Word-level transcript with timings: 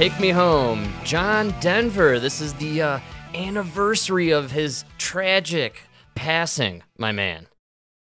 Take 0.00 0.18
Me 0.18 0.30
Home. 0.30 0.90
John 1.04 1.54
Denver. 1.60 2.18
This 2.18 2.40
is 2.40 2.54
the 2.54 2.80
uh, 2.80 3.00
anniversary 3.34 4.30
of 4.30 4.50
his 4.50 4.86
tragic 4.96 5.82
passing, 6.14 6.82
my 6.96 7.12
man. 7.12 7.48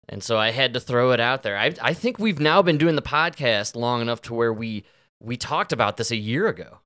And 0.07 0.21
so 0.21 0.37
I 0.37 0.51
had 0.51 0.75
to 0.75 0.79
throw 0.79 1.09
it 1.09 1.19
out 1.19 1.41
there. 1.41 1.57
I, 1.57 1.73
I 1.81 1.95
think 1.95 2.19
we've 2.19 2.39
now 2.39 2.61
been 2.61 2.77
doing 2.77 2.95
the 2.95 3.01
podcast 3.01 3.75
long 3.75 3.99
enough 3.99 4.21
to 4.23 4.35
where 4.35 4.53
we 4.53 4.83
we 5.19 5.37
talked 5.37 5.73
about 5.73 5.97
this 5.97 6.11
a 6.11 6.15
year 6.15 6.47
ago. 6.47 6.81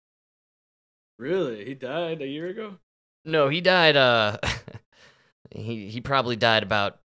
Really? 1.20 1.66
He 1.66 1.74
died 1.74 2.22
a 2.22 2.28
year 2.28 2.48
ago? 2.48 2.78
No, 3.26 3.50
he 3.50 3.60
died 3.60 3.98
uh 3.98 4.38
he 5.52 5.90
he 5.90 6.00
probably 6.00 6.38
died 6.38 6.64
about 6.64 7.00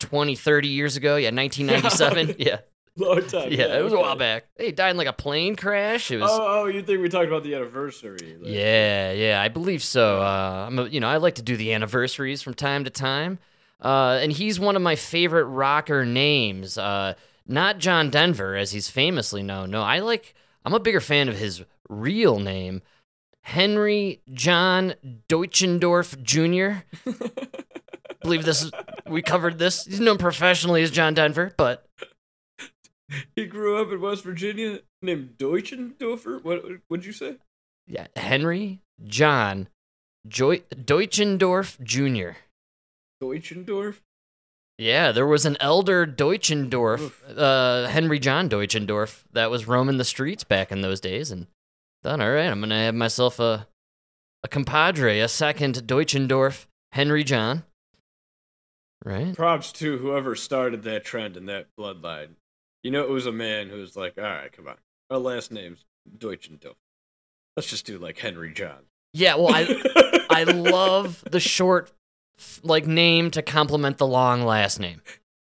20 0.00 0.34
30 0.34 0.66
years 0.66 0.96
ago. 0.96 1.14
Yeah, 1.14 1.30
1997. 1.30 2.34
yeah. 2.44 2.58
Long 2.98 3.22
time. 3.26 3.52
Yeah, 3.52 3.78
it 3.78 3.82
was 3.84 3.92
a 3.92 3.98
while 3.98 4.16
back. 4.16 4.44
He 4.58 4.72
died 4.72 4.90
in 4.90 4.96
like 4.96 5.06
a 5.06 5.12
plane 5.12 5.54
crash. 5.54 6.10
It 6.10 6.16
was 6.18 6.30
Oh, 6.32 6.62
oh, 6.62 6.66
you 6.66 6.82
think 6.82 7.02
we 7.02 7.08
talked 7.10 7.26
about 7.28 7.42
the 7.42 7.54
anniversary? 7.54 8.36
like- 8.40 8.50
Yeah, 8.50 9.12
yeah, 9.12 9.40
I 9.42 9.48
believe 9.48 9.82
so. 9.82 10.20
Uh, 10.22 10.64
I'm, 10.68 10.78
a, 10.78 10.86
you 10.86 11.00
know, 11.00 11.08
I 11.08 11.18
like 11.18 11.34
to 11.34 11.42
do 11.42 11.56
the 11.56 11.72
anniversaries 11.74 12.40
from 12.40 12.54
time 12.54 12.84
to 12.84 12.90
time, 12.90 13.38
uh, 13.82 14.18
and 14.22 14.32
he's 14.32 14.58
one 14.58 14.76
of 14.76 14.82
my 14.82 14.96
favorite 14.96 15.44
rocker 15.44 16.06
names. 16.06 16.78
Uh, 16.78 17.14
not 17.46 17.78
John 17.78 18.08
Denver, 18.10 18.56
as 18.56 18.72
he's 18.72 18.88
famously 18.88 19.42
known. 19.42 19.70
No, 19.70 19.82
I 19.82 19.98
like. 19.98 20.34
I'm 20.64 20.72
a 20.74 20.80
bigger 20.80 21.00
fan 21.00 21.28
of 21.28 21.36
his 21.36 21.62
real 21.88 22.38
name, 22.40 22.82
Henry 23.42 24.20
John 24.32 24.94
Deutschendorf 25.28 26.20
Jr. 26.22 26.82
believe 28.22 28.44
this. 28.44 28.62
Is, 28.62 28.70
we 29.06 29.22
covered 29.22 29.58
this. 29.58 29.84
He's 29.84 30.00
known 30.00 30.18
professionally 30.18 30.82
as 30.82 30.90
John 30.90 31.14
Denver, 31.14 31.52
but 31.56 31.85
He 33.36 33.46
grew 33.46 33.80
up 33.80 33.92
in 33.92 34.00
West 34.00 34.24
Virginia 34.24 34.80
named 35.00 35.34
Deutschendorfer. 35.38 36.42
What 36.42 36.64
would 36.88 37.04
you 37.04 37.12
say? 37.12 37.36
yeah, 37.86 38.08
Henry 38.16 38.80
John 39.06 39.68
Joy- 40.26 40.62
Deutschendorf 40.74 41.80
Jr. 41.84 42.38
Deutschendorf? 43.22 44.00
Yeah, 44.78 45.12
there 45.12 45.26
was 45.26 45.46
an 45.46 45.56
elder 45.60 46.04
Deutschendorf, 46.06 47.12
uh, 47.36 47.86
Henry 47.88 48.18
John 48.18 48.48
Deutschendorf, 48.48 49.22
that 49.32 49.50
was 49.50 49.66
roaming 49.68 49.96
the 49.96 50.04
streets 50.04 50.44
back 50.44 50.70
in 50.70 50.80
those 50.82 51.00
days, 51.00 51.30
and 51.30 51.46
thought, 52.02 52.20
all 52.20 52.30
right, 52.30 52.50
I'm 52.50 52.60
gonna 52.60 52.74
have 52.84 52.94
myself 52.94 53.38
a 53.40 53.66
a 54.42 54.48
compadre, 54.48 55.20
a 55.20 55.28
second 55.28 55.76
Deutschendorf, 55.86 56.66
Henry 56.92 57.24
John. 57.24 57.64
Right? 59.04 59.34
Props 59.34 59.72
to 59.72 59.98
whoever 59.98 60.34
started 60.34 60.82
that 60.82 61.04
trend 61.04 61.36
and 61.36 61.48
that 61.48 61.68
bloodline. 61.78 62.30
You 62.86 62.92
know, 62.92 63.02
it 63.02 63.10
was 63.10 63.26
a 63.26 63.32
man 63.32 63.68
who 63.68 63.78
was 63.78 63.96
like, 63.96 64.14
all 64.16 64.22
right, 64.22 64.52
come 64.52 64.68
on. 64.68 64.76
Our 65.10 65.18
last 65.18 65.50
name's 65.50 65.84
Deutschendorf. 66.18 66.76
Let's 67.56 67.68
just 67.68 67.84
do 67.84 67.98
like 67.98 68.16
Henry 68.16 68.52
John. 68.52 68.78
Yeah. 69.12 69.34
Well, 69.34 69.48
I 69.48 69.66
I 70.30 70.44
love 70.44 71.24
the 71.28 71.40
short 71.40 71.90
like 72.62 72.86
name 72.86 73.32
to 73.32 73.42
complement 73.42 73.98
the 73.98 74.06
long 74.06 74.42
last 74.44 74.78
name. 74.78 75.02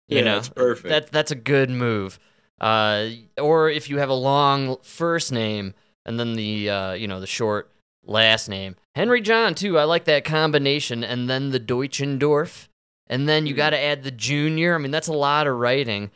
You 0.09 0.17
Yeah, 0.17 0.23
know, 0.25 0.37
it's 0.39 0.49
perfect. 0.49 0.89
That 0.89 1.11
that's 1.13 1.31
a 1.31 1.35
good 1.35 1.69
move. 1.69 2.19
Uh, 2.59 3.11
or 3.41 3.69
if 3.69 3.89
you 3.89 3.99
have 3.99 4.09
a 4.09 4.13
long 4.13 4.75
first 4.83 5.31
name 5.31 5.73
and 6.05 6.19
then 6.19 6.33
the 6.33 6.69
uh, 6.69 6.91
you 6.95 7.07
know 7.07 7.21
the 7.21 7.27
short 7.27 7.71
last 8.05 8.49
name, 8.49 8.75
Henry 8.93 9.21
John 9.21 9.55
too. 9.55 9.79
I 9.79 9.85
like 9.85 10.03
that 10.03 10.25
combination, 10.25 11.01
and 11.01 11.29
then 11.29 11.51
the 11.51 11.61
Deutschendorf, 11.61 12.67
and 13.07 13.29
then 13.29 13.45
you 13.45 13.53
Mhm. 13.53 13.57
got 13.57 13.69
to 13.69 13.79
add 13.79 14.03
the 14.03 14.11
junior. 14.11 14.75
I 14.75 14.79
mean, 14.79 14.91
that's 14.91 15.07
a 15.07 15.13
lot 15.13 15.47
of 15.47 15.55
writing. 15.55 16.11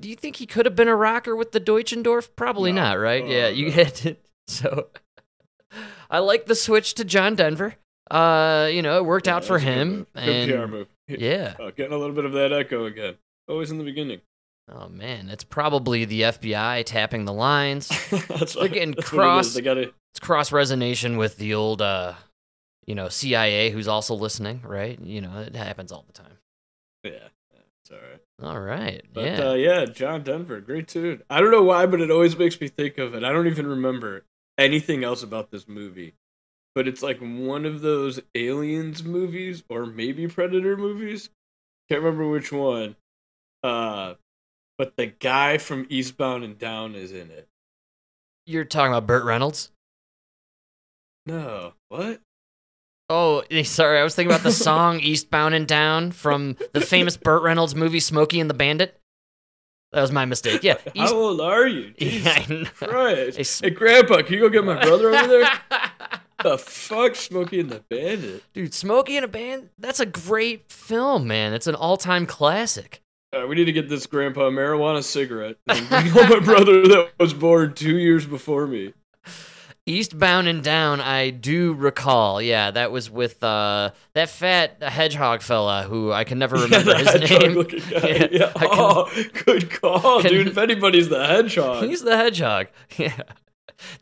Do 0.00 0.08
you 0.08 0.16
think 0.16 0.36
he 0.36 0.46
could 0.46 0.66
have 0.66 0.74
been 0.74 0.88
a 0.88 0.96
rocker 0.96 1.36
with 1.36 1.52
the 1.52 1.60
Deutschendorf? 1.60 2.30
Probably 2.36 2.72
No. 2.72 2.82
not, 2.82 2.92
right? 2.98 3.26
yeah, 3.26 3.46
Uh, 3.46 3.48
you 3.50 3.70
no. 3.70 3.82
it. 4.04 4.24
So, 4.46 4.88
I 6.10 6.18
like 6.18 6.46
the 6.46 6.54
switch 6.54 6.94
to 6.94 7.04
John 7.04 7.34
Denver. 7.34 7.76
Uh, 8.10 8.68
you 8.72 8.82
know, 8.82 8.98
it 8.98 9.04
worked 9.04 9.26
Yeah, 9.26 9.36
out 9.36 9.44
for 9.44 9.58
good 9.58 9.64
him. 9.64 10.06
Good 10.14 10.28
and 10.28 10.52
PR 10.52 10.66
move. 10.66 10.88
yeah. 11.08 11.54
Oh, 11.58 11.70
getting 11.70 11.92
a 11.92 11.96
little 11.96 12.14
bit 12.14 12.24
of 12.24 12.32
that 12.32 12.52
echo 12.52 12.84
again. 12.86 13.14
Always 13.48 13.70
in 13.70 13.78
the 13.78 13.84
beginning. 13.84 14.20
Oh 14.70 14.88
man, 14.88 15.28
it's 15.28 15.44
probably 15.44 16.04
the 16.04 16.22
FBI 16.22 16.84
tapping 16.84 17.24
the 17.26 17.32
lines. 17.32 17.88
that's 18.28 18.54
They're 18.54 18.68
getting 18.68 18.92
that's 18.92 19.12
what 19.12 19.18
it 19.18 19.22
cross- 19.22 19.54
They 19.54 19.60
gotta. 19.62 19.92
It's 20.12 20.20
cross 20.20 20.50
resonation 20.50 21.18
with 21.18 21.36
the 21.38 21.54
old, 21.54 21.82
uh, 21.82 22.14
you 22.86 22.94
know, 22.94 23.08
CIA 23.08 23.70
who's 23.70 23.88
also 23.88 24.14
listening, 24.14 24.62
right? 24.64 24.98
You 25.00 25.20
know, 25.22 25.40
it 25.40 25.54
happens 25.56 25.90
all 25.92 26.04
the 26.06 26.12
time. 26.12 26.38
Yeah, 27.02 27.10
yeah, 27.52 27.60
it's 27.82 27.90
all 27.90 27.96
right. 27.98 28.20
All 28.42 28.60
right, 28.60 29.02
But 29.12 29.24
yeah. 29.24 29.48
uh, 29.50 29.54
yeah, 29.54 29.84
John 29.84 30.22
Denver, 30.22 30.60
great 30.60 30.88
tune. 30.88 31.22
I 31.30 31.40
don't 31.40 31.52
know 31.52 31.62
why, 31.62 31.86
but 31.86 32.00
it 32.00 32.10
always 32.10 32.36
makes 32.36 32.60
me 32.60 32.68
think 32.68 32.98
of 32.98 33.14
it. 33.14 33.22
I 33.22 33.30
don't 33.32 33.46
even 33.46 33.66
remember 33.66 34.24
anything 34.58 35.04
else 35.04 35.22
about 35.22 35.50
this 35.50 35.68
movie, 35.68 36.14
but 36.74 36.88
it's 36.88 37.02
like 37.02 37.18
one 37.20 37.64
of 37.64 37.80
those 37.80 38.20
aliens 38.34 39.04
movies 39.04 39.62
or 39.68 39.86
maybe 39.86 40.26
Predator 40.26 40.76
movies. 40.76 41.30
Can't 41.88 42.02
remember 42.02 42.28
which 42.28 42.50
one. 42.50 42.96
Uh, 43.62 44.14
but 44.76 44.96
the 44.96 45.06
guy 45.06 45.56
from 45.58 45.86
Eastbound 45.88 46.42
and 46.42 46.58
Down 46.58 46.94
is 46.96 47.12
in 47.12 47.30
it. 47.30 47.48
You're 48.46 48.64
talking 48.64 48.92
about 48.92 49.06
Burt 49.06 49.24
Reynolds? 49.24 49.70
No, 51.24 51.74
what? 51.88 52.20
Oh, 53.10 53.42
eh, 53.50 53.62
sorry, 53.64 53.98
I 53.98 54.02
was 54.04 54.14
thinking 54.14 54.32
about 54.32 54.42
the 54.44 54.52
song 54.52 55.00
"Eastbound 55.02 55.54
and 55.54 55.66
Down" 55.68 56.10
from 56.10 56.56
the 56.72 56.80
famous 56.80 57.16
Burt 57.16 57.42
Reynolds 57.42 57.74
movie 57.74 58.00
Smokey 58.00 58.40
and 58.40 58.48
the 58.48 58.54
Bandit. 58.54 58.98
That 59.92 60.00
was 60.00 60.10
my 60.10 60.24
mistake. 60.24 60.62
Yeah, 60.62 60.78
How 60.96 61.12
old 61.14 61.40
are 61.40 61.66
you? 61.66 61.94
Yeah, 61.98 62.38
Jesus 62.40 62.50
I 62.50 62.52
know. 62.54 62.64
Christ. 62.88 63.60
Hey, 63.60 63.68
Hey, 63.68 63.74
Grandpa, 63.74 64.22
can 64.22 64.34
you 64.34 64.40
go 64.40 64.48
get 64.48 64.64
my 64.64 64.80
brother 64.82 65.14
over 65.14 65.26
there? 65.28 65.50
the 66.42 66.58
fuck, 66.58 67.14
Smokey 67.14 67.60
and 67.60 67.70
the 67.70 67.80
Bandit? 67.88 68.42
Dude, 68.54 68.74
Smokey 68.74 69.16
and 69.16 69.24
a 69.24 69.28
Band, 69.28 69.68
that's 69.78 70.00
a 70.00 70.06
great 70.06 70.70
film, 70.72 71.26
man. 71.28 71.52
It's 71.54 71.66
an 71.66 71.74
all-time 71.76 72.26
classic. 72.26 73.02
Right, 73.32 73.48
we 73.48 73.54
need 73.54 73.64
to 73.66 73.72
get 73.72 73.88
this 73.88 74.06
grandpa 74.06 74.46
a 74.46 74.50
marijuana 74.50 75.02
cigarette 75.02 75.56
and 75.68 75.88
bring 75.88 76.06
home 76.08 76.28
my 76.30 76.38
brother 76.40 76.82
that 76.88 77.10
was 77.18 77.34
born 77.34 77.74
two 77.74 77.96
years 77.98 78.26
before 78.26 78.66
me. 78.66 78.94
Eastbound 79.86 80.48
and 80.48 80.62
Down, 80.64 81.00
I 81.00 81.28
do 81.30 81.74
recall. 81.74 82.40
Yeah, 82.40 82.70
that 82.70 82.90
was 82.90 83.10
with 83.10 83.42
uh, 83.44 83.90
that 84.14 84.30
fat 84.30 84.82
hedgehog 84.82 85.42
fella 85.42 85.82
who 85.82 86.10
I 86.10 86.24
can 86.24 86.38
never 86.38 86.56
remember 86.62 86.92
Yeah, 86.92 86.98
his 87.18 87.30
name. 87.30 87.66
Yeah, 87.90 88.26
Yeah. 88.30 88.52
Can- 88.52 88.68
Oh, 88.70 89.10
good 89.44 89.70
call, 89.70 90.22
Can- 90.22 90.30
dude. 90.30 90.48
If 90.48 90.56
anybody's 90.58 91.08
the 91.10 91.26
hedgehog. 91.26 91.84
He's 91.84 92.02
the 92.02 92.16
hedgehog. 92.16 92.68
Yeah. 92.98 93.20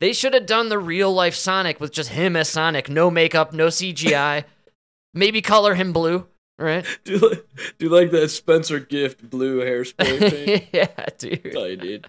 They 0.01 0.13
should 0.13 0.35
have 0.35 0.47
done 0.47 0.69
the 0.69 0.79
real 0.79 1.13
life 1.13 1.35
Sonic 1.35 1.81
with 1.81 1.93
just 1.93 2.11
him 2.11 2.37
as 2.37 2.49
Sonic, 2.49 2.89
no 2.91 3.11
makeup, 3.11 3.53
no 3.53 3.69
CGI. 3.69 4.45
Maybe 5.15 5.41
color 5.43 5.75
him 5.75 5.93
blue, 5.93 6.27
right? 6.59 6.85
do, 7.05 7.13
you 7.15 7.19
like, 7.19 7.45
do 7.79 7.87
you 7.87 7.89
like 7.91 8.11
that 8.13 8.29
Spencer 8.29 8.79
Gift 8.79 9.29
blue 9.29 9.61
hairspray 9.61 10.31
paint? 10.31 10.65
yeah, 10.73 10.87
That's 10.97 11.25
dude. 11.25 11.57
all 11.57 11.69
you 11.69 11.77
need. 11.79 12.07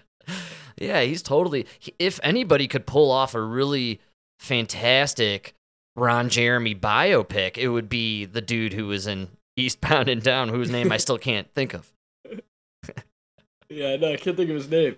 Yeah, 0.76 1.02
he's 1.02 1.22
totally. 1.22 1.66
If 1.98 2.20
anybody 2.22 2.68
could 2.68 2.86
pull 2.86 3.10
off 3.10 3.34
a 3.34 3.40
really 3.40 4.00
fantastic 4.38 5.54
Ron 5.96 6.28
Jeremy 6.28 6.74
biopic, 6.74 7.56
it 7.56 7.68
would 7.68 7.88
be 7.88 8.24
the 8.24 8.40
dude 8.40 8.72
who 8.72 8.86
was 8.86 9.06
in 9.06 9.28
Eastbound 9.56 10.08
and 10.08 10.22
Down, 10.22 10.48
whose 10.48 10.70
name 10.70 10.90
I 10.90 10.96
still 10.96 11.18
can't 11.18 11.52
think 11.54 11.74
of. 11.74 11.92
Yeah, 13.70 13.96
no, 13.96 14.12
I 14.12 14.16
can't 14.16 14.36
think 14.36 14.50
of 14.50 14.56
his 14.56 14.70
name. 14.70 14.96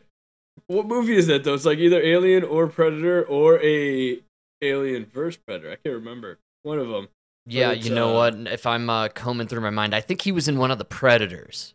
What 0.66 0.86
movie 0.86 1.16
is 1.16 1.28
that 1.28 1.44
though? 1.44 1.54
It's 1.54 1.64
like 1.64 1.78
either 1.78 2.00
Alien 2.00 2.44
or 2.44 2.66
Predator 2.66 3.22
or 3.22 3.62
a 3.62 4.18
Alien 4.60 5.06
versus 5.06 5.40
Predator. 5.46 5.70
I 5.70 5.76
can't 5.76 5.94
remember. 5.94 6.38
One 6.62 6.78
of 6.78 6.88
them. 6.88 7.08
Yeah, 7.46 7.72
you 7.72 7.94
know 7.94 8.10
uh, 8.10 8.14
what? 8.14 8.52
If 8.52 8.66
I'm 8.66 8.90
uh, 8.90 9.08
combing 9.08 9.46
through 9.46 9.60
my 9.60 9.70
mind, 9.70 9.94
I 9.94 10.00
think 10.00 10.22
he 10.22 10.32
was 10.32 10.48
in 10.48 10.58
one 10.58 10.70
of 10.70 10.78
the 10.78 10.84
Predators. 10.84 11.74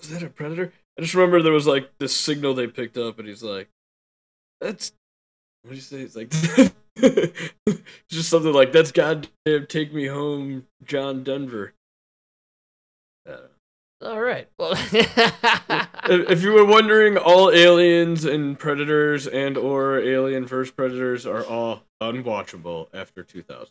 Was 0.00 0.10
that 0.10 0.22
a 0.22 0.28
Predator? 0.28 0.72
I 0.98 1.02
just 1.02 1.14
remember 1.14 1.42
there 1.42 1.52
was 1.52 1.66
like 1.66 1.90
this 1.98 2.16
signal 2.16 2.54
they 2.54 2.66
picked 2.66 2.96
up, 2.96 3.18
and 3.18 3.28
he's 3.28 3.42
like, 3.42 3.68
"That's 4.60 4.92
what 5.62 5.70
do 5.70 5.76
you 5.76 5.82
say?" 5.82 6.00
It's 6.00 6.16
like 6.16 6.30
just 8.08 8.28
something 8.30 8.52
like, 8.52 8.72
"That's 8.72 8.92
goddamn 8.92 9.66
take 9.68 9.92
me 9.92 10.06
home, 10.06 10.66
John 10.84 11.22
Denver." 11.22 11.74
Uh, 13.28 13.48
All 14.02 14.20
right. 14.20 14.48
Well, 14.58 14.72
if 14.92 16.30
if 16.30 16.42
you 16.42 16.52
were 16.52 16.64
wondering, 16.64 17.18
all 17.18 17.50
aliens 17.50 18.24
and 18.24 18.58
predators 18.58 19.26
and 19.26 19.58
or 19.58 19.98
Alien 19.98 20.46
vs 20.46 20.70
Predators 20.72 21.26
are 21.26 21.44
all 21.44 21.82
unwatchable 22.02 22.88
after 22.94 23.22
2000. 23.22 23.68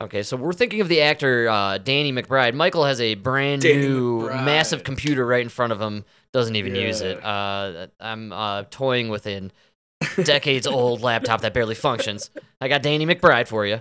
Okay, 0.00 0.22
so 0.22 0.36
we're 0.36 0.52
thinking 0.52 0.80
of 0.80 0.88
the 0.88 1.00
actor 1.02 1.48
uh, 1.48 1.78
Danny 1.78 2.12
McBride. 2.12 2.54
Michael 2.54 2.84
has 2.84 3.00
a 3.00 3.14
brand 3.14 3.62
Danny 3.62 3.78
new, 3.82 4.22
McBride. 4.22 4.44
massive 4.44 4.84
computer 4.84 5.26
right 5.26 5.42
in 5.42 5.48
front 5.48 5.72
of 5.72 5.80
him. 5.80 6.04
Doesn't 6.32 6.56
even 6.56 6.74
use 6.74 7.00
it. 7.00 7.22
Uh, 7.24 7.88
I'm 7.98 8.32
uh, 8.32 8.64
toying 8.70 9.08
with 9.08 9.26
an 9.26 9.52
decades 10.22 10.66
old 10.66 11.00
laptop 11.02 11.40
that 11.42 11.54
barely 11.54 11.74
functions. 11.74 12.30
I 12.60 12.68
got 12.68 12.82
Danny 12.82 13.04
McBride 13.06 13.48
for 13.48 13.66
you. 13.66 13.80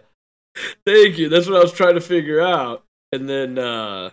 Thank 0.86 1.18
you. 1.18 1.30
That's 1.30 1.48
what 1.48 1.57
I 1.57 1.60
was 1.62 1.71
trying 1.71 1.95
to 1.95 2.01
figure 2.01 2.42
out. 2.42 2.83
And 3.12 3.30
then 3.30 3.57
uh 3.57 4.10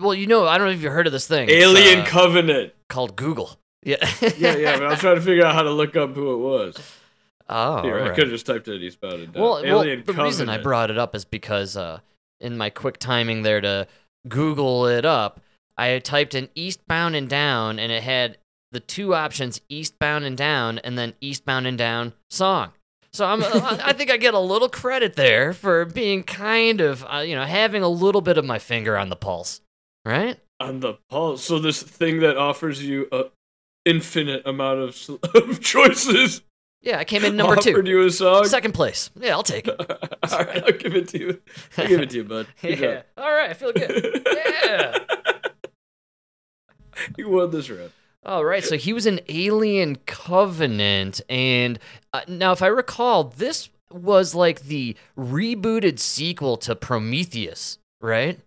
Well, 0.00 0.14
you 0.14 0.26
know, 0.26 0.46
I 0.46 0.58
don't 0.58 0.66
know 0.66 0.72
if 0.72 0.82
you've 0.82 0.92
heard 0.92 1.06
of 1.06 1.12
this 1.12 1.26
thing. 1.28 1.48
Alien 1.50 2.00
uh, 2.00 2.04
Covenant. 2.06 2.72
called 2.88 3.16
Google. 3.16 3.58
Yeah. 3.84 3.96
Yeah, 4.36 4.56
yeah, 4.56 4.76
but 4.76 4.86
I 4.86 4.90
was 4.90 4.98
trying 4.98 5.16
to 5.16 5.22
figure 5.22 5.44
out 5.44 5.54
how 5.54 5.62
to 5.62 5.70
look 5.70 5.94
up 5.96 6.14
who 6.14 6.34
it 6.34 6.38
was. 6.38 6.76
Oh, 7.48 7.82
Here, 7.82 8.02
I 8.02 8.08
could 8.10 8.24
have 8.24 8.30
just 8.30 8.46
typed 8.46 8.68
in 8.68 8.80
Eastbound 8.82 9.14
and 9.14 9.32
Down. 9.32 9.42
Well, 9.42 9.62
well 9.62 9.82
the 9.82 10.22
reason 10.22 10.48
I 10.48 10.58
brought 10.58 10.90
it 10.90 10.98
up 10.98 11.14
is 11.14 11.24
because 11.24 11.76
uh, 11.76 12.00
in 12.40 12.58
my 12.58 12.70
quick 12.70 12.98
timing 12.98 13.42
there 13.42 13.60
to 13.60 13.86
Google 14.28 14.86
it 14.86 15.04
up, 15.04 15.40
I 15.76 15.98
typed 15.98 16.34
in 16.34 16.48
Eastbound 16.54 17.16
and 17.16 17.28
Down, 17.28 17.78
and 17.78 17.90
it 17.90 18.02
had 18.02 18.38
the 18.72 18.80
two 18.80 19.14
options 19.14 19.60
Eastbound 19.68 20.24
and 20.24 20.36
Down, 20.36 20.78
and 20.78 20.98
then 20.98 21.14
Eastbound 21.20 21.66
and 21.66 21.78
Down 21.78 22.12
song. 22.30 22.72
So 23.12 23.24
I'm, 23.24 23.42
I 23.42 23.80
I 23.84 23.92
think 23.94 24.10
I 24.10 24.18
get 24.18 24.34
a 24.34 24.38
little 24.38 24.68
credit 24.68 25.14
there 25.14 25.54
for 25.54 25.86
being 25.86 26.22
kind 26.22 26.80
of, 26.82 27.04
uh, 27.08 27.18
you 27.18 27.34
know, 27.34 27.44
having 27.44 27.82
a 27.82 27.88
little 27.88 28.20
bit 28.20 28.36
of 28.36 28.44
my 28.44 28.58
finger 28.58 28.98
on 28.98 29.08
the 29.08 29.16
pulse, 29.16 29.62
right? 30.04 30.38
on 30.60 30.80
the 30.80 30.94
pulse. 31.08 31.44
So 31.44 31.58
this 31.58 31.82
thing 31.82 32.20
that 32.20 32.36
offers 32.36 32.82
you 32.84 33.08
a 33.12 33.26
infinite 33.84 34.46
amount 34.46 34.80
of, 34.80 35.20
of 35.34 35.60
choices 35.60 36.42
Yeah, 36.80 36.98
I 36.98 37.04
came 37.04 37.24
in 37.24 37.36
number 37.36 37.52
offered 37.58 37.84
two, 37.86 37.90
you 37.90 38.06
a 38.06 38.10
song. 38.10 38.44
second 38.46 38.72
place. 38.72 39.10
Yeah, 39.18 39.32
I'll 39.32 39.42
take 39.42 39.66
it. 39.68 39.76
All 40.32 40.38
right, 40.38 40.62
I'll 40.64 40.72
give 40.78 40.94
it 40.94 41.08
to 41.08 41.18
you. 41.18 41.40
I'll 41.76 41.88
give 41.88 42.00
it 42.00 42.10
to 42.10 42.16
you, 42.18 42.24
bud. 42.24 42.46
Good 42.62 42.78
Yeah. 42.78 43.02
All 43.16 43.30
right, 43.32 43.50
I 43.50 43.54
feel 43.54 43.72
good. 43.72 44.22
Yeah. 44.34 44.98
you 47.16 47.28
won 47.28 47.50
this 47.50 47.68
round. 47.70 47.90
All 48.24 48.44
right, 48.44 48.62
so 48.64 48.76
he 48.76 48.92
was 48.92 49.06
an 49.06 49.20
Alien 49.28 49.96
Covenant, 50.06 51.20
and 51.28 51.78
uh, 52.12 52.20
now 52.28 52.52
if 52.52 52.62
I 52.62 52.66
recall, 52.66 53.24
this 53.24 53.70
was 53.90 54.34
like 54.34 54.62
the 54.62 54.96
rebooted 55.16 55.98
sequel 55.98 56.56
to 56.58 56.74
Prometheus, 56.76 57.78
right? 58.00 58.38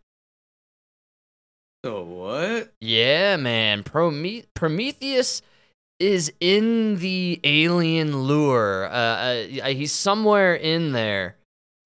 So 1.84 2.04
what? 2.04 2.74
Yeah, 2.80 3.38
man. 3.38 3.82
Prome- 3.84 4.44
Prometheus 4.54 5.42
is 6.02 6.34
in 6.40 6.98
the 6.98 7.40
alien 7.44 8.24
lure. 8.24 8.86
Uh, 8.86 8.96
uh, 8.96 9.68
he's 9.68 9.92
somewhere 9.92 10.56
in 10.56 10.94
there, 10.94 11.38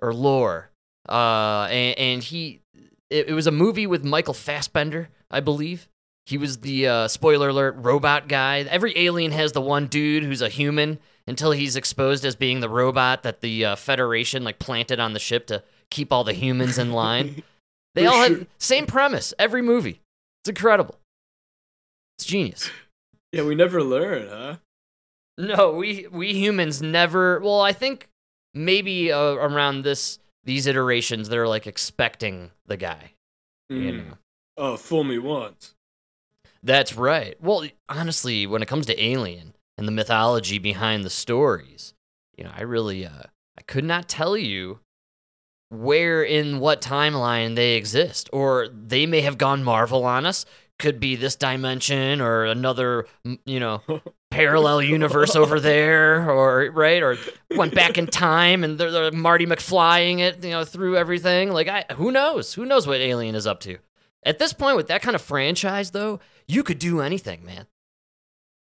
or 0.02 0.14
lore. 0.14 0.72
Uh, 1.08 1.68
and, 1.70 2.00
and 2.00 2.24
he, 2.24 2.62
it, 3.10 3.30
it 3.30 3.34
was 3.34 3.46
a 3.46 3.52
movie 3.52 3.86
with 3.86 4.06
Michael 4.06 4.34
Fassbender, 4.34 5.10
I 5.30 5.42
believe. 5.42 5.90
He 6.26 6.38
was 6.38 6.60
the 6.60 6.88
uh, 6.88 7.08
spoiler 7.10 7.50
alert 7.50 7.76
robot 7.78 8.28
guy. 8.28 8.60
Every 8.62 8.98
alien 8.98 9.32
has 9.32 9.52
the 9.52 9.62
one 9.62 9.88
dude 9.88 10.24
who's 10.24 10.42
a 10.42 10.50
human 10.50 10.98
until 11.28 11.52
he's 11.52 11.76
exposed 11.76 12.26
as 12.26 12.36
being 12.36 12.62
the 12.62 12.70
robot 12.70 13.24
that 13.24 13.42
the 13.42 13.66
uh, 13.66 13.76
Federation 13.76 14.44
like 14.44 14.60
planted 14.60 15.00
on 15.00 15.14
the 15.14 15.20
ship 15.20 15.46
to 15.48 15.62
keep 15.92 16.12
all 16.12 16.24
the 16.24 16.34
humans 16.34 16.78
in 16.78 16.92
line. 16.92 17.44
They 17.96 18.06
all 18.08 18.24
have 18.24 18.46
same 18.58 18.88
premise 18.88 19.34
every 19.40 19.62
movie. 19.62 20.02
It's 20.44 20.50
incredible. 20.50 21.00
It's 22.18 22.26
genius. 22.26 22.70
Yeah, 23.36 23.44
we 23.44 23.54
never 23.54 23.84
learn, 23.84 24.30
huh? 24.30 24.56
No, 25.38 25.74
we 25.74 26.08
we 26.10 26.34
humans 26.34 26.82
never. 26.82 27.42
Well, 27.42 27.60
I 27.60 27.74
think 27.74 28.08
maybe 28.54 29.12
uh, 29.12 29.34
around 29.34 29.82
this 29.84 30.20
these 30.46 30.68
iterations, 30.68 31.28
they're 31.28 31.46
like 31.48 31.68
expecting 31.68 32.52
the 32.66 32.78
guy. 32.78 33.12
You 33.70 33.92
Mm. 33.92 33.98
know. 34.08 34.14
Oh, 34.56 34.78
fool 34.78 35.04
me 35.04 35.18
once. 35.20 35.76
That's 36.64 36.96
right. 36.96 37.36
Well, 37.42 37.68
honestly, 37.90 38.48
when 38.48 38.62
it 38.62 38.70
comes 38.70 38.86
to 38.86 39.04
Alien 39.04 39.54
and 39.78 39.86
the 39.86 39.92
mythology 39.92 40.58
behind 40.58 41.04
the 41.04 41.10
stories, 41.10 41.94
you 42.38 42.46
know, 42.46 42.52
I 42.56 42.62
really 42.62 43.06
uh 43.06 43.24
I 43.58 43.62
could 43.68 43.84
not 43.84 44.08
tell 44.08 44.38
you 44.38 44.80
where 45.68 46.24
in 46.24 46.62
what 46.62 46.82
timeline 46.82 47.56
they 47.56 47.76
exist 47.76 48.30
or 48.32 48.70
they 48.70 49.06
may 49.06 49.20
have 49.22 49.38
gone 49.38 49.62
Marvel 49.62 50.06
on 50.06 50.26
us. 50.26 50.46
Could 50.78 51.00
be 51.00 51.16
this 51.16 51.36
dimension 51.36 52.20
or 52.20 52.46
another, 52.46 53.08
you 53.46 53.60
know, 53.60 53.82
parallel 54.32 54.82
universe 54.82 55.36
over 55.36 55.60
there 55.60 56.30
or 56.30 56.70
right 56.72 57.02
or 57.02 57.18
went 57.56 57.74
back 57.74 57.98
in 57.98 58.08
time 58.08 58.64
and 58.64 58.78
they're, 58.78 58.92
they're 58.92 59.12
Marty 59.12 59.46
McFlying 59.46 60.20
it, 60.20 60.44
you 60.44 60.52
know, 60.52 60.66
through 60.66 60.98
everything. 60.98 61.52
Like 61.52 61.68
I 61.68 61.86
who 61.94 62.12
knows? 62.12 62.54
Who 62.54 62.66
knows 62.66 62.88
what 62.88 63.00
Alien 63.00 63.36
is 63.36 63.48
up 63.48 63.62
to? 63.62 63.78
At 64.24 64.40
this 64.40 64.54
point 64.54 64.76
with 64.76 64.88
that 64.88 65.02
kind 65.02 65.16
of 65.16 65.22
franchise 65.22 65.92
though, 65.92 66.20
you 66.48 66.64
could 66.64 66.80
do 66.80 67.00
anything, 67.00 67.46
man. 67.46 67.68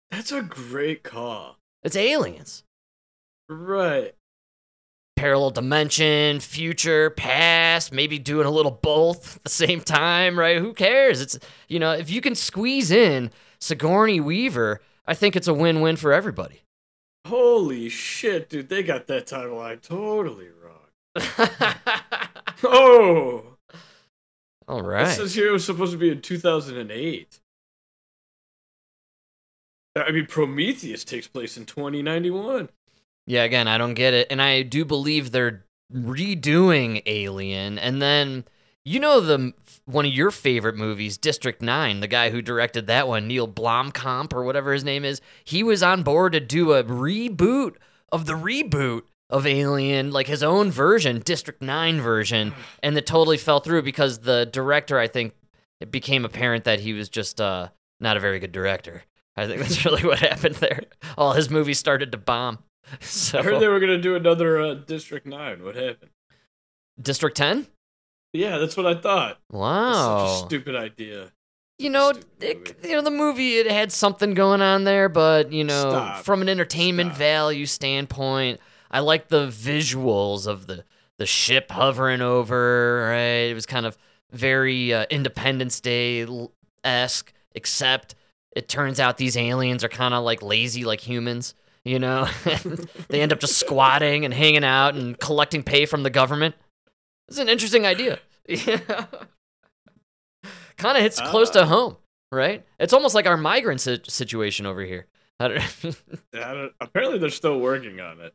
That's 0.10 0.34
a 0.34 0.42
great 0.42 1.04
call. 1.04 1.58
It's 1.84 1.96
aliens. 1.96 2.64
Right. 3.48 4.14
Parallel 5.22 5.52
dimension, 5.52 6.40
future, 6.40 7.12
past, 7.12 7.94
maybe 7.94 8.18
doing 8.18 8.48
a 8.48 8.50
little 8.50 8.72
both 8.72 9.36
at 9.36 9.44
the 9.44 9.50
same 9.50 9.80
time, 9.80 10.40
right? 10.40 10.58
Who 10.58 10.74
cares? 10.74 11.22
It's, 11.22 11.38
you 11.68 11.78
know, 11.78 11.92
if 11.92 12.10
you 12.10 12.22
can 12.22 12.34
squeeze 12.34 12.90
in 12.90 13.30
Sigourney 13.60 14.20
Weaver, 14.20 14.82
I 15.06 15.14
think 15.14 15.36
it's 15.36 15.48
a 15.48 15.54
win 15.54 15.80
win 15.80 15.96
for 15.96 16.12
everybody. 16.12 16.64
Holy 17.28 17.88
shit, 17.88 18.50
dude. 18.50 18.70
They 18.70 18.82
got 18.82 19.06
that 19.08 19.28
timeline 19.28 19.80
totally 19.84 20.48
wrong. 20.64 21.50
Oh. 22.64 23.58
All 24.68 24.82
right. 24.82 25.08
It 25.08 25.12
says 25.16 25.36
here 25.36 25.50
it 25.50 25.52
was 25.52 25.66
supposed 25.66 25.92
to 25.92 26.00
be 26.00 26.10
in 26.10 26.22
2008. 26.22 27.40
I 29.96 30.12
mean, 30.12 30.26
Prometheus 30.26 31.04
takes 31.04 31.28
place 31.28 31.58
in 31.58 31.66
2091. 31.66 32.70
Yeah, 33.32 33.44
again, 33.44 33.70
I 33.70 33.78
don't 33.78 33.94
get 33.94 34.14
it. 34.14 34.28
And 34.30 34.42
I 34.42 34.62
do 34.62 34.84
believe 34.84 35.32
they're 35.32 35.64
redoing 35.90 37.02
Alien. 37.06 37.80
And 37.80 38.02
then, 38.02 38.44
you 38.84 39.00
know, 39.00 39.22
the 39.22 39.54
one 39.86 40.06
of 40.06 40.12
your 40.12 40.32
favorite 40.32 40.76
movies, 40.76 41.18
District 41.18 41.62
9, 41.62 42.02
the 42.02 42.10
guy 42.10 42.30
who 42.30 42.42
directed 42.42 42.88
that 42.88 43.08
one, 43.08 43.30
Neil 43.30 43.48
Blomkamp 43.48 44.34
or 44.34 44.44
whatever 44.44 44.74
his 44.74 44.84
name 44.84 45.06
is, 45.06 45.22
he 45.46 45.64
was 45.64 45.82
on 45.82 46.04
board 46.04 46.34
to 46.34 46.42
do 46.42 46.74
a 46.74 46.84
reboot 46.84 47.76
of 48.12 48.26
the 48.26 48.34
reboot 48.34 49.04
of 49.30 49.48
Alien, 49.48 50.12
like 50.12 50.28
his 50.28 50.44
own 50.44 50.70
version, 50.70 51.20
District 51.20 51.62
9 51.62 52.02
version. 52.02 52.54
And 52.84 52.98
it 52.98 53.06
totally 53.06 53.38
fell 53.38 53.62
through 53.62 53.84
because 53.84 54.20
the 54.20 54.46
director, 54.46 55.00
I 55.00 55.08
think, 55.08 55.36
it 55.80 55.90
became 55.90 56.26
apparent 56.26 56.66
that 56.66 56.82
he 56.82 56.92
was 56.92 57.08
just 57.08 57.40
uh, 57.40 57.70
not 57.98 58.18
a 58.18 58.20
very 58.20 58.40
good 58.40 58.52
director. 58.52 59.04
I 59.38 59.48
think 59.48 59.62
that's 59.62 59.86
really 59.86 60.04
what 60.04 60.20
happened 60.20 60.56
there. 60.56 60.82
All 61.18 61.32
his 61.32 61.50
movies 61.50 61.80
started 61.80 62.12
to 62.12 62.18
bomb. 62.18 62.60
So 63.00 63.40
I 63.40 63.44
heard 63.44 63.62
they 63.62 63.68
were 63.68 63.80
going 63.80 63.92
to 63.92 64.02
do 64.02 64.16
another 64.16 64.60
uh, 64.60 64.74
District 64.74 65.26
9. 65.26 65.64
What 65.64 65.76
happened? 65.76 66.12
District 67.02 67.36
10? 67.38 67.68
Yeah, 68.34 68.58
that's 68.58 68.78
what 68.78 68.86
I 68.86 68.96
thought. 68.96 69.40
Wow. 69.50 70.28
Such 70.28 70.44
a 70.44 70.46
stupid 70.46 70.76
idea. 70.76 71.32
you 71.78 71.90
know, 71.90 72.14
it, 72.40 72.78
you 72.84 72.96
know 72.96 73.02
the 73.02 73.12
movie 73.12 73.58
it 73.58 73.70
had 73.70 73.92
something 73.92 74.34
going 74.34 74.62
on 74.62 74.84
there, 74.84 75.10
but 75.10 75.52
you 75.52 75.64
know, 75.64 75.90
Stop. 75.90 76.24
from 76.24 76.42
an 76.42 76.50
entertainment 76.50 77.10
Stop. 77.12 77.18
value 77.18 77.66
standpoint, 77.66 78.60
I 78.90 79.00
like 79.00 79.28
the 79.30 79.48
visuals 79.48 80.48
of 80.48 80.68
the 80.68 80.86
the 81.18 81.26
ship 81.26 81.72
hovering 81.72 82.22
over, 82.22 83.08
right? 83.10 83.50
It 83.50 83.54
was 83.54 83.66
kind 83.66 83.86
of 83.86 83.98
very 84.32 84.94
uh, 84.94 85.06
Independence 85.10 85.80
Day 85.80 86.26
esque, 86.84 87.34
except 87.54 88.16
it 88.56 88.68
turns 88.68 89.00
out 89.00 89.18
these 89.18 89.38
aliens 89.38 89.84
are 89.84 89.90
kind 89.90 90.14
of 90.14 90.24
like 90.24 90.42
lazy 90.42 90.84
like 90.86 91.02
humans. 91.02 91.54
You 91.84 91.98
know, 92.00 92.28
they 93.10 93.22
end 93.22 93.34
up 93.34 93.40
just 93.40 93.58
squatting 93.60 94.24
and 94.26 94.34
hanging 94.34 94.64
out 94.64 94.96
and 94.96 95.18
collecting 95.20 95.64
pay 95.64 95.86
from 95.86 96.04
the 96.04 96.10
government. 96.10 96.56
It's 97.28 97.38
an 97.40 97.50
interesting 97.50 97.86
idea. 97.86 98.20
Yeah. 98.48 99.06
kind 100.78 100.98
of 100.98 101.04
hits 101.04 101.22
close 101.22 101.50
to 101.52 101.62
Ah. 101.62 101.66
home, 101.66 101.98
right? 102.32 102.66
It's 102.80 102.92
almost 102.94 103.14
like 103.16 103.28
our 103.28 103.38
migrant 103.38 103.80
si- 103.82 104.02
situation 104.08 104.66
over 104.66 104.82
here. 104.84 105.06
I 105.40 105.48
don't- 105.48 105.96
I 106.34 106.54
don't- 106.54 106.74
apparently, 106.82 107.20
they're 107.20 107.30
still 107.30 107.60
working 107.60 108.00
on 108.00 108.20
it. 108.20 108.34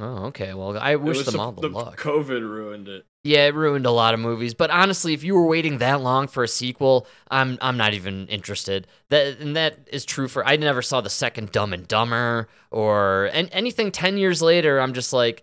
Oh, 0.00 0.26
okay. 0.26 0.54
Well, 0.54 0.78
I 0.78 0.96
wish 0.96 1.22
them 1.24 1.32
some- 1.32 1.40
all 1.40 1.52
the 1.52 1.68
luck. 1.68 2.00
COVID 2.00 2.40
ruined 2.40 2.88
it. 2.88 3.06
Yeah, 3.26 3.46
it 3.46 3.54
ruined 3.54 3.86
a 3.86 3.90
lot 3.90 4.12
of 4.12 4.20
movies. 4.20 4.52
But 4.52 4.70
honestly, 4.70 5.14
if 5.14 5.24
you 5.24 5.34
were 5.34 5.46
waiting 5.46 5.78
that 5.78 6.02
long 6.02 6.28
for 6.28 6.44
a 6.44 6.48
sequel, 6.48 7.06
I'm 7.30 7.56
I'm 7.62 7.78
not 7.78 7.94
even 7.94 8.28
interested. 8.28 8.86
That 9.08 9.38
and 9.40 9.56
that 9.56 9.78
is 9.90 10.04
true 10.04 10.28
for 10.28 10.46
I 10.46 10.56
never 10.56 10.82
saw 10.82 11.00
the 11.00 11.08
second 11.08 11.50
Dumb 11.50 11.72
and 11.72 11.88
Dumber 11.88 12.48
or 12.70 13.30
and 13.32 13.48
anything 13.50 13.90
ten 13.92 14.18
years 14.18 14.42
later. 14.42 14.78
I'm 14.78 14.92
just 14.92 15.14
like, 15.14 15.42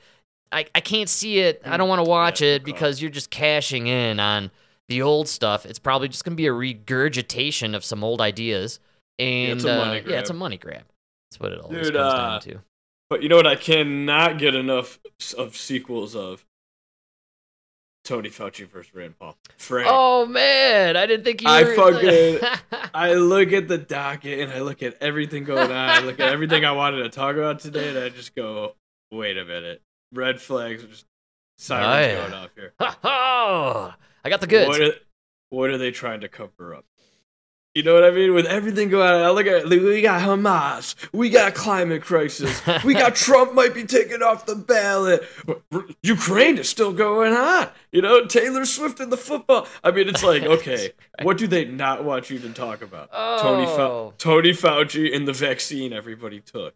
I, 0.52 0.66
I 0.76 0.80
can't 0.82 1.10
see 1.10 1.40
it. 1.40 1.62
I 1.66 1.76
don't 1.78 1.90
want 1.90 2.06
to 2.06 2.10
watch 2.10 2.42
Yeah, 2.42 2.50
it 2.56 2.64
because 2.64 3.02
you're 3.02 3.10
just 3.10 3.32
cashing 3.32 3.88
in 3.88 4.20
on 4.20 4.52
the 4.88 5.02
old 5.02 5.28
stuff. 5.28 5.66
It's 5.66 5.80
probably 5.80 6.08
just 6.08 6.24
gonna 6.24 6.36
be 6.36 6.46
a 6.46 6.54
regurgitation 6.54 7.74
of 7.74 7.84
some 7.84 8.04
old 8.04 8.22
ideas. 8.22 8.80
And 9.18 9.54
it's 9.54 9.64
a 9.66 9.74
uh, 9.74 9.86
money 9.86 10.04
yeah, 10.08 10.20
it's 10.20 10.30
a 10.30 10.34
money 10.36 10.58
grab. 10.58 10.84
That's 11.32 11.40
what 11.40 11.52
it 11.52 11.60
always 11.60 11.88
Dude, 11.88 11.96
comes 11.96 12.14
uh, 12.14 12.18
down 12.18 12.42
to. 12.42 12.60
But 13.12 13.24
you 13.24 13.28
know 13.28 13.36
what? 13.36 13.46
I 13.46 13.58
cannot 13.58 14.38
get 14.38 14.56
enough 14.56 14.98
of 15.38 15.58
sequels 15.58 16.16
of 16.16 16.46
Tony 18.06 18.30
Fauci 18.30 18.66
versus 18.66 18.96
Rand 18.96 19.20
Paul. 19.20 19.36
Frank. 19.58 19.90
Oh 19.92 20.26
man, 20.26 20.96
I 20.96 21.06
didn't 21.08 21.26
think 21.26 21.42
you 21.42 21.50
I 21.50 21.64
were. 21.64 21.76
fucking- 21.76 22.40
I 22.94 23.16
look 23.16 23.52
at 23.52 23.68
the 23.68 23.78
docket 23.78 24.40
and 24.40 24.50
I 24.54 24.62
look 24.62 24.82
at 24.82 24.96
everything 25.02 25.44
going 25.44 25.70
on. 25.72 25.90
I 25.90 26.00
look 26.00 26.22
at 26.22 26.30
everything 26.32 26.64
I 26.64 26.72
wanted 26.72 27.04
to 27.04 27.10
talk 27.10 27.36
about 27.36 27.60
today, 27.60 27.90
and 27.90 28.00
I 28.00 28.08
just 28.08 28.34
go, 28.34 28.76
"Wait 29.12 29.38
a 29.38 29.44
minute! 29.44 29.82
Red 30.14 30.40
flags, 30.40 30.82
are 30.82 30.88
just 30.88 31.06
sirens 31.58 31.86
Oh, 31.86 32.00
yeah. 32.00 32.22
going 32.30 32.34
off 32.34 32.50
here. 32.56 32.74
oh, 32.80 33.94
I 34.24 34.30
got 34.30 34.40
the 34.40 34.48
goods. 34.48 34.70
What 34.70 34.82
are, 34.82 34.94
what 35.50 35.70
are 35.70 35.78
they 35.78 35.92
trying 35.92 36.22
to 36.22 36.30
cover 36.30 36.74
up? 36.76 36.86
You 37.74 37.84
know 37.84 37.94
what 37.94 38.04
I 38.04 38.12
mean? 38.12 38.34
With 38.34 38.48
everything 38.48 38.90
going 38.90 39.10
on, 39.10 39.22
I 39.22 39.30
look 39.30 39.48
at 39.48 39.70
we 39.70 40.02
got 40.02 40.22
Hamas, 40.22 40.96
we 41.14 41.30
got 41.30 41.56
climate 41.56 42.02
crisis, 42.02 42.62
we 42.84 42.94
got 42.94 43.16
Trump 43.16 43.54
might 43.54 43.74
be 43.74 43.86
taken 43.86 44.22
off 44.22 44.46
the 44.46 44.56
ballot. 44.56 45.24
Ukraine 46.04 46.58
is 46.58 46.68
still 46.68 46.92
going 46.92 47.32
on. 47.32 47.70
You 47.94 48.02
know, 48.02 48.26
Taylor 48.26 48.66
Swift 48.66 49.00
and 49.00 49.10
the 49.10 49.16
football. 49.16 49.68
I 49.86 49.92
mean, 49.92 50.10
it's 50.10 50.22
like, 50.22 50.44
okay, 50.60 50.92
what 51.22 51.38
do 51.38 51.48
they 51.48 51.64
not 51.64 52.04
want 52.04 52.30
you 52.30 52.40
to 52.40 52.50
talk 52.52 52.82
about? 52.82 53.10
Oh. 53.14 53.42
Tony, 53.42 53.66
Fa- 53.66 54.14
Tony 54.18 54.52
Fauci 54.52 55.16
and 55.16 55.26
the 55.26 55.34
vaccine 55.34 55.94
everybody 55.94 56.42
took. 56.42 56.76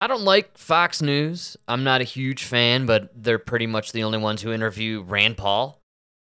I 0.00 0.06
don't 0.06 0.22
like 0.22 0.56
Fox 0.56 1.02
News. 1.02 1.56
I'm 1.66 1.82
not 1.82 2.00
a 2.00 2.04
huge 2.04 2.44
fan, 2.44 2.86
but 2.86 3.10
they're 3.20 3.38
pretty 3.40 3.66
much 3.66 3.90
the 3.90 4.04
only 4.04 4.18
ones 4.18 4.42
who 4.42 4.52
interview 4.52 5.02
Rand 5.02 5.38
Paul 5.38 5.80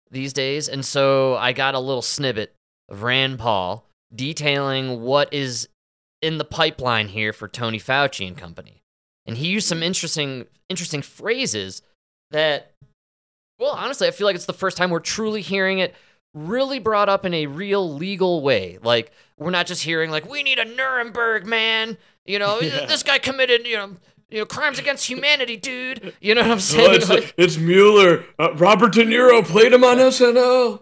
these 0.09 0.31
days. 0.31 0.69
And 0.69 0.85
so 0.85 1.35
I 1.35 1.51
got 1.51 1.73
a 1.73 1.79
little 1.79 2.01
snippet 2.01 2.55
of 2.91 3.03
Rand 3.03 3.39
Paul 3.39 3.87
detailing 4.13 5.01
what 5.01 5.33
is 5.33 5.69
in 6.21 6.37
the 6.37 6.45
pipeline 6.45 7.07
here 7.07 7.33
for 7.33 7.47
Tony 7.47 7.79
Fauci 7.79 8.27
and 8.27 8.37
company. 8.37 8.83
And 9.25 9.37
he 9.37 9.47
used 9.47 9.67
some 9.67 9.81
interesting 9.81 10.45
interesting 10.69 11.01
phrases 11.01 11.81
that 12.31 12.73
well, 13.59 13.71
honestly, 13.71 14.07
I 14.07 14.11
feel 14.11 14.25
like 14.25 14.35
it's 14.35 14.45
the 14.45 14.53
first 14.53 14.75
time 14.75 14.89
we're 14.89 14.99
truly 14.99 15.41
hearing 15.41 15.79
it 15.79 15.93
really 16.33 16.79
brought 16.79 17.09
up 17.09 17.25
in 17.25 17.33
a 17.33 17.45
real 17.45 17.93
legal 17.93 18.41
way. 18.41 18.79
Like 18.81 19.11
we're 19.37 19.51
not 19.51 19.67
just 19.67 19.83
hearing 19.83 20.11
like 20.11 20.29
we 20.29 20.43
need 20.43 20.59
a 20.59 20.65
Nuremberg 20.65 21.45
man, 21.45 21.97
you 22.25 22.39
know, 22.39 22.59
yeah. 22.61 22.85
this 22.85 23.03
guy 23.03 23.19
committed, 23.19 23.65
you 23.65 23.77
know, 23.77 23.95
you 24.29 24.39
know, 24.39 24.45
crimes 24.45 24.79
against 24.79 25.07
humanity, 25.07 25.57
dude. 25.57 26.13
You 26.21 26.35
know 26.35 26.41
what 26.41 26.51
I'm 26.51 26.59
saying? 26.59 26.89
Oh, 26.89 26.93
it's, 26.93 27.09
like, 27.09 27.33
it's 27.37 27.57
Mueller. 27.57 28.25
Uh, 28.39 28.53
Robert 28.55 28.93
De 28.93 29.03
Niro 29.03 29.45
played 29.45 29.73
him 29.73 29.83
on 29.83 29.97
SNL. 29.97 30.81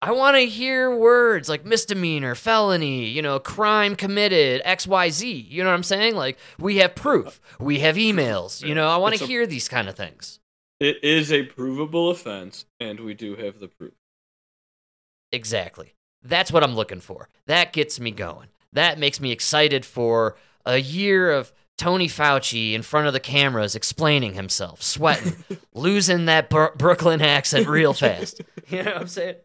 I 0.00 0.12
want 0.12 0.36
to 0.36 0.46
hear 0.46 0.94
words 0.94 1.48
like 1.48 1.64
misdemeanor, 1.64 2.36
felony, 2.36 3.06
you 3.06 3.20
know, 3.20 3.40
crime 3.40 3.96
committed, 3.96 4.62
XYZ. 4.64 5.50
You 5.50 5.64
know 5.64 5.70
what 5.70 5.76
I'm 5.76 5.82
saying? 5.82 6.14
Like, 6.14 6.38
we 6.58 6.76
have 6.76 6.94
proof, 6.94 7.40
we 7.58 7.80
have 7.80 7.96
emails. 7.96 8.64
You 8.64 8.74
know, 8.74 8.88
I 8.88 8.96
want 8.96 9.16
to 9.16 9.26
hear 9.26 9.46
these 9.46 9.68
kind 9.68 9.88
of 9.88 9.96
things. 9.96 10.38
It 10.78 11.02
is 11.02 11.32
a 11.32 11.42
provable 11.42 12.10
offense, 12.10 12.66
and 12.78 13.00
we 13.00 13.14
do 13.14 13.34
have 13.34 13.58
the 13.58 13.66
proof. 13.66 13.94
Exactly. 15.32 15.94
That's 16.22 16.52
what 16.52 16.62
I'm 16.62 16.74
looking 16.76 17.00
for. 17.00 17.28
That 17.46 17.72
gets 17.72 17.98
me 17.98 18.12
going. 18.12 18.48
That 18.72 18.98
makes 18.98 19.20
me 19.20 19.32
excited 19.32 19.84
for 19.84 20.36
a 20.64 20.78
year 20.78 21.32
of 21.32 21.52
Tony 21.76 22.06
Fauci 22.08 22.72
in 22.74 22.82
front 22.82 23.06
of 23.08 23.12
the 23.12 23.20
cameras 23.20 23.74
explaining 23.74 24.34
himself, 24.34 24.82
sweating, 24.82 25.36
losing 25.74 26.26
that 26.26 26.50
Bur- 26.50 26.74
Brooklyn 26.76 27.20
accent 27.20 27.66
real 27.66 27.92
fast. 27.94 28.42
You 28.68 28.82
know 28.82 28.92
what 28.92 29.00
I'm 29.00 29.06
saying? 29.06 29.36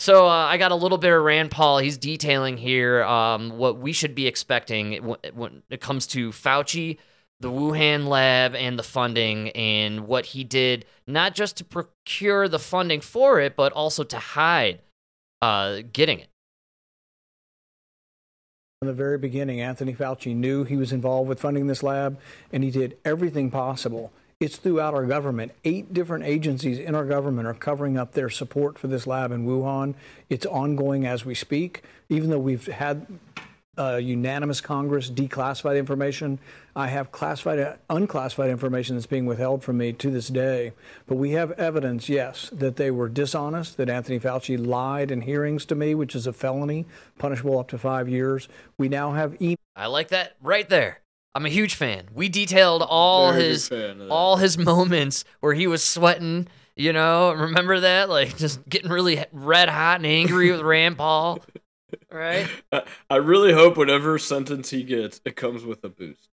So 0.00 0.28
uh, 0.28 0.30
I 0.30 0.58
got 0.58 0.70
a 0.70 0.76
little 0.76 0.96
bit 0.96 1.12
of 1.12 1.24
Rand 1.24 1.50
Paul. 1.50 1.78
He's 1.78 1.98
detailing 1.98 2.56
here 2.56 3.02
um, 3.02 3.58
what 3.58 3.78
we 3.78 3.92
should 3.92 4.14
be 4.14 4.28
expecting 4.28 5.02
when 5.34 5.64
it 5.70 5.80
comes 5.80 6.06
to 6.08 6.30
Fauci, 6.30 6.98
the 7.40 7.50
Wuhan 7.50 8.06
lab, 8.06 8.54
and 8.54 8.78
the 8.78 8.84
funding, 8.84 9.50
and 9.50 10.06
what 10.06 10.26
he 10.26 10.44
did 10.44 10.84
not 11.08 11.34
just 11.34 11.56
to 11.56 11.64
procure 11.64 12.46
the 12.46 12.60
funding 12.60 13.00
for 13.00 13.40
it, 13.40 13.56
but 13.56 13.72
also 13.72 14.04
to 14.04 14.18
hide 14.18 14.82
uh, 15.42 15.80
getting 15.92 16.20
it. 16.20 16.28
From 18.80 18.86
the 18.86 18.94
very 18.94 19.18
beginning, 19.18 19.60
Anthony 19.60 19.94
Fauci 19.94 20.32
knew 20.32 20.62
he 20.62 20.76
was 20.76 20.92
involved 20.92 21.28
with 21.28 21.40
funding 21.40 21.66
this 21.66 21.82
lab, 21.82 22.20
and 22.52 22.62
he 22.62 22.70
did 22.70 22.96
everything 23.04 23.50
possible 23.50 24.12
it's 24.40 24.56
throughout 24.56 24.94
our 24.94 25.04
government. 25.04 25.52
Eight 25.64 25.92
different 25.92 26.24
agencies 26.24 26.78
in 26.78 26.94
our 26.94 27.04
government 27.04 27.48
are 27.48 27.54
covering 27.54 27.98
up 27.98 28.12
their 28.12 28.30
support 28.30 28.78
for 28.78 28.86
this 28.86 29.06
lab 29.06 29.32
in 29.32 29.46
Wuhan. 29.46 29.94
It's 30.30 30.46
ongoing 30.46 31.06
as 31.06 31.24
we 31.24 31.34
speak. 31.34 31.82
Even 32.08 32.30
though 32.30 32.38
we've 32.38 32.66
had 32.66 33.06
a 33.76 33.98
unanimous 33.98 34.60
Congress 34.60 35.10
declassify 35.10 35.70
the 35.70 35.78
information, 35.78 36.38
I 36.76 36.86
have 36.86 37.10
classified, 37.10 37.78
unclassified 37.90 38.50
information 38.50 38.94
that's 38.94 39.06
being 39.06 39.26
withheld 39.26 39.64
from 39.64 39.78
me 39.78 39.92
to 39.94 40.10
this 40.10 40.28
day. 40.28 40.72
But 41.08 41.16
we 41.16 41.32
have 41.32 41.50
evidence, 41.52 42.08
yes, 42.08 42.48
that 42.52 42.76
they 42.76 42.92
were 42.92 43.08
dishonest, 43.08 43.76
that 43.76 43.90
Anthony 43.90 44.20
Fauci 44.20 44.64
lied 44.64 45.10
in 45.10 45.22
hearings 45.22 45.64
to 45.66 45.74
me, 45.74 45.96
which 45.96 46.14
is 46.14 46.28
a 46.28 46.32
felony, 46.32 46.86
punishable 47.18 47.58
up 47.58 47.68
to 47.68 47.78
five 47.78 48.08
years. 48.08 48.48
We 48.78 48.88
now 48.88 49.12
have. 49.12 49.40
E- 49.42 49.56
I 49.74 49.86
like 49.86 50.08
that 50.08 50.36
right 50.40 50.68
there. 50.68 51.00
I'm 51.34 51.46
a 51.46 51.50
huge 51.50 51.74
fan. 51.74 52.08
We 52.12 52.28
detailed 52.28 52.82
all 52.82 53.32
Very 53.32 53.44
his 53.44 53.70
all 54.10 54.36
his 54.36 54.58
moments 54.58 55.24
where 55.40 55.54
he 55.54 55.66
was 55.66 55.82
sweating. 55.84 56.48
You 56.76 56.92
know, 56.92 57.32
remember 57.32 57.80
that? 57.80 58.08
Like 58.08 58.36
just 58.36 58.66
getting 58.68 58.90
really 58.90 59.24
red 59.32 59.68
hot 59.68 59.96
and 59.96 60.06
angry 60.06 60.50
with 60.50 60.62
Rand 60.62 60.96
Paul. 60.96 61.40
Right? 62.10 62.48
I 63.08 63.16
really 63.16 63.52
hope 63.52 63.76
whatever 63.78 64.18
sentence 64.18 64.70
he 64.70 64.82
gets, 64.82 65.22
it 65.24 65.36
comes 65.36 65.64
with 65.64 65.84
a 65.84 65.88
boost. 65.88 66.28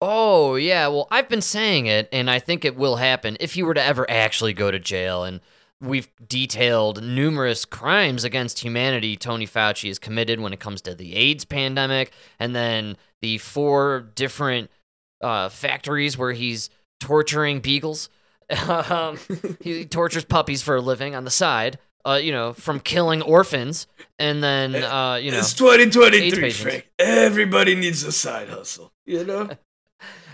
Oh, 0.00 0.54
yeah. 0.54 0.88
Well, 0.88 1.06
I've 1.10 1.28
been 1.28 1.42
saying 1.42 1.86
it, 1.86 2.08
and 2.12 2.30
I 2.30 2.38
think 2.38 2.64
it 2.64 2.76
will 2.76 2.96
happen 2.96 3.36
if 3.40 3.52
he 3.54 3.62
were 3.62 3.74
to 3.74 3.82
ever 3.82 4.10
actually 4.10 4.54
go 4.54 4.70
to 4.70 4.78
jail. 4.78 5.24
And 5.24 5.40
we've 5.80 6.08
detailed 6.26 7.02
numerous 7.02 7.64
crimes 7.64 8.24
against 8.24 8.60
humanity 8.60 9.16
Tony 9.16 9.46
Fauci 9.46 9.88
has 9.88 9.98
committed 9.98 10.40
when 10.40 10.52
it 10.52 10.60
comes 10.60 10.82
to 10.82 10.94
the 10.94 11.14
AIDS 11.14 11.44
pandemic, 11.44 12.12
and 12.38 12.54
then 12.54 12.96
the 13.22 13.38
four 13.38 14.10
different 14.14 14.70
uh, 15.20 15.48
factories 15.48 16.16
where 16.18 16.32
he's 16.32 16.70
torturing 16.98 17.60
beagles. 17.60 18.08
um, 18.68 19.18
he 19.60 19.84
tortures 19.90 20.24
puppies 20.24 20.62
for 20.62 20.76
a 20.76 20.80
living 20.80 21.14
on 21.14 21.24
the 21.24 21.30
side. 21.30 21.78
Uh, 22.02 22.14
you 22.14 22.32
know, 22.32 22.54
from 22.54 22.80
killing 22.80 23.20
orphans, 23.20 23.86
and 24.18 24.42
then 24.42 24.74
uh, 24.74 25.16
you 25.16 25.30
know, 25.30 25.38
it's 25.38 25.52
2023, 25.52 26.50
Frank. 26.50 26.90
Everybody 26.98 27.74
needs 27.74 28.02
a 28.04 28.12
side 28.12 28.48
hustle. 28.48 28.90
You 29.04 29.24
know. 29.24 29.50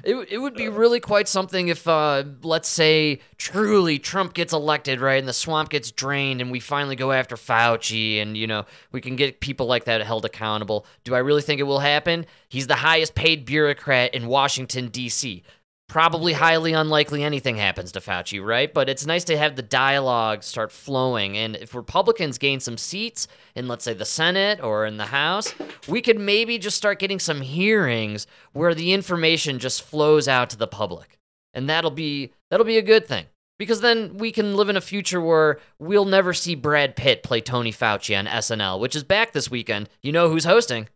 It, 0.04 0.14
it 0.30 0.38
would 0.38 0.54
be 0.54 0.68
really 0.68 1.00
quite 1.00 1.26
something 1.26 1.66
if, 1.66 1.88
uh, 1.88 2.22
let's 2.42 2.68
say, 2.68 3.20
truly 3.38 3.98
Trump 3.98 4.34
gets 4.34 4.52
elected, 4.52 5.00
right, 5.00 5.18
and 5.18 5.26
the 5.26 5.32
swamp 5.32 5.70
gets 5.70 5.90
drained, 5.90 6.40
and 6.40 6.50
we 6.50 6.60
finally 6.60 6.94
go 6.94 7.10
after 7.10 7.34
Fauci, 7.34 8.22
and 8.22 8.36
you 8.36 8.46
know 8.46 8.66
we 8.92 9.00
can 9.00 9.16
get 9.16 9.40
people 9.40 9.66
like 9.66 9.84
that 9.84 10.00
held 10.02 10.24
accountable. 10.24 10.86
Do 11.02 11.14
I 11.14 11.18
really 11.18 11.42
think 11.42 11.60
it 11.60 11.64
will 11.64 11.80
happen? 11.80 12.26
He's 12.48 12.68
the 12.68 12.76
highest 12.76 13.16
paid 13.16 13.44
bureaucrat 13.44 14.14
in 14.14 14.28
Washington 14.28 14.88
D.C 14.88 15.42
probably 15.88 16.32
highly 16.32 16.72
unlikely 16.72 17.22
anything 17.22 17.56
happens 17.56 17.92
to 17.92 18.00
Fauci, 18.00 18.44
right? 18.44 18.72
But 18.72 18.88
it's 18.88 19.06
nice 19.06 19.24
to 19.24 19.36
have 19.36 19.56
the 19.56 19.62
dialogue 19.62 20.42
start 20.42 20.72
flowing. 20.72 21.36
And 21.36 21.56
if 21.56 21.74
Republicans 21.74 22.38
gain 22.38 22.60
some 22.60 22.76
seats 22.76 23.28
in, 23.54 23.68
let's 23.68 23.84
say, 23.84 23.94
the 23.94 24.04
Senate 24.04 24.60
or 24.62 24.84
in 24.86 24.96
the 24.96 25.06
House, 25.06 25.54
we 25.88 26.02
could 26.02 26.18
maybe 26.18 26.58
just 26.58 26.76
start 26.76 26.98
getting 26.98 27.20
some 27.20 27.40
hearings 27.40 28.26
where 28.52 28.74
the 28.74 28.92
information 28.92 29.58
just 29.58 29.82
flows 29.82 30.26
out 30.26 30.50
to 30.50 30.56
the 30.56 30.66
public. 30.66 31.18
And 31.54 31.68
that'll 31.68 31.90
be 31.90 32.32
that'll 32.50 32.66
be 32.66 32.78
a 32.78 32.82
good 32.82 33.06
thing. 33.06 33.26
Because 33.58 33.80
then 33.80 34.18
we 34.18 34.32
can 34.32 34.54
live 34.54 34.68
in 34.68 34.76
a 34.76 34.82
future 34.82 35.20
where 35.20 35.58
we'll 35.78 36.04
never 36.04 36.34
see 36.34 36.54
Brad 36.54 36.94
Pitt 36.94 37.22
play 37.22 37.40
Tony 37.40 37.72
Fauci 37.72 38.18
on 38.18 38.26
SNL, 38.26 38.78
which 38.78 38.94
is 38.94 39.02
back 39.02 39.32
this 39.32 39.50
weekend. 39.50 39.88
You 40.02 40.12
know 40.12 40.28
who's 40.28 40.44
hosting? 40.44 40.88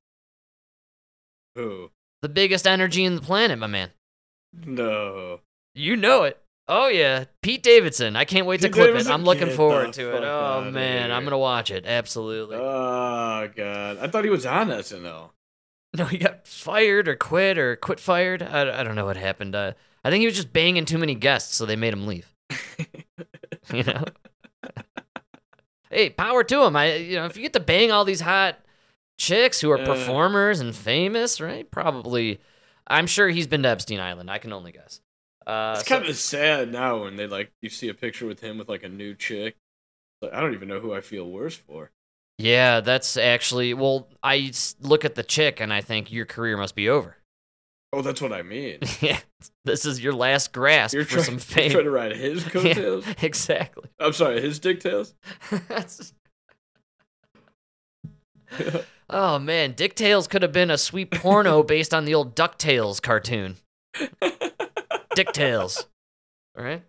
Who? 1.55 1.91
The 2.21 2.29
biggest 2.29 2.67
energy 2.67 3.05
in 3.05 3.15
the 3.15 3.23
planet, 3.23 3.59
my 3.59 3.67
man. 3.67 3.91
No. 4.52 5.40
You 5.75 5.97
know 5.97 6.25
it. 6.25 6.40
Oh 6.69 6.87
yeah, 6.87 7.25
Pete 7.42 7.64
Davidson. 7.64 8.14
I 8.14 8.25
can't 8.25 8.47
wait 8.47 8.61
Pete 8.61 8.71
to 8.71 8.73
clip 8.73 8.87
Davidson? 8.88 9.11
it. 9.11 9.14
I'm 9.14 9.25
looking 9.25 9.50
forward 9.50 9.92
to 9.95 10.16
it. 10.16 10.23
Oh 10.23 10.71
man, 10.71 11.11
I'm 11.11 11.25
gonna 11.25 11.37
watch 11.37 11.71
it. 11.71 11.85
Absolutely. 11.85 12.57
Oh 12.57 13.50
god, 13.57 13.99
I 13.99 14.07
thought 14.07 14.23
he 14.23 14.30
was 14.30 14.47
on 14.47 14.69
SNL. 14.69 15.30
No, 15.97 16.04
he 16.04 16.19
got 16.19 16.47
fired 16.47 17.09
or 17.09 17.16
quit 17.16 17.59
or 17.59 17.75
quit 17.75 17.99
fired. 17.99 18.42
I, 18.42 18.80
I 18.80 18.85
don't 18.85 18.95
know 18.95 19.07
what 19.07 19.16
happened. 19.16 19.57
Uh, 19.57 19.73
I 20.04 20.11
think 20.11 20.21
he 20.21 20.26
was 20.26 20.37
just 20.37 20.52
banging 20.52 20.85
too 20.85 20.99
many 20.99 21.16
guests, 21.16 21.57
so 21.57 21.66
they 21.66 21.75
made 21.75 21.92
him 21.92 22.07
leave. 22.07 22.33
you 23.73 23.83
know. 23.83 24.04
hey, 25.90 26.11
power 26.11 26.45
to 26.45 26.62
him. 26.62 26.76
I 26.76 26.95
you 26.95 27.16
know 27.16 27.26
if 27.26 27.37
you 27.37 27.42
get 27.42 27.52
to 27.54 27.61
bang 27.61 27.90
all 27.90 28.04
these 28.04 28.21
hot 28.21 28.61
chicks 29.19 29.61
who 29.61 29.73
are 29.73 29.80
uh, 29.80 29.85
performers 29.85 30.61
and 30.61 30.75
famous, 30.75 31.40
right? 31.40 31.69
Probably 31.69 32.40
I'm 32.91 33.07
sure 33.07 33.29
he's 33.29 33.47
been 33.47 33.63
to 33.63 33.69
Epstein 33.69 34.01
Island. 34.01 34.31
I 34.31 34.39
can 34.39 34.53
only 34.53 34.73
guess. 34.73 35.01
Uh, 35.47 35.77
it's 35.79 35.89
so, 35.89 35.97
kind 35.97 36.09
of 36.09 36.17
sad 36.17 36.71
now 36.71 37.05
when 37.05 37.17
they 37.17 37.27
like 37.27 37.53
you 37.63 37.71
see 37.71 37.89
a 37.89 37.95
picture 37.95 38.27
with 38.27 38.41
him 38.41 38.59
with 38.59 38.69
like 38.69 38.83
a 38.83 38.89
new 38.89 39.15
chick. 39.15 39.57
Like, 40.21 40.35
I 40.35 40.41
don't 40.41 40.53
even 40.53 40.69
know 40.69 40.81
who 40.81 40.93
I 40.93 41.01
feel 41.01 41.31
worse 41.31 41.57
for. 41.57 41.91
Yeah, 42.37 42.81
that's 42.81 43.17
actually 43.17 43.73
well. 43.75 44.09
I 44.23 44.53
look 44.81 45.05
at 45.05 45.15
the 45.15 45.23
chick 45.23 45.61
and 45.61 45.73
I 45.73 45.81
think 45.81 46.13
your 46.13 46.27
career 46.27 46.57
must 46.57 46.75
be 46.75 46.89
over. 46.89 47.17
Oh, 47.93 48.03
that's 48.03 48.21
what 48.21 48.33
I 48.33 48.43
mean. 48.43 48.79
yeah, 49.01 49.19
this 49.65 49.85
is 49.85 50.03
your 50.03 50.13
last 50.13 50.53
grasp 50.53 50.95
you're 50.95 51.05
for 51.05 51.15
trying, 51.15 51.25
some 51.25 51.39
fame. 51.39 51.65
You're 51.73 51.83
trying 51.83 51.85
to 51.85 51.91
ride 51.91 52.17
his 52.17 52.45
coattails. 52.49 53.07
Yeah, 53.07 53.15
exactly. 53.23 53.89
I'm 53.99 54.13
sorry, 54.13 54.41
his 54.41 54.61
dicktails. 54.61 55.15
Oh 59.12 59.38
man, 59.38 59.73
Dick 59.73 59.95
Tales 59.95 60.26
could 60.26 60.43
have 60.43 60.52
been 60.52 60.71
a 60.71 60.79
sweet 60.79 61.11
porno 61.11 61.62
based 61.64 61.93
on 61.93 62.05
the 62.05 62.14
old 62.14 62.37
DuckTales 62.37 63.02
cartoon. 63.02 63.57
Dick 65.14 65.33
Tales. 65.33 65.87
All 66.57 66.64
right? 66.64 66.83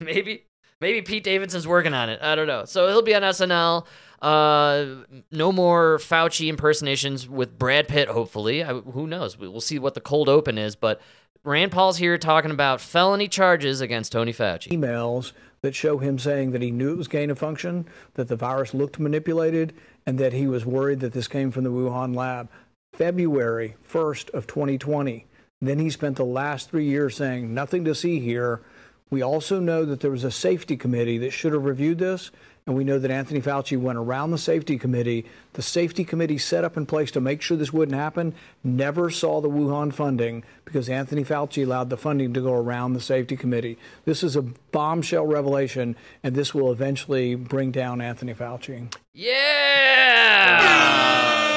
Maybe. 0.00 0.44
Maybe 0.80 1.00
Pete 1.00 1.24
Davidson's 1.24 1.66
working 1.66 1.94
on 1.94 2.10
it. 2.10 2.20
I 2.20 2.34
don't 2.34 2.46
know. 2.46 2.66
So 2.66 2.88
he'll 2.88 3.00
be 3.00 3.14
on 3.14 3.22
SNL. 3.22 3.86
Uh, 4.20 5.04
no 5.30 5.50
more 5.50 5.98
Fauci 5.98 6.48
impersonations 6.48 7.26
with 7.26 7.58
Brad 7.58 7.88
Pitt. 7.88 8.08
Hopefully, 8.08 8.62
I, 8.62 8.74
who 8.74 9.06
knows? 9.06 9.38
We'll 9.38 9.62
see 9.62 9.78
what 9.78 9.94
the 9.94 10.02
cold 10.02 10.28
open 10.28 10.58
is. 10.58 10.76
But 10.76 11.00
Rand 11.44 11.72
Paul's 11.72 11.96
here 11.96 12.18
talking 12.18 12.50
about 12.50 12.82
felony 12.82 13.28
charges 13.28 13.80
against 13.80 14.12
Tony 14.12 14.34
Fauci. 14.34 14.68
Emails 14.68 15.32
that 15.66 15.74
show 15.74 15.98
him 15.98 16.16
saying 16.16 16.52
that 16.52 16.62
he 16.62 16.70
knew 16.70 16.92
it 16.92 16.96
was 16.96 17.08
gain 17.08 17.28
of 17.28 17.40
function, 17.40 17.84
that 18.14 18.28
the 18.28 18.36
virus 18.36 18.72
looked 18.72 19.00
manipulated, 19.00 19.74
and 20.06 20.16
that 20.16 20.32
he 20.32 20.46
was 20.46 20.64
worried 20.64 21.00
that 21.00 21.12
this 21.12 21.26
came 21.26 21.50
from 21.50 21.64
the 21.64 21.70
Wuhan 21.70 22.14
lab. 22.14 22.48
February 22.92 23.74
1st 23.92 24.30
of 24.30 24.46
2020. 24.46 25.26
Then 25.60 25.80
he 25.80 25.90
spent 25.90 26.16
the 26.16 26.24
last 26.24 26.70
three 26.70 26.84
years 26.84 27.16
saying 27.16 27.52
nothing 27.52 27.84
to 27.84 27.96
see 27.96 28.20
here. 28.20 28.62
We 29.10 29.22
also 29.22 29.58
know 29.58 29.84
that 29.84 29.98
there 29.98 30.12
was 30.12 30.22
a 30.22 30.30
safety 30.30 30.76
committee 30.76 31.18
that 31.18 31.32
should 31.32 31.52
have 31.52 31.64
reviewed 31.64 31.98
this, 31.98 32.30
and 32.66 32.74
we 32.74 32.82
know 32.82 32.98
that 32.98 33.12
Anthony 33.12 33.40
Fauci 33.40 33.78
went 33.78 33.96
around 33.96 34.32
the 34.32 34.38
safety 34.38 34.76
committee. 34.76 35.24
The 35.52 35.62
safety 35.62 36.04
committee 36.04 36.38
set 36.38 36.64
up 36.64 36.76
in 36.76 36.84
place 36.84 37.12
to 37.12 37.20
make 37.20 37.40
sure 37.40 37.56
this 37.56 37.72
wouldn't 37.72 37.96
happen, 37.96 38.34
never 38.64 39.08
saw 39.08 39.40
the 39.40 39.48
Wuhan 39.48 39.94
funding 39.94 40.42
because 40.64 40.88
Anthony 40.88 41.22
Fauci 41.24 41.64
allowed 41.64 41.90
the 41.90 41.96
funding 41.96 42.34
to 42.34 42.40
go 42.40 42.52
around 42.54 42.94
the 42.94 43.00
safety 43.00 43.36
committee. 43.36 43.78
This 44.04 44.24
is 44.24 44.34
a 44.34 44.42
bombshell 44.42 45.26
revelation, 45.26 45.94
and 46.24 46.34
this 46.34 46.52
will 46.52 46.72
eventually 46.72 47.36
bring 47.36 47.70
down 47.70 48.00
Anthony 48.00 48.34
Fauci. 48.34 48.92
Yeah! 49.12 50.56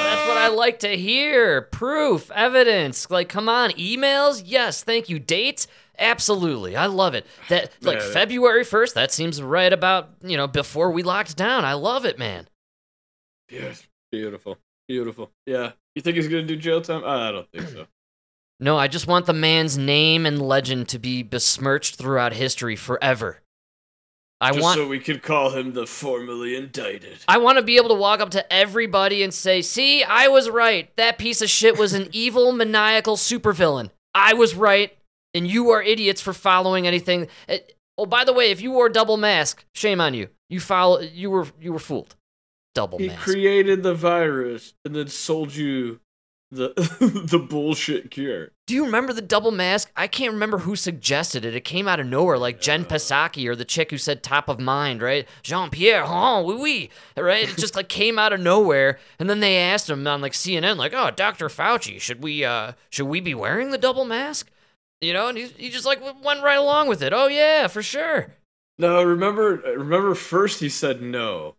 That's 0.03 0.27
what 0.27 0.37
I 0.37 0.49
like 0.49 0.77
to 0.79 0.95
hear. 0.95 1.63
Proof, 1.63 2.29
evidence. 2.31 3.09
Like, 3.09 3.29
come 3.29 3.49
on, 3.49 3.71
emails? 3.71 4.43
Yes, 4.45 4.83
thank 4.83 5.09
you. 5.09 5.17
Dates? 5.17 5.67
Absolutely. 5.99 6.75
I 6.75 6.85
love 6.87 7.13
it. 7.13 7.25
That 7.49 7.71
like 7.81 7.99
Yeah. 7.99 8.11
February 8.11 8.63
1st, 8.63 8.93
that 8.93 9.11
seems 9.11 9.41
right 9.41 9.71
about, 9.71 10.09
you 10.23 10.37
know, 10.37 10.47
before 10.47 10.91
we 10.91 11.03
locked 11.03 11.35
down. 11.37 11.65
I 11.65 11.73
love 11.73 12.05
it, 12.05 12.17
man. 12.17 12.47
Yes. 13.49 13.87
Beautiful. 14.11 14.57
Beautiful. 14.87 15.31
Yeah. 15.45 15.71
You 15.95 16.01
think 16.01 16.15
he's 16.15 16.27
gonna 16.27 16.43
do 16.43 16.55
jail 16.55 16.81
time? 16.81 17.03
I 17.05 17.31
don't 17.31 17.51
think 17.51 17.67
so. 17.69 17.85
No, 18.61 18.77
I 18.77 18.89
just 18.89 19.07
want 19.07 19.25
the 19.25 19.31
man's 19.31 19.77
name 19.77 20.25
and 20.25 20.41
legend 20.41 20.89
to 20.89 20.99
be 20.99 21.23
besmirched 21.23 21.95
throughout 21.95 22.33
history 22.33 22.75
forever. 22.75 23.39
I 24.41 24.49
Just 24.51 24.61
want 24.61 24.77
so 24.77 24.85
we 24.85 24.99
could 24.99 25.23
call 25.23 25.51
him 25.51 25.71
the 25.71 25.87
formerly 25.87 26.57
indicted. 26.57 27.19
I 27.25 27.37
want 27.37 27.57
to 27.57 27.63
be 27.63 27.77
able 27.77 27.87
to 27.87 27.95
walk 27.95 28.19
up 28.19 28.31
to 28.31 28.51
everybody 28.53 29.23
and 29.23 29.33
say, 29.33 29.61
"See, 29.61 30.03
I 30.03 30.27
was 30.27 30.49
right. 30.49 30.93
That 30.97 31.17
piece 31.17 31.41
of 31.41 31.49
shit 31.49 31.77
was 31.79 31.93
an 31.93 32.09
evil, 32.13 32.51
maniacal 32.51 33.15
supervillain. 33.15 33.91
I 34.13 34.33
was 34.33 34.55
right, 34.55 34.91
and 35.33 35.47
you 35.47 35.69
are 35.69 35.81
idiots 35.81 36.21
for 36.21 36.33
following 36.33 36.87
anything." 36.87 37.27
Uh, 37.47 37.57
Oh, 38.01 38.05
by 38.05 38.23
the 38.23 38.31
way, 38.31 38.49
if 38.49 38.61
you 38.61 38.71
wore 38.71 38.85
a 38.85 38.91
double 38.93 39.17
mask, 39.17 39.65
shame 39.75 39.99
on 39.99 40.13
you. 40.13 40.29
You 40.47 40.61
follow. 40.61 41.01
You 41.01 41.29
were 41.29 41.47
you 41.59 41.73
were 41.73 41.79
fooled. 41.79 42.15
Double 42.73 42.97
He 42.97 43.07
mask. 43.07 43.19
created 43.23 43.83
the 43.83 43.93
virus 43.93 44.73
and 44.85 44.95
then 44.95 45.09
sold 45.09 45.53
you 45.53 45.99
the 46.49 46.69
the 47.29 47.39
bullshit 47.39 48.09
cure. 48.09 48.51
Do 48.67 48.73
you 48.73 48.85
remember 48.85 49.11
the 49.11 49.21
double 49.21 49.51
mask? 49.51 49.91
I 49.97 50.07
can't 50.07 50.31
remember 50.31 50.59
who 50.59 50.77
suggested 50.77 51.43
it. 51.43 51.53
It 51.55 51.65
came 51.65 51.89
out 51.89 51.99
of 51.99 52.07
nowhere, 52.07 52.37
like 52.37 52.61
Jen 52.61 52.85
Psaki 52.85 53.45
or 53.47 53.55
the 53.55 53.65
chick 53.65 53.91
who 53.91 53.97
said 53.97 54.23
top 54.23 54.47
of 54.47 54.61
mind, 54.61 55.01
right? 55.01 55.27
Jean 55.43 55.69
Pierre, 55.69 56.05
oh, 56.07 56.41
oui, 56.43 56.89
oui, 57.17 57.21
right? 57.21 57.49
It 57.49 57.57
just 57.57 57.75
like 57.75 57.89
came 57.89 58.17
out 58.17 58.31
of 58.31 58.39
nowhere, 58.39 58.97
and 59.19 59.29
then 59.29 59.41
they 59.41 59.57
asked 59.57 59.89
him 59.89 60.07
on 60.07 60.21
like 60.21 60.31
CNN, 60.31 60.77
like, 60.77 60.93
"Oh, 60.95 61.11
Dr. 61.11 61.49
Fauci, 61.49 61.99
should 61.99 62.23
we 62.23 62.45
uh 62.45 62.71
should 62.89 63.07
we 63.07 63.19
be 63.19 63.35
wearing 63.35 63.71
the 63.71 63.77
double 63.77 64.05
mask?" 64.05 64.49
You 65.01 65.13
know, 65.13 65.27
and 65.27 65.37
he 65.37 65.47
he 65.57 65.69
just 65.69 65.85
like 65.85 66.01
went 66.23 66.43
right 66.43 66.57
along 66.57 66.87
with 66.87 67.01
it. 67.01 67.13
Oh 67.13 67.27
yeah, 67.27 67.67
for 67.67 67.81
sure. 67.81 68.33
No, 68.77 69.03
remember 69.03 69.55
remember 69.77 70.15
first 70.15 70.59
he 70.59 70.69
said 70.69 71.01
no. 71.01 71.55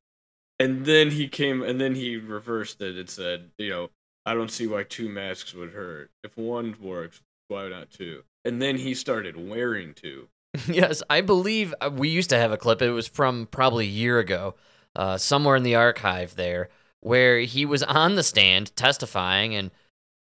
And 0.58 0.84
then 0.84 1.12
he 1.12 1.26
came 1.26 1.62
and 1.62 1.80
then 1.80 1.94
he 1.94 2.16
reversed 2.16 2.82
it 2.82 2.96
and 2.96 3.08
said, 3.08 3.50
you 3.56 3.70
know, 3.70 3.90
I 4.26 4.34
don't 4.34 4.50
see 4.50 4.66
why 4.66 4.82
two 4.82 5.08
masks 5.08 5.54
would 5.54 5.72
hurt. 5.72 6.10
If 6.22 6.36
one 6.36 6.76
works, 6.80 7.22
why 7.48 7.68
not 7.68 7.90
two? 7.90 8.24
And 8.44 8.60
then 8.60 8.76
he 8.76 8.94
started 8.94 9.48
wearing 9.48 9.94
two. 9.94 10.28
yes, 10.66 11.02
I 11.08 11.20
believe 11.22 11.74
uh, 11.80 11.90
we 11.92 12.08
used 12.08 12.30
to 12.30 12.38
have 12.38 12.52
a 12.52 12.58
clip. 12.58 12.82
It 12.82 12.90
was 12.90 13.06
from 13.06 13.48
probably 13.50 13.86
a 13.86 13.90
year 13.90 14.18
ago, 14.18 14.54
uh, 14.96 15.16
somewhere 15.16 15.56
in 15.56 15.62
the 15.62 15.76
archive 15.76 16.36
there, 16.36 16.68
where 17.00 17.40
he 17.40 17.64
was 17.64 17.82
on 17.82 18.16
the 18.16 18.22
stand 18.22 18.74
testifying, 18.76 19.54
and 19.54 19.70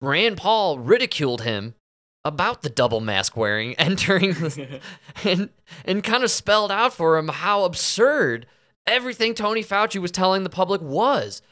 Rand 0.00 0.36
Paul 0.36 0.78
ridiculed 0.78 1.42
him 1.42 1.74
about 2.24 2.62
the 2.62 2.70
double 2.70 3.00
mask 3.00 3.36
wearing 3.36 3.74
entering 3.78 4.32
the, 4.32 4.80
and 5.24 5.50
and 5.84 6.02
kind 6.02 6.24
of 6.24 6.30
spelled 6.30 6.70
out 6.70 6.92
for 6.92 7.16
him 7.16 7.28
how 7.28 7.64
absurd 7.64 8.46
everything 8.86 9.34
Tony 9.34 9.62
Fauci 9.62 10.00
was 10.00 10.10
telling 10.10 10.42
the 10.42 10.50
public 10.50 10.80
was. 10.80 11.42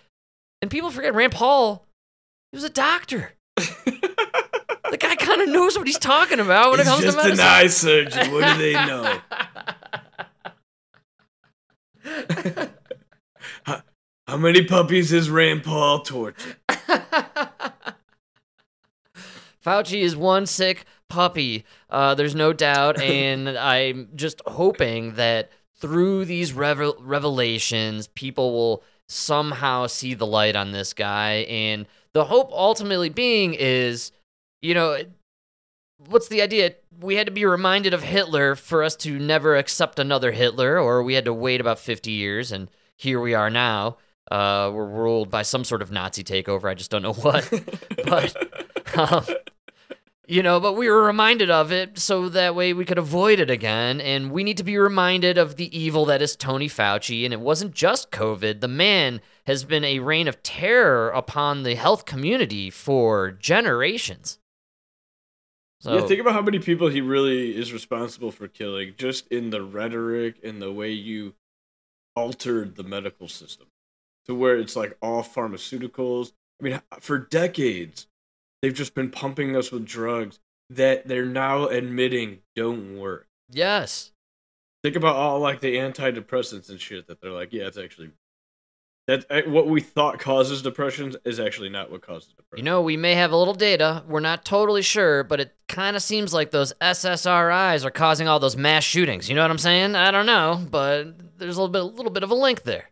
And 0.60 0.70
people 0.70 0.90
forget 0.90 1.14
Rand 1.14 1.32
Paul, 1.32 1.86
he 2.52 2.56
was 2.56 2.64
a 2.64 2.70
doctor. 2.70 3.32
the 3.56 4.98
guy 4.98 5.16
kind 5.16 5.42
of 5.42 5.48
knows 5.48 5.76
what 5.76 5.86
he's 5.86 5.98
talking 5.98 6.40
about 6.40 6.70
when 6.70 6.80
it 6.80 6.84
comes 6.84 7.00
to 7.00 7.12
medicine. 7.12 7.36
Just 7.36 7.40
an 7.40 7.46
eye 7.48 7.66
surgeon. 7.66 8.32
What 8.32 8.52
do 8.52 8.58
they 8.58 8.72
know? 8.74 9.18
how, 13.64 13.82
how 14.26 14.36
many 14.36 14.64
puppies 14.64 15.10
has 15.10 15.30
Rand 15.30 15.64
Paul 15.64 16.00
tortured? 16.00 16.56
Fauci 19.64 20.00
is 20.00 20.16
one 20.16 20.46
sick 20.46 20.84
puppy. 21.08 21.64
Uh, 21.90 22.14
there's 22.14 22.34
no 22.34 22.52
doubt, 22.52 23.00
and 23.02 23.48
I'm 23.48 24.08
just 24.14 24.42
hoping 24.46 25.14
that 25.14 25.50
through 25.76 26.24
these 26.24 26.52
revel- 26.52 26.96
revelations, 27.00 28.06
people 28.08 28.52
will 28.52 28.82
somehow 29.08 29.86
see 29.86 30.14
the 30.14 30.26
light 30.26 30.56
on 30.56 30.72
this 30.72 30.94
guy. 30.94 31.46
And 31.48 31.86
the 32.12 32.24
hope 32.24 32.50
ultimately 32.52 33.08
being 33.08 33.54
is, 33.54 34.12
you 34.60 34.74
know, 34.74 34.98
what's 36.08 36.28
the 36.28 36.42
idea? 36.42 36.74
We 37.00 37.16
had 37.16 37.26
to 37.26 37.32
be 37.32 37.44
reminded 37.44 37.94
of 37.94 38.02
Hitler 38.02 38.54
for 38.54 38.82
us 38.82 38.96
to 38.96 39.18
never 39.18 39.56
accept 39.56 39.98
another 39.98 40.32
Hitler, 40.32 40.78
or 40.78 41.02
we 41.02 41.14
had 41.14 41.24
to 41.24 41.34
wait 41.34 41.60
about 41.60 41.78
50 41.78 42.10
years, 42.10 42.52
and 42.52 42.70
here 42.96 43.20
we 43.20 43.34
are 43.34 43.50
now. 43.50 43.96
Uh, 44.30 44.70
we're 44.72 44.86
ruled 44.86 45.30
by 45.30 45.42
some 45.42 45.64
sort 45.64 45.82
of 45.82 45.90
Nazi 45.90 46.22
takeover. 46.22 46.70
I 46.70 46.74
just 46.74 46.90
don't 46.90 47.02
know 47.02 47.12
what. 47.12 47.48
but 48.04 48.96
um, 48.96 49.24
you 50.32 50.42
know, 50.42 50.58
but 50.58 50.78
we 50.78 50.88
were 50.88 51.02
reminded 51.02 51.50
of 51.50 51.70
it 51.70 51.98
so 51.98 52.30
that 52.30 52.54
way 52.54 52.72
we 52.72 52.86
could 52.86 52.96
avoid 52.96 53.38
it 53.38 53.50
again. 53.50 54.00
And 54.00 54.32
we 54.32 54.42
need 54.42 54.56
to 54.56 54.64
be 54.64 54.78
reminded 54.78 55.36
of 55.36 55.56
the 55.56 55.78
evil 55.78 56.06
that 56.06 56.22
is 56.22 56.36
Tony 56.36 56.70
Fauci. 56.70 57.26
And 57.26 57.34
it 57.34 57.40
wasn't 57.40 57.74
just 57.74 58.10
COVID. 58.10 58.62
The 58.62 58.68
man 58.68 59.20
has 59.46 59.64
been 59.64 59.84
a 59.84 59.98
reign 59.98 60.28
of 60.28 60.42
terror 60.42 61.10
upon 61.10 61.64
the 61.64 61.74
health 61.74 62.06
community 62.06 62.70
for 62.70 63.30
generations. 63.30 64.38
So, 65.80 65.96
yeah, 65.96 66.06
think 66.06 66.22
about 66.22 66.32
how 66.32 66.40
many 66.40 66.60
people 66.60 66.88
he 66.88 67.02
really 67.02 67.54
is 67.54 67.70
responsible 67.70 68.30
for 68.30 68.48
killing, 68.48 68.94
just 68.96 69.28
in 69.28 69.50
the 69.50 69.60
rhetoric 69.60 70.36
and 70.42 70.62
the 70.62 70.72
way 70.72 70.92
you 70.92 71.34
altered 72.16 72.76
the 72.76 72.84
medical 72.84 73.28
system 73.28 73.66
to 74.24 74.34
where 74.34 74.56
it's 74.56 74.76
like 74.76 74.96
all 75.02 75.22
pharmaceuticals. 75.22 76.32
I 76.58 76.64
mean, 76.64 76.80
for 77.00 77.18
decades, 77.18 78.06
they've 78.62 78.72
just 78.72 78.94
been 78.94 79.10
pumping 79.10 79.56
us 79.56 79.70
with 79.70 79.84
drugs 79.84 80.38
that 80.70 81.06
they're 81.06 81.26
now 81.26 81.66
admitting 81.66 82.38
don't 82.56 82.98
work. 82.98 83.28
yes. 83.50 84.10
Think 84.82 84.96
about 84.96 85.14
all 85.14 85.38
like 85.38 85.60
the 85.60 85.76
antidepressants 85.76 86.68
and 86.68 86.80
shit 86.80 87.06
that 87.06 87.20
they're 87.20 87.30
like, 87.30 87.52
yeah, 87.52 87.68
it's 87.68 87.78
actually 87.78 88.10
that 89.08 89.24
uh, 89.30 89.42
what 89.46 89.66
we 89.66 89.80
thought 89.80 90.18
causes 90.18 90.62
depressions 90.62 91.16
is 91.24 91.40
actually 91.40 91.68
not 91.68 91.90
what 91.90 92.02
causes 92.02 92.32
depression. 92.32 92.64
You 92.64 92.70
know, 92.70 92.82
we 92.82 92.96
may 92.96 93.14
have 93.14 93.32
a 93.32 93.36
little 93.36 93.54
data. 93.54 94.02
We're 94.08 94.20
not 94.20 94.44
totally 94.44 94.82
sure, 94.82 95.24
but 95.24 95.40
it 95.40 95.54
kind 95.68 95.96
of 95.96 96.02
seems 96.02 96.32
like 96.32 96.50
those 96.50 96.72
SSRIs 96.80 97.84
are 97.84 97.90
causing 97.90 98.28
all 98.28 98.38
those 98.38 98.56
mass 98.56 98.84
shootings. 98.84 99.28
You 99.28 99.34
know 99.34 99.42
what 99.42 99.50
I'm 99.50 99.58
saying? 99.58 99.96
I 99.96 100.10
don't 100.10 100.26
know, 100.26 100.64
but 100.70 101.38
there's 101.38 101.56
a 101.56 101.62
little 101.62 101.72
bit, 101.72 101.82
a 101.82 101.96
little 101.96 102.12
bit 102.12 102.22
of 102.22 102.30
a 102.30 102.34
link 102.36 102.62
there. 102.62 102.90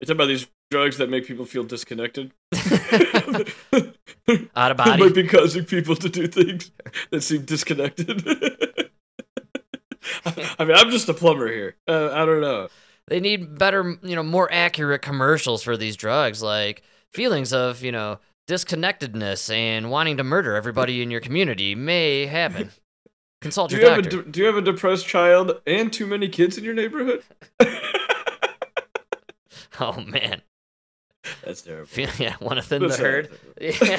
It's 0.00 0.10
about 0.10 0.26
these 0.26 0.46
drugs 0.70 0.98
that 0.98 1.10
make 1.10 1.26
people 1.26 1.44
feel 1.44 1.64
disconnected. 1.64 2.32
Out 4.56 4.70
of 4.70 4.80
It 4.86 4.98
might 5.00 5.14
be 5.14 5.26
causing 5.26 5.64
people 5.64 5.96
to 5.96 6.08
do 6.08 6.26
things 6.26 6.70
that 7.10 7.22
seem 7.22 7.44
disconnected. 7.44 8.22
I 10.58 10.64
mean, 10.64 10.76
I'm 10.76 10.90
just 10.90 11.08
a 11.08 11.14
plumber 11.14 11.48
here. 11.50 11.76
Uh, 11.86 12.10
I 12.12 12.24
don't 12.24 12.40
know. 12.40 12.68
They 13.06 13.20
need 13.20 13.58
better, 13.58 13.96
you 14.02 14.16
know, 14.16 14.22
more 14.22 14.48
accurate 14.52 15.02
commercials 15.02 15.62
for 15.62 15.76
these 15.76 15.96
drugs, 15.96 16.42
like 16.42 16.82
feelings 17.12 17.52
of, 17.52 17.82
you 17.82 17.92
know, 17.92 18.18
disconnectedness 18.46 19.50
and 19.50 19.90
wanting 19.90 20.16
to 20.18 20.24
murder 20.24 20.54
everybody 20.56 21.02
in 21.02 21.10
your 21.10 21.20
community 21.20 21.74
may 21.74 22.26
happen. 22.26 22.70
Consult 23.40 23.70
Do 23.70 23.76
your 23.76 23.84
you 23.84 23.90
have 23.90 23.98
a 23.98 24.02
doctor. 24.02 24.22
de- 24.22 24.30
do 24.30 24.40
you 24.40 24.46
have 24.46 24.56
a 24.56 24.60
depressed 24.62 25.06
child 25.06 25.60
and 25.66 25.92
too 25.92 26.06
many 26.06 26.28
kids 26.28 26.58
in 26.58 26.64
your 26.64 26.74
neighborhood? 26.74 27.22
oh 29.80 30.00
man, 30.00 30.42
That's 31.44 31.62
terrible. 31.62 31.88
Yeah, 32.18 32.36
want 32.40 32.56
to 32.56 32.62
thin 32.62 32.86
the 32.86 32.96
herd. 32.96 33.30
Yeah. 33.60 33.98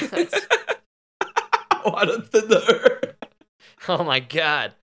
don't 2.05 2.29
thin 2.29 2.47
the 2.49 2.59
herd? 2.59 3.15
oh 3.87 4.03
my 4.03 4.19
god, 4.19 4.73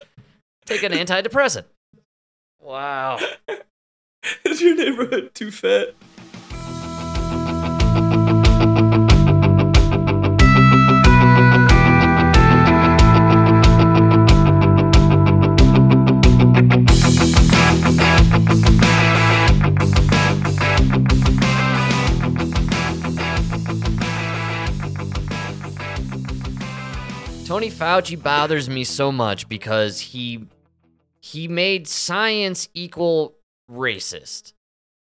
take 0.65 0.83
an 0.83 0.93
antidepressant. 0.93 1.65
Wow. 2.61 3.19
Is 4.45 4.61
your 4.61 4.75
neighborhood 4.75 5.35
too 5.35 5.51
fat? 5.51 5.95
Tony 27.57 27.71
Fauci 27.71 28.23
bothers 28.23 28.69
me 28.69 28.85
so 28.85 29.11
much 29.11 29.49
because 29.49 29.99
he 29.99 30.47
he 31.23 31.49
made 31.49 31.89
science 31.89 32.69
equal 32.75 33.35
racist. 33.71 34.53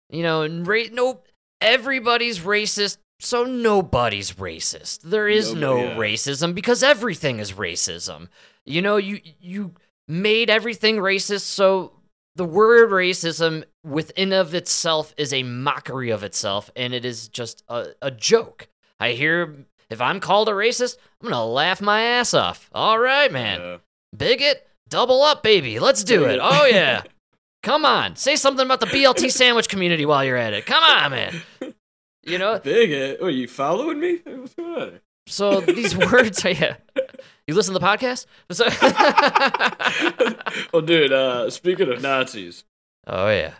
You 0.09 0.23
know, 0.23 0.41
and 0.41 0.67
ra- 0.67 0.85
no 0.91 1.21
everybody's 1.61 2.39
racist, 2.39 2.97
so 3.21 3.45
nobody's 3.45 4.33
racist. 4.33 5.01
There 5.03 5.29
is 5.29 5.53
no 5.53 5.77
yeah. 5.77 5.97
racism 5.97 6.55
because 6.55 6.83
everything 6.83 7.39
is 7.39 7.53
racism. 7.53 8.29
You 8.65 8.81
know, 8.81 8.97
you 8.97 9.21
you 9.39 9.75
made 10.07 10.49
everything 10.49 10.97
racist, 10.97 11.43
so 11.43 11.93
the 12.35 12.47
word 12.47 12.89
racism 12.89 13.65
within 13.85 14.33
of 14.33 14.55
itself 14.55 15.13
is 15.19 15.35
a 15.35 15.43
mockery 15.43 16.09
of 16.09 16.25
itself 16.25 16.71
and 16.75 16.95
it 16.95 17.05
is 17.05 17.29
just 17.29 17.63
a, 17.69 17.89
a 18.01 18.11
joke. 18.11 18.69
I 18.99 19.13
hear 19.13 19.67
if 19.91 20.01
I'm 20.01 20.21
called 20.21 20.49
a 20.49 20.53
racist, 20.53 20.97
I'm 21.23 21.29
gonna 21.29 21.45
laugh 21.45 21.81
my 21.81 22.03
ass 22.03 22.35
off. 22.35 22.69
All 22.73 22.99
right, 22.99 23.33
man. 23.33 23.61
Yeah. 23.61 23.77
Bigot, 24.17 24.67
double 24.89 25.23
up, 25.23 25.43
baby. 25.43 25.79
Let's 25.79 26.05
do 26.05 26.25
it. 26.25 26.39
Oh 26.43 26.65
yeah. 26.71 27.03
Come 27.63 27.85
on. 27.85 28.17
Say 28.17 28.37
something 28.37 28.65
about 28.65 28.81
the 28.81 28.87
BLT 28.87 29.31
sandwich 29.33 29.69
community 29.69 30.07
while 30.07 30.25
you're 30.25 30.37
at 30.37 30.53
it. 30.53 30.67
Come 30.67 30.83
on, 30.83 31.11
man. 31.11 31.43
You 32.25 32.39
know, 32.39 32.59
Bigot. 32.59 33.21
Are 33.23 33.31
you 33.31 33.49
following 33.49 34.01
me? 34.01 34.21
What's 34.25 34.55
going 34.55 34.81
on? 34.81 35.01
so 35.27 35.61
these 35.61 35.97
words 36.13 36.45
are 36.45 36.51
yeah. 36.51 36.77
You 37.47 37.55
listen 37.55 37.75
to 37.75 37.79
the 37.81 37.87
podcast? 37.87 38.27
Well, 40.73 40.83
dude, 40.83 41.13
uh, 41.13 41.51
speaking 41.51 41.91
of 41.91 42.03
Nazis, 42.03 42.65
oh 43.07 43.29
yeah. 43.29 43.55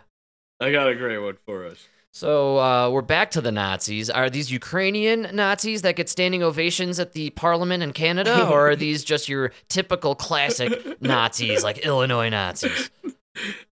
I 0.59 0.71
got 0.71 0.89
a 0.89 0.95
great 0.95 1.17
one 1.19 1.37
for 1.45 1.65
us. 1.65 1.87
So 2.11 2.57
uh, 2.57 2.89
we're 2.89 3.01
back 3.03 3.31
to 3.31 3.41
the 3.41 3.51
Nazis. 3.51 4.09
Are 4.09 4.29
these 4.29 4.51
Ukrainian 4.51 5.29
Nazis 5.33 5.83
that 5.83 5.95
get 5.95 6.09
standing 6.09 6.41
ovations 6.43 6.99
at 6.99 7.13
the 7.13 7.29
parliament 7.31 7.83
in 7.83 7.93
Canada, 7.93 8.47
or 8.51 8.69
are 8.71 8.75
these 8.75 9.03
just 9.03 9.29
your 9.29 9.51
typical 9.69 10.15
classic 10.15 11.01
Nazis, 11.01 11.63
like 11.63 11.79
Illinois 11.79 12.29
Nazis? 12.29 12.89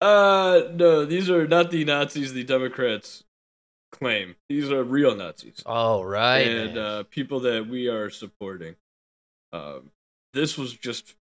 Uh, 0.01 0.63
no, 0.73 1.05
these 1.05 1.31
are 1.31 1.47
not 1.47 1.71
the 1.71 1.85
Nazis 1.85 2.33
the 2.33 2.43
Democrats 2.43 3.23
claim. 3.93 4.35
These 4.49 4.73
are 4.73 4.83
real 4.83 5.15
Nazis 5.15 5.63
Oh 5.65 6.03
right. 6.03 6.49
and 6.49 6.77
uh, 6.77 7.05
people 7.05 7.39
that 7.41 7.69
we 7.69 7.87
are 7.87 8.11
supporting. 8.11 8.75
Um, 9.53 9.93
this 10.33 10.59
was 10.59 10.73
just. 10.73 11.15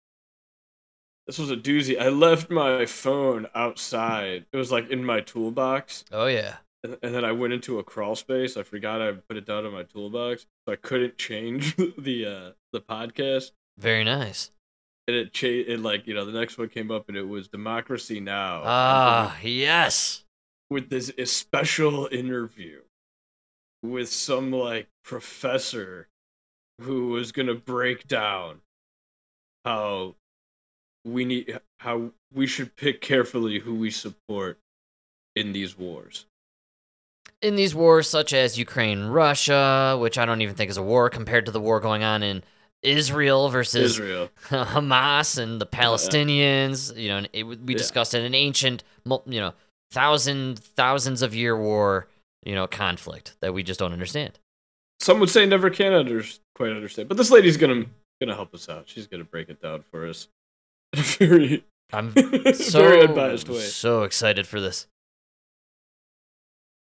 This 1.26 1.38
was 1.38 1.50
a 1.50 1.56
doozy. 1.56 2.00
I 2.00 2.10
left 2.10 2.48
my 2.48 2.86
phone 2.86 3.48
outside. 3.56 4.44
It 4.52 4.56
was 4.56 4.70
like 4.70 4.88
in 4.88 5.04
my 5.04 5.20
toolbox. 5.20 6.04
oh 6.12 6.26
yeah. 6.26 6.56
And, 6.84 6.96
and 7.02 7.14
then 7.14 7.24
I 7.24 7.32
went 7.32 7.52
into 7.52 7.78
a 7.78 7.84
crawl 7.84 8.14
space. 8.16 8.56
I 8.56 8.62
forgot 8.62 9.00
I 9.02 9.12
put 9.12 9.36
it 9.36 9.46
down 9.46 9.66
in 9.66 9.72
my 9.72 9.82
toolbox, 9.82 10.46
so 10.66 10.72
I 10.72 10.76
couldn't 10.76 11.18
change 11.18 11.76
the 11.98 12.26
uh, 12.26 12.50
the 12.72 12.80
podcast. 12.80 13.52
Very 13.78 14.04
nice. 14.04 14.50
And 15.06 15.16
it 15.16 15.32
changed. 15.32 15.70
it 15.70 15.80
like 15.80 16.06
you 16.06 16.14
know 16.14 16.24
the 16.24 16.38
next 16.38 16.58
one 16.58 16.68
came 16.68 16.90
up 16.90 17.08
and 17.08 17.16
it 17.16 17.26
was 17.26 17.48
Democracy 17.48 18.20
Now. 18.20 18.62
Ah 18.64 19.38
yes. 19.42 20.24
with 20.70 20.90
this 20.90 21.10
a 21.16 21.24
special 21.24 22.08
interview 22.12 22.82
with 23.82 24.08
some 24.08 24.50
like 24.52 24.88
professor 25.04 26.08
who 26.80 27.08
was 27.08 27.32
gonna 27.32 27.54
break 27.54 28.06
down 28.06 28.60
how 29.64 30.14
we 31.04 31.24
need 31.24 31.58
how 31.80 32.10
we 32.34 32.46
should 32.46 32.76
pick 32.76 33.00
carefully 33.00 33.60
who 33.60 33.74
we 33.74 33.90
support 33.90 34.58
in 35.34 35.52
these 35.52 35.78
wars. 35.78 36.26
In 37.42 37.56
these 37.56 37.74
wars 37.74 38.08
such 38.08 38.32
as 38.32 38.58
Ukraine, 38.58 39.04
Russia, 39.06 39.96
which 40.00 40.18
I 40.18 40.24
don't 40.24 40.42
even 40.42 40.54
think 40.54 40.70
is 40.70 40.76
a 40.76 40.82
war 40.82 41.08
compared 41.10 41.46
to 41.46 41.52
the 41.52 41.60
war 41.60 41.80
going 41.80 42.02
on 42.02 42.22
in 42.22 42.42
Israel 42.82 43.48
versus 43.48 43.92
Israel. 43.92 44.30
Hamas 44.48 45.38
and 45.40 45.60
the 45.60 45.66
Palestinians. 45.66 46.96
You 46.96 47.08
know, 47.08 47.16
and 47.18 47.28
it, 47.32 47.44
we 47.44 47.56
Yeah. 47.74 47.78
discussed 47.78 48.14
in 48.14 48.24
an 48.24 48.34
ancient, 48.34 48.82
you 49.26 49.40
know, 49.40 49.54
thousand 49.90 50.58
thousands 50.58 51.22
of 51.22 51.34
year 51.34 51.56
war, 51.56 52.08
you 52.44 52.54
know, 52.54 52.66
conflict 52.66 53.36
that 53.40 53.54
we 53.54 53.62
just 53.62 53.80
don't 53.80 53.92
understand. 53.92 54.38
Some 55.00 55.20
would 55.20 55.30
say 55.30 55.46
never 55.46 55.70
can 55.70 55.92
under, 55.92 56.24
quite 56.56 56.70
understand, 56.72 57.08
but 57.08 57.16
this 57.16 57.30
lady's 57.30 57.56
gonna 57.56 57.84
gonna 58.20 58.34
help 58.34 58.52
us 58.54 58.68
out. 58.68 58.88
She's 58.88 59.06
gonna 59.06 59.24
break 59.24 59.48
it 59.48 59.62
down 59.62 59.84
for 59.90 60.06
us. 60.08 60.28
in 60.92 60.98
a 61.00 61.02
very 61.02 61.64
I'm 61.92 62.10
very 62.10 63.02
unbiased 63.02 63.48
way. 63.48 63.60
so 63.60 64.02
excited 64.02 64.46
for 64.46 64.60
this. 64.60 64.86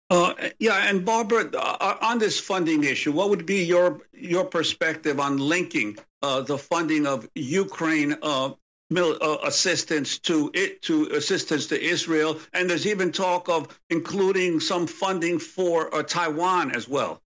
Uh, 0.10 0.34
yeah, 0.60 0.89
and 0.89 1.04
Barbara, 1.04 1.50
uh, 1.54 1.98
on 2.02 2.17
this 2.17 2.39
funding 2.39 2.84
issue, 2.86 3.12
what 3.12 3.30
would 3.30 3.46
be 3.46 3.63
your 3.65 4.02
your 4.13 4.46
perspective 4.46 5.20
on 5.20 5.38
linking 5.38 5.98
uh, 6.22 6.41
the 6.41 6.58
funding 6.58 7.06
of 7.06 7.28
Ukraine 7.36 8.15
uh, 8.22 8.52
mil- 8.89 9.17
uh, 9.22 9.38
assistance 9.43 10.17
to 10.20 10.50
it 10.54 10.82
to 10.84 11.08
assistance 11.08 11.67
to 11.67 11.82
Israel, 11.82 12.39
and 12.54 12.70
there's 12.70 12.88
even 12.88 13.12
talk 13.12 13.50
of 13.50 13.67
including 13.89 14.62
some 14.62 14.88
funding 14.88 15.39
for 15.39 15.93
uh, 15.93 16.04
Taiwan 16.04 16.74
as 16.74 16.88
well. 16.88 17.22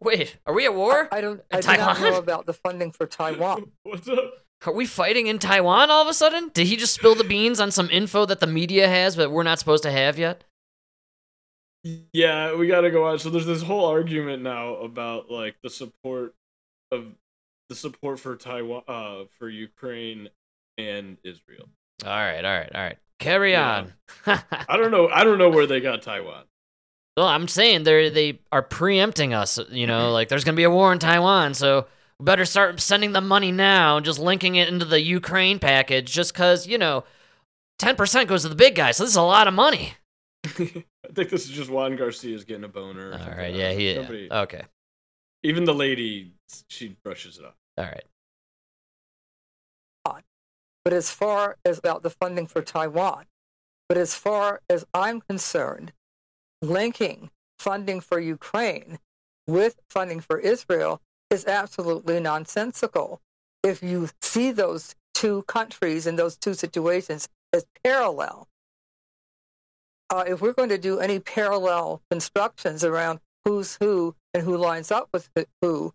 Wait, 0.00 0.36
are 0.46 0.54
we 0.54 0.64
at 0.64 0.74
war? 0.74 1.08
I 1.12 1.20
don't. 1.20 1.40
In 1.50 1.58
I 1.58 1.60
do 1.60 1.76
not 1.76 2.00
know 2.00 2.18
about 2.18 2.46
the 2.46 2.54
funding 2.54 2.90
for 2.90 3.06
Taiwan. 3.06 3.70
What's 3.84 4.08
up? 4.08 4.32
Are 4.66 4.72
we 4.72 4.86
fighting 4.86 5.28
in 5.28 5.38
Taiwan 5.38 5.90
all 5.92 6.02
of 6.02 6.08
a 6.08 6.14
sudden? 6.14 6.50
Did 6.52 6.66
he 6.66 6.76
just 6.76 6.94
spill 6.94 7.14
the 7.14 7.22
beans 7.22 7.60
on 7.60 7.70
some 7.70 7.88
info 7.90 8.26
that 8.26 8.40
the 8.40 8.48
media 8.48 8.88
has 8.88 9.14
but 9.14 9.30
we're 9.30 9.44
not 9.44 9.60
supposed 9.60 9.84
to 9.84 9.92
have 9.92 10.18
yet? 10.18 10.42
Yeah, 12.12 12.54
we 12.56 12.66
gotta 12.66 12.90
go 12.90 13.04
on. 13.06 13.18
So 13.18 13.30
there's 13.30 13.46
this 13.46 13.62
whole 13.62 13.86
argument 13.86 14.42
now 14.42 14.74
about 14.76 15.30
like 15.30 15.56
the 15.62 15.70
support 15.70 16.34
of 16.90 17.06
the 17.68 17.74
support 17.74 18.18
for 18.20 18.34
Taiwan, 18.36 18.82
uh, 18.88 19.24
for 19.38 19.48
Ukraine 19.48 20.28
and 20.78 21.18
Israel. 21.24 21.68
All 22.04 22.10
right, 22.10 22.44
all 22.44 22.50
right, 22.58 22.70
all 22.74 22.80
right. 22.82 22.98
Carry 23.18 23.52
Yeah. 23.52 23.86
on. 24.26 24.40
I 24.68 24.76
don't 24.76 24.90
know. 24.90 25.08
I 25.08 25.24
don't 25.24 25.38
know 25.38 25.50
where 25.50 25.66
they 25.66 25.80
got 25.80 26.02
Taiwan. 26.02 26.44
well, 27.16 27.26
I'm 27.26 27.48
saying 27.48 27.82
they 27.82 28.08
they 28.10 28.40
are 28.52 28.62
preempting 28.62 29.34
us. 29.34 29.58
You 29.70 29.86
know, 29.86 30.12
like 30.18 30.28
there's 30.28 30.44
gonna 30.44 30.56
be 30.56 30.62
a 30.64 30.70
war 30.70 30.92
in 30.92 30.98
Taiwan, 30.98 31.54
so 31.54 31.86
we 32.18 32.24
better 32.24 32.44
start 32.44 32.80
sending 32.80 33.12
the 33.12 33.20
money 33.20 33.52
now, 33.52 33.96
and 33.96 34.06
just 34.06 34.18
linking 34.18 34.54
it 34.56 34.68
into 34.68 34.84
the 34.84 35.00
Ukraine 35.02 35.58
package, 35.58 36.12
just 36.12 36.32
cause 36.34 36.66
you 36.66 36.78
know, 36.78 37.04
ten 37.78 37.96
percent 37.96 38.28
goes 38.28 38.42
to 38.42 38.48
the 38.48 38.54
big 38.54 38.74
guy, 38.76 38.92
so 38.92 39.02
this 39.04 39.10
is 39.10 39.16
a 39.16 39.22
lot 39.22 39.48
of 39.48 39.54
money. 39.54 39.94
I 40.44 40.84
think 41.14 41.30
this 41.30 41.44
is 41.44 41.50
just 41.50 41.70
Juan 41.70 41.96
Garcia's 41.96 42.44
getting 42.44 42.64
a 42.64 42.68
boner. 42.68 43.10
or 43.10 43.12
All 43.12 43.18
something. 43.18 43.36
right, 43.38 43.54
I 43.54 43.56
yeah, 43.58 43.72
he. 43.72 43.94
know. 43.94 44.02
Nobody- 44.02 44.28
Okay, 44.32 44.62
Even 45.42 45.64
the 45.64 45.74
lady, 45.74 46.32
she 46.68 46.96
brushes 47.04 47.38
it 47.38 47.44
off. 47.44 47.54
all 47.76 47.84
right. 47.84 48.04
But 50.84 50.92
as 50.94 51.10
far 51.10 51.58
as 51.66 51.76
about 51.76 52.02
the 52.02 52.08
funding 52.08 52.46
for 52.46 52.62
Taiwan, 52.62 53.26
but 53.90 53.98
as 53.98 54.14
far 54.14 54.62
as 54.70 54.86
I'm 54.94 55.20
concerned, 55.20 55.92
linking 56.62 57.30
funding 57.58 58.00
for 58.00 58.18
Ukraine 58.18 58.98
with 59.46 59.76
funding 59.90 60.20
for 60.20 60.38
Israel 60.38 61.02
is 61.28 61.44
absolutely 61.44 62.20
nonsensical. 62.20 63.20
If 63.62 63.82
you 63.82 64.08
see 64.22 64.50
those 64.50 64.94
two 65.12 65.42
countries 65.42 66.06
and 66.06 66.18
those 66.18 66.38
two 66.38 66.54
situations 66.54 67.28
as 67.52 67.66
parallel, 67.84 68.48
uh, 70.10 70.24
if 70.26 70.40
we're 70.40 70.52
going 70.52 70.68
to 70.70 70.78
do 70.78 70.98
any 71.00 71.18
parallel 71.18 72.02
constructions 72.10 72.84
around 72.84 73.20
who's 73.44 73.76
who 73.80 74.14
and 74.34 74.42
who 74.42 74.56
lines 74.56 74.90
up 74.90 75.08
with 75.12 75.28
who, 75.62 75.92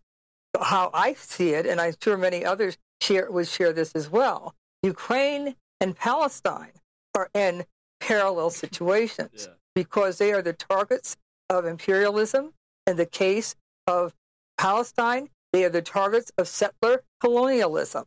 how 0.59 0.89
I 0.93 1.13
see 1.13 1.49
it, 1.49 1.65
and 1.65 1.79
I'm 1.81 1.93
sure 2.01 2.17
many 2.17 2.45
others 2.45 2.77
share, 3.01 3.31
would 3.31 3.47
share 3.47 3.73
this 3.73 3.91
as 3.93 4.09
well. 4.09 4.55
Ukraine 4.81 5.55
and 5.79 5.95
Palestine 5.95 6.73
are 7.15 7.29
in 7.33 7.65
parallel 7.99 8.49
situations 8.49 9.47
Yeah. 9.47 9.53
because 9.75 10.17
they 10.17 10.31
are 10.33 10.41
the 10.41 10.53
targets 10.53 11.17
of 11.49 11.65
imperialism. 11.65 12.53
In 12.85 12.97
the 12.97 13.05
case 13.05 13.55
of 13.87 14.13
Palestine, 14.57 15.29
they 15.51 15.63
are 15.63 15.69
the 15.69 15.81
targets 15.81 16.31
of 16.37 16.47
settler 16.47 17.03
colonialism. 17.21 18.05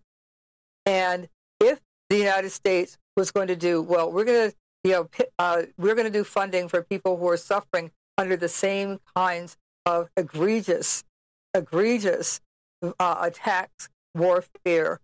And 0.85 1.29
if 1.61 1.81
the 2.11 2.16
United 2.19 2.51
States 2.51 2.99
was 3.16 3.31
going 3.31 3.49
to 3.49 3.57
do 3.57 3.81
well, 3.83 4.11
we're 4.12 4.25
going 4.25 4.51
to 4.51 4.57
you 4.87 4.92
know 4.92 5.09
uh, 5.40 5.62
we're 5.77 5.96
going 5.96 6.07
to 6.07 6.18
do 6.18 6.22
funding 6.22 6.68
for 6.68 6.81
people 6.81 7.16
who 7.16 7.29
are 7.29 7.37
suffering 7.37 7.90
under 8.16 8.37
the 8.37 8.49
same 8.49 9.01
kinds 9.16 9.57
of 9.85 10.09
egregious, 10.16 11.03
egregious 11.55 12.40
uh, 13.01 13.16
attacks, 13.20 13.88
warfare, 14.14 15.01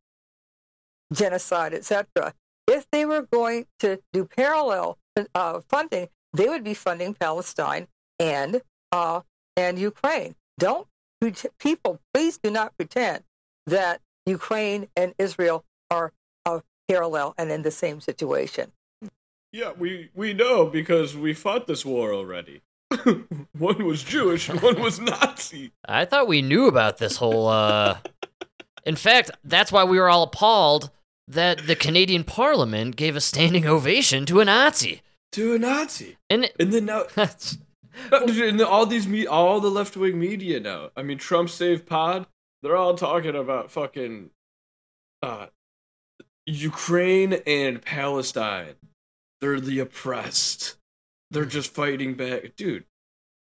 genocide, 1.12 1.74
etc. 1.74 2.32
if 2.68 2.86
they 2.92 3.04
were 3.04 3.22
going 3.22 3.66
to 3.80 4.00
do 4.12 4.24
parallel 4.24 4.98
uh, 5.34 5.60
funding, 5.68 6.08
they 6.32 6.48
would 6.48 6.62
be 6.62 6.74
funding 6.74 7.12
Palestine 7.12 7.88
and 8.20 8.62
uh, 8.92 9.20
and 9.56 9.80
Ukraine. 9.80 10.36
Don't 10.58 10.86
people 11.58 12.00
please 12.14 12.38
do 12.38 12.50
not 12.50 12.76
pretend 12.76 13.24
that 13.66 14.00
Ukraine 14.26 14.86
and 14.96 15.12
Israel 15.18 15.64
are 15.90 16.12
parallel 16.88 17.34
and 17.38 17.50
in 17.50 17.62
the 17.62 17.70
same 17.70 18.00
situation. 18.00 18.72
Yeah, 19.52 19.72
we 19.76 20.10
we 20.14 20.32
know 20.32 20.66
because 20.66 21.16
we 21.16 21.34
fought 21.34 21.66
this 21.66 21.84
war 21.84 22.12
already. 22.12 22.62
one 23.58 23.84
was 23.84 24.02
Jewish, 24.02 24.48
and 24.48 24.60
one 24.60 24.80
was 24.80 24.98
Nazi. 24.98 25.72
I 25.86 26.04
thought 26.04 26.26
we 26.26 26.42
knew 26.42 26.66
about 26.66 26.98
this 26.98 27.16
whole. 27.16 27.48
uh 27.48 27.98
In 28.84 28.96
fact, 28.96 29.30
that's 29.44 29.70
why 29.70 29.84
we 29.84 29.98
were 29.98 30.08
all 30.08 30.24
appalled 30.24 30.90
that 31.28 31.66
the 31.66 31.76
Canadian 31.76 32.24
Parliament 32.24 32.96
gave 32.96 33.14
a 33.14 33.20
standing 33.20 33.66
ovation 33.66 34.26
to 34.26 34.40
a 34.40 34.44
Nazi. 34.44 35.02
To 35.32 35.54
a 35.54 35.58
Nazi. 35.58 36.16
And 36.28 36.50
and 36.58 36.72
then 36.72 36.86
now 36.86 37.04
and 38.12 38.62
all 38.62 38.86
these 38.86 39.06
me 39.06 39.26
all 39.26 39.60
the 39.60 39.70
left 39.70 39.96
wing 39.96 40.18
media 40.18 40.60
now. 40.60 40.90
I 40.96 41.02
mean 41.02 41.18
Trump 41.18 41.50
Save 41.50 41.86
Pod, 41.86 42.26
they're 42.62 42.76
all 42.76 42.94
talking 42.94 43.36
about 43.36 43.70
fucking 43.70 44.30
uh 45.22 45.46
Ukraine 46.46 47.34
and 47.46 47.80
Palestine. 47.80 48.74
They're 49.42 49.60
the 49.60 49.80
oppressed. 49.80 50.76
They're 51.32 51.44
just 51.44 51.74
fighting 51.74 52.14
back. 52.14 52.54
Dude, 52.54 52.84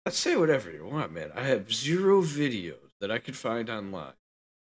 let's 0.08 0.18
say 0.18 0.36
whatever 0.36 0.72
you 0.72 0.88
want, 0.88 1.14
man. 1.14 1.32
I 1.36 1.44
have 1.44 1.72
zero 1.72 2.24
videos 2.24 2.90
that 3.00 3.12
I 3.12 3.20
could 3.20 3.38
find 3.38 3.70
online 3.70 4.14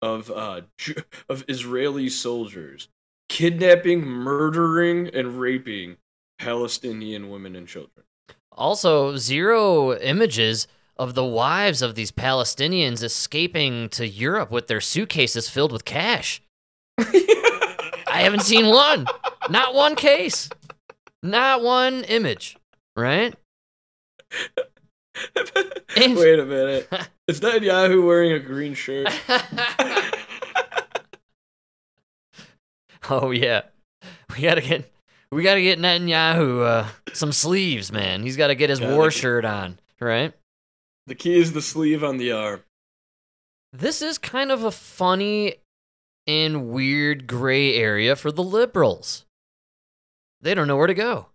of 0.02 0.30
uh 0.30 0.60
of 1.30 1.44
Israeli 1.48 2.10
soldiers 2.10 2.88
kidnapping, 3.30 4.04
murdering, 4.04 5.08
and 5.08 5.40
raping 5.40 5.96
Palestinian 6.38 7.30
women 7.30 7.56
and 7.56 7.66
children. 7.66 8.04
Also, 8.52 9.16
zero 9.16 9.96
images 9.96 10.68
of 10.98 11.14
the 11.14 11.24
wives 11.24 11.80
of 11.80 11.94
these 11.94 12.12
Palestinians 12.12 13.02
escaping 13.02 13.88
to 13.88 14.06
Europe 14.06 14.50
with 14.50 14.66
their 14.66 14.80
suitcases 14.82 15.48
filled 15.48 15.72
with 15.72 15.86
cash. 15.86 16.42
I 16.98 18.20
haven't 18.20 18.42
seen 18.42 18.66
one. 18.66 19.06
Not 19.48 19.74
one 19.74 19.96
case. 19.96 20.50
Not 21.24 21.62
one 21.62 22.04
image, 22.04 22.58
right? 22.94 23.34
Wait 25.96 26.38
a 26.38 26.44
minute. 26.44 26.86
Is 27.28 27.40
Netanyahu 27.40 28.06
wearing 28.06 28.32
a 28.32 28.38
green 28.38 28.74
shirt? 28.74 29.08
oh 33.08 33.30
yeah. 33.30 33.62
We 34.36 34.42
gotta 34.42 34.60
get 34.60 34.92
we 35.32 35.42
gotta 35.42 35.62
get 35.62 35.78
Netanyahu 35.78 36.62
uh, 36.62 36.88
some 37.14 37.32
sleeves, 37.32 37.90
man. 37.90 38.22
He's 38.22 38.36
gotta 38.36 38.54
get 38.54 38.68
his 38.68 38.82
war 38.82 39.10
shirt 39.10 39.46
on, 39.46 39.78
right? 40.02 40.34
The 41.06 41.14
key 41.14 41.38
is 41.38 41.54
the 41.54 41.62
sleeve 41.62 42.04
on 42.04 42.18
the 42.18 42.32
arm. 42.32 42.64
This 43.72 44.02
is 44.02 44.18
kind 44.18 44.52
of 44.52 44.62
a 44.62 44.70
funny 44.70 45.54
and 46.26 46.68
weird 46.68 47.26
gray 47.26 47.76
area 47.76 48.14
for 48.14 48.30
the 48.30 48.42
liberals. 48.42 49.24
They 50.44 50.54
don't 50.54 50.68
know 50.68 50.76
where 50.76 50.86
to 50.86 50.94
go. 50.94 51.28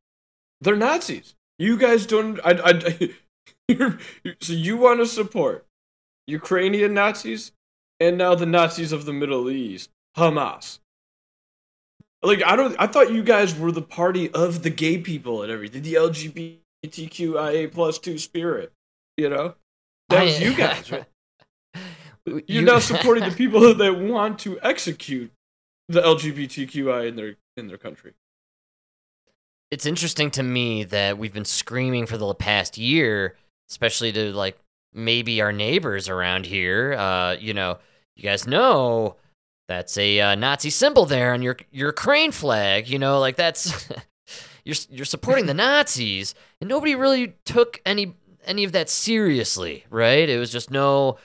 They're 0.61 0.75
Nazis. 0.75 1.35
You 1.57 1.77
guys 1.77 2.05
don't. 2.05 2.39
I, 2.45 2.61
I, 2.63 3.97
so 4.39 4.53
you 4.53 4.77
want 4.77 4.99
to 4.99 5.07
support 5.07 5.65
Ukrainian 6.27 6.93
Nazis 6.93 7.51
and 7.99 8.19
now 8.19 8.35
the 8.35 8.45
Nazis 8.45 8.91
of 8.91 9.05
the 9.05 9.13
Middle 9.13 9.49
East, 9.49 9.89
Hamas. 10.15 10.79
Like 12.21 12.43
I 12.45 12.55
don't. 12.55 12.75
I 12.77 12.85
thought 12.85 13.11
you 13.11 13.23
guys 13.23 13.57
were 13.57 13.71
the 13.71 13.81
party 13.81 14.29
of 14.31 14.61
the 14.61 14.69
gay 14.69 14.99
people 14.99 15.41
and 15.41 15.51
everything, 15.51 15.81
the 15.81 15.95
LGBTQIA 15.95 17.71
plus 17.71 17.97
two 17.97 18.19
spirit. 18.19 18.71
You 19.17 19.29
know, 19.29 19.55
that 20.09 20.23
was 20.23 20.39
you 20.39 20.53
guys. 20.53 20.91
Right? 20.91 21.05
You're 22.25 22.41
you, 22.45 22.61
now 22.61 22.77
supporting 22.91 23.23
the 23.23 23.35
people 23.35 23.73
that 23.73 23.97
want 23.97 24.37
to 24.39 24.59
execute 24.61 25.31
the 25.87 26.01
LGBTQI 26.01 27.07
in 27.07 27.15
their 27.15 27.37
in 27.57 27.67
their 27.67 27.77
country. 27.77 28.13
It's 29.71 29.85
interesting 29.85 30.31
to 30.31 30.43
me 30.43 30.83
that 30.85 31.17
we've 31.17 31.33
been 31.33 31.45
screaming 31.45 32.07
for 32.07 32.17
the 32.17 32.33
past 32.33 32.77
year, 32.77 33.35
especially 33.69 34.11
to 34.13 34.33
like 34.33 34.57
maybe 34.93 35.41
our 35.41 35.51
neighbors 35.51 36.09
around 36.09 36.47
here. 36.47 36.93
Uh, 36.93 37.33
you 37.33 37.53
know, 37.53 37.77
you 38.15 38.23
guys 38.23 38.47
know 38.47 39.17
that's 39.67 39.97
a 39.97 40.19
uh, 40.19 40.35
Nazi 40.35 40.71
symbol 40.71 41.05
there 41.05 41.33
on 41.33 41.41
your 41.41 41.57
your 41.71 41.91
crane 41.91 42.31
flag. 42.31 42.87
You 42.87 42.97
know, 42.97 43.19
like 43.19 43.35
that's 43.35 43.87
you're 44.65 44.75
you're 44.89 45.05
supporting 45.05 45.45
the 45.45 45.53
Nazis, 45.65 46.33
and 46.59 46.67
nobody 46.67 46.95
really 46.95 47.35
took 47.45 47.79
any 47.85 48.15
any 48.45 48.63
of 48.63 48.71
that 48.71 48.89
seriously, 48.89 49.85
right? 49.91 50.27
It 50.27 50.39
was 50.39 50.51
just 50.51 50.71
no 50.71 51.17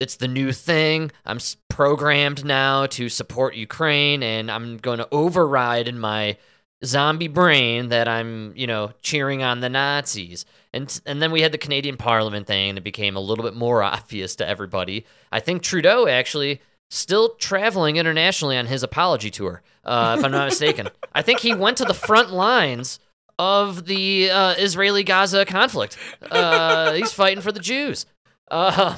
it's 0.00 0.16
the 0.16 0.28
new 0.28 0.52
thing. 0.52 1.10
I'm 1.26 1.40
programmed 1.68 2.44
now 2.44 2.86
to 2.86 3.08
support 3.08 3.56
Ukraine, 3.56 4.22
and 4.22 4.50
I'm 4.50 4.76
going 4.76 4.98
to 4.98 5.08
override 5.10 5.88
in 5.88 5.98
my 5.98 6.36
zombie 6.84 7.28
brain 7.28 7.88
that 7.88 8.08
I'm, 8.08 8.52
you 8.56 8.66
know, 8.66 8.92
cheering 9.02 9.42
on 9.42 9.60
the 9.60 9.68
Nazis. 9.68 10.44
And 10.72 11.00
and 11.06 11.20
then 11.22 11.32
we 11.32 11.42
had 11.42 11.52
the 11.52 11.58
Canadian 11.58 11.96
Parliament 11.96 12.46
thing, 12.46 12.70
and 12.70 12.78
it 12.78 12.84
became 12.84 13.16
a 13.16 13.20
little 13.20 13.44
bit 13.44 13.54
more 13.54 13.82
obvious 13.94 14.36
to 14.36 14.48
everybody. 14.48 15.04
I 15.32 15.40
think 15.40 15.62
Trudeau 15.62 16.06
actually 16.06 16.60
still 16.90 17.34
traveling 17.34 17.96
internationally 17.96 18.56
on 18.56 18.66
his 18.66 18.82
apology 18.82 19.30
tour, 19.30 19.62
uh, 19.84 20.16
if 20.18 20.24
I'm 20.24 20.30
not 20.32 20.44
mistaken. 20.48 20.88
I 21.14 21.22
think 21.22 21.40
he 21.40 21.54
went 21.54 21.76
to 21.78 21.84
the 21.84 21.94
front 21.94 22.30
lines 22.32 22.98
of 23.38 23.86
the 23.86 24.30
uh, 24.30 24.54
Israeli 24.58 25.04
Gaza 25.04 25.44
conflict. 25.44 25.96
Uh, 26.30 26.94
he's 26.94 27.12
fighting 27.12 27.42
for 27.42 27.52
the 27.52 27.60
Jews. 27.60 28.06
Uh, 28.50 28.96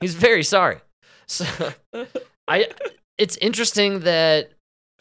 He's 0.00 0.14
very 0.14 0.42
sorry. 0.42 0.78
So 1.26 1.44
I 2.46 2.68
it's 3.16 3.36
interesting 3.36 4.00
that 4.00 4.50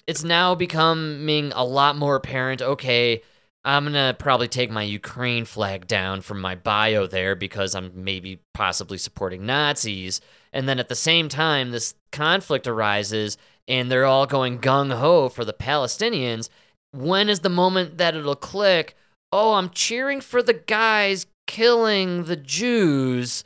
it's 0.07 0.23
now 0.23 0.55
becoming 0.55 1.51
a 1.53 1.63
lot 1.63 1.97
more 1.97 2.15
apparent, 2.15 2.61
okay, 2.61 3.21
I'm 3.63 3.83
going 3.83 3.93
to 3.93 4.15
probably 4.17 4.47
take 4.47 4.71
my 4.71 4.83
Ukraine 4.83 5.45
flag 5.45 5.87
down 5.87 6.21
from 6.21 6.39
my 6.39 6.55
bio 6.55 7.05
there 7.05 7.35
because 7.35 7.75
I'm 7.75 7.91
maybe 7.93 8.39
possibly 8.53 8.97
supporting 8.97 9.45
Nazis. 9.45 10.21
And 10.53 10.67
then 10.67 10.79
at 10.79 10.87
the 10.87 10.95
same 10.95 11.27
time, 11.27 11.71
this 11.71 11.93
conflict 12.11 12.65
arises 12.65 13.37
and 13.67 13.91
they're 13.91 14.05
all 14.05 14.25
going 14.25 14.59
gung 14.59 14.93
ho 14.93 15.27
for 15.27 15.43
the 15.43 15.53
Palestinians. 15.53 16.49
When 16.93 17.27
is 17.27 17.41
the 17.41 17.49
moment 17.49 17.97
that 17.97 18.15
it'll 18.15 18.35
click? 18.35 18.95
Oh, 19.33 19.55
I'm 19.55 19.69
cheering 19.69 20.21
for 20.21 20.41
the 20.41 20.53
guys 20.53 21.27
killing 21.45 22.23
the 22.23 22.37
Jews 22.37 23.43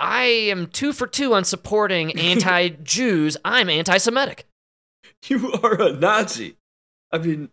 I 0.00 0.24
am 0.24 0.66
two 0.66 0.92
for 0.92 1.06
two 1.06 1.34
on 1.34 1.44
supporting 1.44 2.12
anti 2.18 2.68
Jews. 2.82 3.36
I'm 3.44 3.68
anti 3.68 3.96
Semitic. 3.98 4.46
You 5.28 5.52
are 5.62 5.80
a 5.80 5.92
Nazi. 5.92 6.56
I 7.10 7.18
mean, 7.18 7.48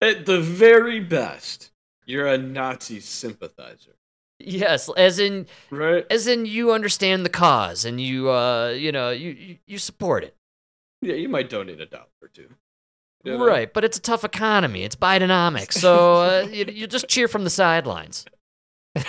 at 0.00 0.26
the 0.26 0.40
very 0.40 1.00
best, 1.00 1.72
you're 2.06 2.28
a 2.28 2.38
Nazi 2.38 3.00
sympathizer. 3.00 3.96
Yes, 4.38 4.88
as 4.96 5.18
in 5.18 5.46
right, 5.70 6.06
as 6.08 6.28
in 6.28 6.46
you 6.46 6.70
understand 6.70 7.24
the 7.24 7.30
cause 7.30 7.84
and 7.84 8.00
you 8.00 8.30
uh 8.30 8.68
you 8.68 8.92
know 8.92 9.10
you 9.10 9.58
you, 9.66 9.78
support 9.78 10.22
it. 10.22 10.36
Yeah, 11.02 11.14
you 11.14 11.28
might 11.28 11.50
donate 11.50 11.80
a 11.80 11.86
dollar 11.86 12.06
or 12.22 12.28
two. 12.28 12.48
You 13.24 13.36
know? 13.36 13.44
Right, 13.44 13.74
but 13.74 13.84
it's 13.84 13.98
a 13.98 14.00
tough 14.00 14.22
economy. 14.22 14.84
It's 14.84 14.94
Bidenomics, 14.94 15.72
so 15.72 16.22
uh, 16.22 16.46
you, 16.52 16.66
you 16.66 16.86
just 16.86 17.08
cheer 17.08 17.26
from 17.26 17.42
the 17.42 17.50
sidelines. 17.50 18.24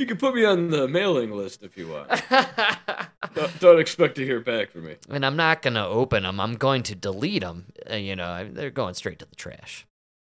you 0.00 0.06
can 0.06 0.16
put 0.16 0.34
me 0.34 0.44
on 0.44 0.70
the 0.70 0.88
mailing 0.88 1.30
list 1.30 1.62
if 1.62 1.76
you 1.76 1.88
want. 1.88 2.08
don't, 3.34 3.60
don't, 3.60 3.78
expect 3.78 4.16
to 4.16 4.24
hear 4.24 4.40
back 4.40 4.70
from 4.70 4.86
me. 4.86 4.96
And 5.10 5.24
I'm 5.24 5.36
not 5.36 5.60
going 5.60 5.74
to 5.74 5.84
open 5.84 6.22
them. 6.22 6.40
I'm 6.40 6.54
going 6.54 6.82
to 6.84 6.94
delete 6.94 7.42
them. 7.42 7.66
Uh, 7.88 7.96
you 7.96 8.16
know, 8.16 8.48
they're 8.50 8.70
going 8.70 8.94
straight 8.94 9.18
to 9.18 9.26
the 9.26 9.36
trash. 9.36 9.86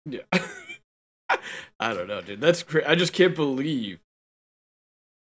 Yeah. 0.05 0.21
I 1.79 1.93
don't 1.93 2.07
know, 2.07 2.21
dude. 2.21 2.41
That's 2.41 2.63
crazy. 2.63 2.87
I 2.87 2.95
just 2.95 3.13
can't 3.13 3.35
believe 3.35 3.99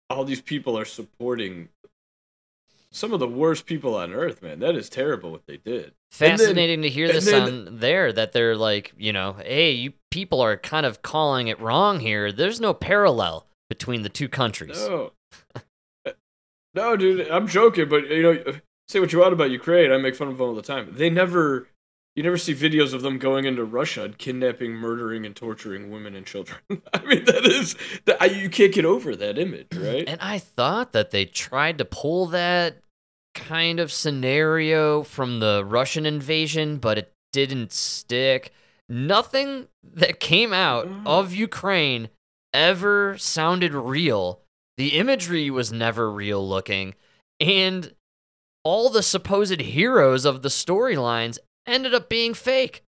all 0.09 0.25
these 0.25 0.41
people 0.41 0.77
are 0.77 0.85
supporting 0.85 1.69
some 2.91 3.13
of 3.13 3.19
the 3.19 3.27
worst 3.27 3.65
people 3.65 3.95
on 3.95 4.13
earth, 4.13 4.41
man. 4.41 4.59
That 4.59 4.75
is 4.75 4.89
terrible 4.89 5.31
what 5.31 5.47
they 5.47 5.57
did. 5.57 5.93
Fascinating 6.11 6.81
then, 6.81 6.89
to 6.89 6.89
hear 6.89 7.07
this 7.07 7.25
then, 7.25 7.41
on 7.41 7.79
there 7.79 8.11
that 8.11 8.33
they're 8.33 8.55
like, 8.55 8.93
you 8.97 9.13
know, 9.13 9.33
hey, 9.33 9.71
you 9.71 9.93
people 10.11 10.41
are 10.41 10.57
kind 10.57 10.85
of 10.85 11.01
calling 11.01 11.47
it 11.47 11.59
wrong 11.59 11.99
here. 11.99 12.31
There's 12.31 12.61
no 12.61 12.73
parallel 12.73 13.45
between 13.69 14.03
the 14.03 14.09
two 14.09 14.29
countries. 14.29 14.87
No. 14.87 15.11
no, 16.73 16.95
dude, 16.95 17.29
I'm 17.29 17.47
joking, 17.47 17.89
but 17.89 18.09
you 18.09 18.23
know, 18.23 18.43
say 18.87 18.99
what 18.99 19.13
you 19.13 19.19
want 19.19 19.33
about 19.33 19.51
Ukraine. 19.51 19.91
I 19.91 19.97
make 19.97 20.15
fun 20.15 20.27
of 20.27 20.37
them 20.37 20.47
all 20.47 20.55
the 20.55 20.61
time. 20.61 20.89
They 20.91 21.09
never 21.09 21.67
you 22.15 22.23
never 22.23 22.37
see 22.37 22.55
videos 22.55 22.93
of 22.93 23.01
them 23.01 23.17
going 23.17 23.43
into 23.43 23.65
Russia 23.65 24.05
and 24.05 24.17
kidnapping, 24.17 24.71
murdering, 24.71 25.25
and 25.25 25.35
torturing 25.35 25.91
women 25.91 26.15
and 26.15 26.25
children. 26.25 26.59
I 26.93 27.03
mean, 27.03 27.25
that 27.25 27.45
is 27.45 27.75
that 28.05 28.35
you 28.35 28.49
can't 28.49 28.73
get 28.73 28.85
over 28.85 29.15
that 29.15 29.37
image, 29.37 29.67
right? 29.75 30.05
And 30.07 30.19
I 30.21 30.39
thought 30.39 30.93
that 30.93 31.11
they 31.11 31.25
tried 31.25 31.77
to 31.79 31.85
pull 31.85 32.27
that 32.27 32.77
kind 33.33 33.81
of 33.81 33.91
scenario 33.91 35.03
from 35.03 35.41
the 35.41 35.63
Russian 35.65 36.05
invasion, 36.05 36.77
but 36.77 36.97
it 36.97 37.11
didn't 37.33 37.73
stick. 37.73 38.53
Nothing 38.87 39.67
that 39.83 40.21
came 40.21 40.53
out 40.53 40.87
mm. 40.87 41.05
of 41.05 41.33
Ukraine 41.33 42.07
ever 42.55 43.17
sounded 43.17 43.73
real. 43.73 44.41
The 44.77 44.97
imagery 44.97 45.49
was 45.51 45.71
never 45.71 46.11
real 46.11 46.47
looking. 46.47 46.95
And 47.39 47.93
all 48.63 48.89
the 48.89 49.03
supposed 49.03 49.59
heroes 49.59 50.25
of 50.25 50.41
the 50.41 50.49
storylines 50.49 51.37
ended 51.67 51.93
up 51.93 52.09
being 52.09 52.33
fake. 52.33 52.83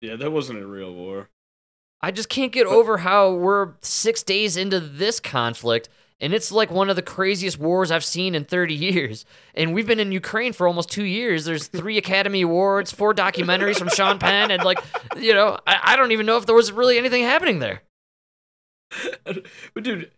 Yeah, 0.00 0.16
that 0.16 0.30
wasn't 0.30 0.60
a 0.60 0.66
real 0.66 0.92
war. 0.92 1.30
I 2.00 2.10
just 2.10 2.28
can't 2.28 2.52
get 2.52 2.66
over 2.66 2.98
how 2.98 3.32
we're 3.32 3.74
six 3.80 4.22
days 4.24 4.56
into 4.56 4.80
this 4.80 5.20
conflict, 5.20 5.88
and 6.20 6.34
it's 6.34 6.50
like 6.50 6.70
one 6.70 6.90
of 6.90 6.96
the 6.96 7.02
craziest 7.02 7.58
wars 7.58 7.92
I've 7.92 8.04
seen 8.04 8.34
in 8.34 8.44
30 8.44 8.74
years. 8.74 9.24
And 9.54 9.72
we've 9.72 9.86
been 9.86 10.00
in 10.00 10.10
Ukraine 10.10 10.52
for 10.52 10.66
almost 10.66 10.90
two 10.90 11.04
years. 11.04 11.44
There's 11.44 11.68
three 11.68 11.98
Academy 11.98 12.42
Awards, 12.42 12.90
four 12.90 13.14
documentaries 13.14 13.78
from 13.78 13.88
Sean 13.88 14.18
Penn, 14.18 14.50
and 14.50 14.64
like, 14.64 14.78
you 15.16 15.32
know, 15.32 15.58
I, 15.66 15.78
I 15.82 15.96
don't 15.96 16.10
even 16.10 16.26
know 16.26 16.36
if 16.36 16.46
there 16.46 16.56
was 16.56 16.72
really 16.72 16.98
anything 16.98 17.22
happening 17.22 17.60
there. 17.60 17.82
but 19.24 19.84
dude, 19.84 20.10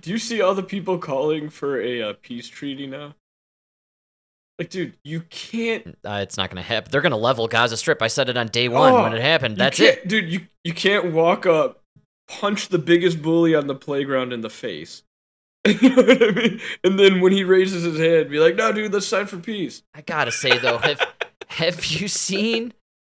do 0.00 0.10
you 0.10 0.18
see 0.18 0.40
all 0.40 0.54
the 0.54 0.62
people 0.62 0.98
calling 0.98 1.48
for 1.50 1.80
a 1.80 2.02
uh, 2.02 2.12
peace 2.22 2.48
treaty 2.48 2.86
now? 2.86 3.14
Like, 4.58 4.70
dude, 4.70 4.96
you 5.04 5.20
can't. 5.28 5.98
Uh, 6.02 6.20
it's 6.22 6.38
not 6.38 6.48
going 6.50 6.62
to 6.62 6.66
happen. 6.66 6.90
They're 6.90 7.02
going 7.02 7.10
to 7.10 7.16
level 7.18 7.46
Gaza 7.46 7.76
Strip. 7.76 8.00
I 8.00 8.08
said 8.08 8.30
it 8.30 8.38
on 8.38 8.46
day 8.48 8.68
one 8.68 8.92
Oh, 8.92 9.02
when 9.02 9.12
it 9.12 9.20
happened. 9.20 9.58
That's 9.58 9.78
it. 9.80 10.08
dude. 10.08 10.32
You 10.32 10.40
you 10.64 10.72
can't 10.72 11.12
walk 11.12 11.44
up, 11.44 11.82
punch 12.26 12.68
the 12.68 12.78
biggest 12.78 13.20
bully 13.20 13.54
on 13.54 13.66
the 13.66 13.74
playground 13.74 14.32
in 14.32 14.40
the 14.40 14.48
face. 14.50 15.02
you 15.66 15.90
know 15.90 16.02
what 16.02 16.22
I 16.22 16.30
mean? 16.30 16.60
And 16.84 16.98
then 16.98 17.20
when 17.20 17.32
he 17.32 17.44
raises 17.44 17.82
his 17.82 17.98
hand, 17.98 18.30
be 18.30 18.38
like, 18.38 18.54
"No, 18.56 18.72
dude, 18.72 18.92
let's 18.94 19.06
sign 19.06 19.26
for 19.26 19.36
peace." 19.36 19.82
I 19.94 20.00
gotta 20.00 20.32
say 20.32 20.56
though, 20.58 20.78
have 20.78 21.06
have 21.48 21.84
you 21.84 22.08
seen 22.08 22.72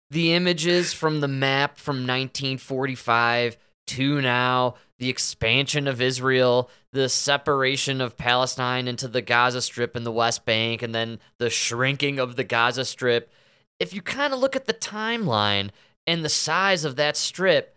the 0.10 0.33
images 0.33 0.93
from 0.93 1.19
the 1.19 1.27
map 1.27 1.77
from 1.77 1.97
1945 1.97 3.57
to 3.88 4.21
now? 4.21 4.75
The 4.99 5.10
expansion 5.10 5.88
of 5.88 6.01
Israel, 6.01 6.69
the 6.91 7.10
separation 7.10 8.01
of 8.01 8.17
Palestine 8.17 8.88
into 8.88 9.07
the 9.07 9.21
Gaza 9.21 9.62
Strip 9.62 9.95
and 9.95 10.05
the 10.05 10.12
West 10.12 10.45
Bank, 10.45 10.81
and 10.81 10.93
then 10.93 11.19
the 11.38 11.49
shrinking 11.49 12.19
of 12.19 12.36
the 12.36 12.43
Gaza 12.43 12.86
Strip. 12.86 13.31
If 13.79 13.93
you 13.93 14.01
kind 14.01 14.33
of 14.33 14.39
look 14.39 14.55
at 14.55 14.65
the 14.65 14.73
timeline 14.73 15.69
and 16.07 16.25
the 16.25 16.29
size 16.29 16.83
of 16.83 16.95
that 16.95 17.15
strip, 17.15 17.75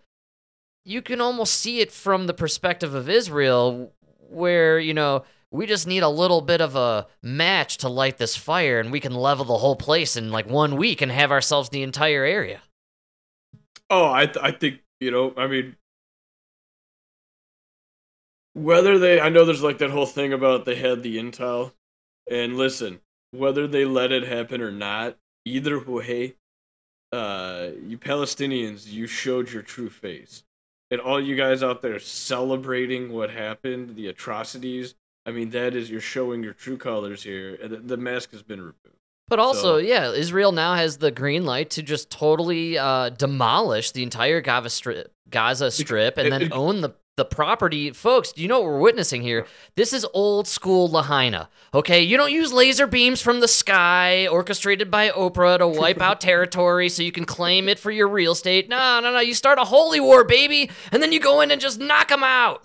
you 0.85 1.02
can 1.02 1.20
almost 1.20 1.54
see 1.54 1.80
it 1.80 1.92
from 1.92 2.26
the 2.26 2.33
perspective 2.33 2.94
of 2.94 3.11
Israel, 3.11 3.92
where, 4.30 4.78
you 4.78 4.94
know, 4.94 5.24
we 5.50 5.66
just 5.66 5.87
need 5.87 6.02
a 6.02 6.09
little 6.09 6.40
bit 6.40 6.61
of 6.61 6.76
a 6.76 7.06
match 7.22 7.78
to 7.78 7.88
light 7.88 8.18
this 8.18 8.37
fire 8.37 8.78
and 8.78 8.92
we 8.92 9.00
can 9.00 9.14
level 9.14 9.44
the 9.44 9.59
whole 9.59 9.76
place 9.76 10.16
in 10.16 10.30
like 10.30 10.48
one 10.48 10.76
week 10.76 11.02
and 11.02 11.11
have 11.11 11.33
ourselves 11.33 11.68
the 11.68 11.83
entire 11.83 12.24
area. 12.24 12.61
Oh, 13.88 14.11
I 14.12 14.26
th- 14.26 14.38
I 14.40 14.52
think 14.52 14.80
you 15.00 15.11
know. 15.11 15.35
I 15.37 15.48
mean, 15.48 15.76
whether 18.55 18.99
they, 18.99 19.21
I 19.21 19.29
know 19.29 19.45
there's 19.45 19.63
like 19.63 19.79
that 19.79 19.91
whole 19.91 20.07
thing 20.07 20.33
about 20.33 20.65
they 20.65 20.77
had 20.77 21.03
the 21.03 21.19
intel, 21.19 21.73
and 22.31 22.57
listen, 22.57 23.01
whether 23.31 23.67
they 23.67 23.85
let 23.85 24.13
it 24.13 24.25
happen 24.27 24.61
or 24.61 24.71
not, 24.71 25.17
either 25.45 25.79
way, 25.79 26.35
uh, 27.13 27.69
you 27.87 27.99
Palestinians, 27.99 28.91
you 28.91 29.07
showed 29.07 29.51
your 29.51 29.63
true 29.63 29.91
face, 29.91 30.45
and 30.91 31.01
all 31.01 31.21
you 31.21 31.37
guys 31.37 31.63
out 31.63 31.83
there 31.83 31.99
celebrating 31.99 33.13
what 33.13 33.31
happened, 33.31 33.97
the 33.97 34.07
atrocities. 34.09 34.95
I 35.27 35.33
mean, 35.33 35.51
that 35.51 35.75
is 35.75 35.91
you're 35.91 36.01
showing 36.01 36.43
your 36.43 36.55
true 36.55 36.79
colors 36.79 37.23
here, 37.23 37.57
the, 37.63 37.77
the 37.77 37.97
mask 37.97 38.33
has 38.33 38.43
been 38.43 38.61
removed. 38.61 38.77
But 39.29 39.39
also, 39.39 39.61
So- 39.61 39.77
yeah, 39.77 40.11
Israel 40.13 40.51
now 40.51 40.75
has 40.75 40.99
the 40.99 41.11
green 41.13 41.45
light 41.45 41.71
to 41.71 41.83
just 41.83 42.11
totally 42.11 42.77
uh, 42.79 43.11
demolish 43.11 43.93
the 43.93 44.03
entire 44.03 44.41
Gaza 44.41 44.71
Strip, 44.71 45.13
Gaza 45.29 45.71
Strip 45.71 46.19
and 46.19 46.33
then 46.33 46.53
own 46.53 46.81
the 46.81 46.91
the 47.16 47.25
property. 47.25 47.90
Folks, 47.90 48.33
do 48.33 48.40
you 48.42 48.49
know 48.49 48.61
what 48.61 48.66
we're 48.66 48.79
witnessing 48.79 49.23
here? 49.23 49.46
This 49.77 49.92
is 49.92 50.07
old 50.14 50.46
school 50.46 50.88
Lahaina. 50.88 51.49
Okay, 51.75 52.03
you 52.03 52.16
don't 52.16 52.33
use 52.33 52.53
laser 52.53 52.87
beams 52.87 53.20
from 53.20 53.40
the 53.40 53.49
sky 53.49 54.27
orchestrated 54.27 54.90
by 54.90 55.11
Oprah 55.11 55.59
to 55.59 55.68
wipe 55.68 56.01
out 56.01 56.20
territory 56.20 56.88
so 56.88 57.03
you 57.03 57.12
can 57.12 57.25
claim 57.25 57.68
it 57.68 57.79
for 57.79 57.90
your 57.90 58.09
real 58.09 58.33
estate. 58.33 58.68
No, 58.68 59.01
no, 59.01 59.12
no. 59.12 59.20
You 59.20 59.35
start 59.35 59.59
a 59.59 59.64
holy 59.64 60.01
war, 60.01 60.25
baby, 60.25 60.70
and 60.90 61.03
then 61.03 61.12
you 61.12 61.20
go 61.20 61.40
in 61.40 61.51
and 61.51 61.61
just 61.61 61.79
knock 61.79 62.09
them 62.09 62.25
out. 62.25 62.64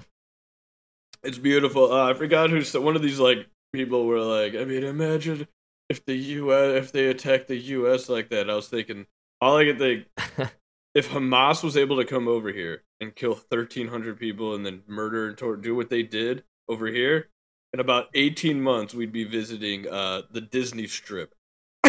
It's 1.23 1.38
beautiful. 1.38 1.91
Uh, 1.91 2.12
I 2.12 2.13
forgot 2.13 2.49
who 2.49 2.62
said 2.62 2.81
one 2.81 2.95
of 2.95 3.01
these 3.01 3.19
like 3.19 3.47
people 3.73 4.05
were 4.05 4.21
like, 4.21 4.55
I 4.55 4.63
mean, 4.63 4.84
imagine 4.84 5.47
if 5.89 6.05
the 6.05 6.15
U.S. 6.15 6.84
if 6.84 6.91
they 6.91 7.08
attacked 7.08 7.47
the 7.47 7.58
U.S. 7.58 8.10
like 8.10 8.29
that. 8.29 8.49
I 8.49 8.55
was 8.55 8.67
thinking, 8.67 9.08
all 9.41 9.58
I 9.58 9.65
could 9.65 9.79
think, 9.79 10.05
if 10.95 11.10
Hamas 11.12 11.63
was 11.63 11.75
able 11.77 11.97
to 11.97 12.05
come 12.05 12.27
over 12.27 12.51
here 12.51 12.84
and 12.99 13.13
kill 13.15 13.36
thirteen 13.36 13.89
hundred 13.89 14.17
people 14.19 14.55
and 14.55 14.65
then 14.65 14.81
murder 14.88 15.27
and 15.27 15.38
tor- 15.38 15.58
do 15.58 15.75
what 15.75 15.89
they 15.89 16.01
did 16.01 16.43
over 16.67 16.88
here, 16.88 17.27
in 17.73 17.79
about 17.79 18.08
eighteen 18.15 18.62
months 18.62 18.93
we'd 18.95 19.12
be 19.12 19.23
visiting 19.25 19.88
uh, 19.88 20.23
the 20.31 20.41
Disney 20.41 20.88
Strip. 20.88 21.36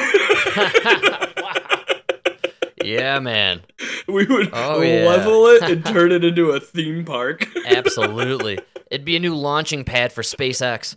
Yeah, 2.84 3.18
man. 3.18 3.62
We 4.06 4.26
would 4.26 4.50
Oh, 4.52 4.80
yeah. 4.80 5.04
level 5.08 5.46
it 5.48 5.62
and 5.62 5.84
turn 5.86 6.12
it 6.12 6.22
into 6.24 6.50
a 6.50 6.60
theme 6.60 7.04
park. 7.04 7.48
Absolutely. 7.66 8.60
It'd 8.92 9.04
be 9.04 9.16
a 9.16 9.20
new 9.20 9.34
launching 9.34 9.82
pad 9.84 10.12
for 10.12 10.22
SpaceX. 10.22 10.94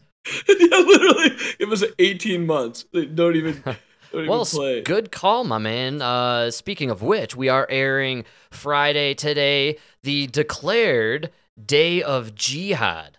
yeah, 0.47 0.77
literally, 0.77 1.35
it 1.59 1.67
was 1.67 1.83
18 1.97 2.45
months. 2.45 2.85
They 2.93 3.05
don't 3.07 3.35
even 3.35 3.63
Well, 4.13 4.45
good 4.83 5.11
call, 5.11 5.43
my 5.43 5.57
man. 5.57 6.01
Uh, 6.01 6.51
speaking 6.51 6.89
of 6.89 7.01
which, 7.01 7.35
we 7.35 7.49
are 7.49 7.67
airing 7.69 8.25
Friday 8.51 9.13
today, 9.13 9.77
the 10.03 10.27
declared 10.27 11.31
day 11.63 12.01
of 12.01 12.35
jihad. 12.35 13.17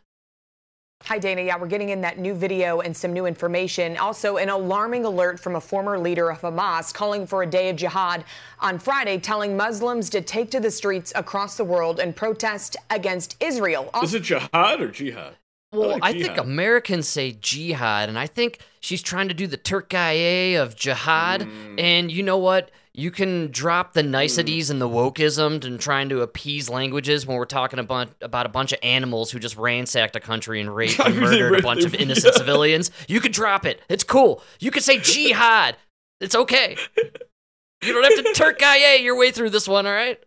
Hi, 1.04 1.18
Dana. 1.18 1.40
Yeah, 1.42 1.56
we're 1.56 1.66
getting 1.66 1.88
in 1.88 2.02
that 2.02 2.18
new 2.18 2.34
video 2.34 2.80
and 2.80 2.94
some 2.94 3.14
new 3.14 3.24
information. 3.24 3.96
Also, 3.96 4.36
an 4.36 4.50
alarming 4.50 5.06
alert 5.06 5.40
from 5.40 5.56
a 5.56 5.60
former 5.60 5.98
leader 5.98 6.30
of 6.30 6.42
Hamas 6.42 6.92
calling 6.92 7.26
for 7.26 7.42
a 7.42 7.46
day 7.46 7.70
of 7.70 7.76
jihad 7.76 8.24
on 8.58 8.78
Friday, 8.78 9.18
telling 9.18 9.56
Muslims 9.56 10.10
to 10.10 10.20
take 10.20 10.50
to 10.50 10.60
the 10.60 10.70
streets 10.70 11.10
across 11.16 11.56
the 11.56 11.64
world 11.64 12.00
and 12.00 12.14
protest 12.14 12.76
against 12.90 13.36
Israel. 13.40 13.88
Is 14.02 14.12
it 14.12 14.24
jihad 14.24 14.80
or 14.80 14.88
jihad? 14.88 15.36
Well, 15.72 15.90
like 15.90 16.02
I, 16.02 16.12
think. 16.12 16.36
Americans 16.36 17.06
say 17.06 17.32
jihad, 17.32 18.08
and 18.08 18.18
I 18.18 18.26
think 18.26 18.58
she's 18.80 19.02
trying 19.02 19.28
to 19.28 19.34
do 19.34 19.46
the 19.46 19.56
Türkiye 19.56 20.60
of 20.60 20.74
jihad. 20.74 21.42
Mm. 21.42 21.80
And 21.80 22.10
you 22.10 22.22
know 22.22 22.38
what? 22.38 22.70
You 22.92 23.12
can 23.12 23.52
drop 23.52 23.92
the 23.92 24.02
niceties 24.02 24.68
and 24.68 24.80
the 24.80 24.88
wokeism 24.88 25.64
and 25.64 25.78
trying 25.78 26.08
to 26.08 26.22
appease 26.22 26.68
languages 26.68 27.24
when 27.24 27.36
we're 27.36 27.44
talking 27.44 27.78
about, 27.78 28.08
about 28.20 28.46
a 28.46 28.48
bunch 28.48 28.72
of 28.72 28.80
animals 28.82 29.30
who 29.30 29.38
just 29.38 29.56
ransacked 29.56 30.16
a 30.16 30.20
country 30.20 30.60
and 30.60 30.74
raped 30.74 30.98
and 31.04 31.16
murdered 31.16 31.60
a 31.60 31.62
bunch 31.62 31.84
of 31.84 31.94
innocent 31.94 32.34
yeah. 32.34 32.38
civilians. 32.38 32.90
You 33.06 33.20
could 33.20 33.32
drop 33.32 33.64
it. 33.64 33.80
It's 33.88 34.02
cool. 34.02 34.42
You 34.58 34.72
could 34.72 34.82
say 34.82 34.98
jihad. 34.98 35.76
It's 36.20 36.34
okay. 36.34 36.76
You 37.82 37.94
don't 37.94 38.04
have 38.04 38.34
to 38.34 38.42
Türkiye 38.42 39.02
your 39.02 39.16
way 39.16 39.30
through 39.30 39.48
this 39.48 39.66
one, 39.66 39.86
all 39.86 39.92
right? 39.94 40.22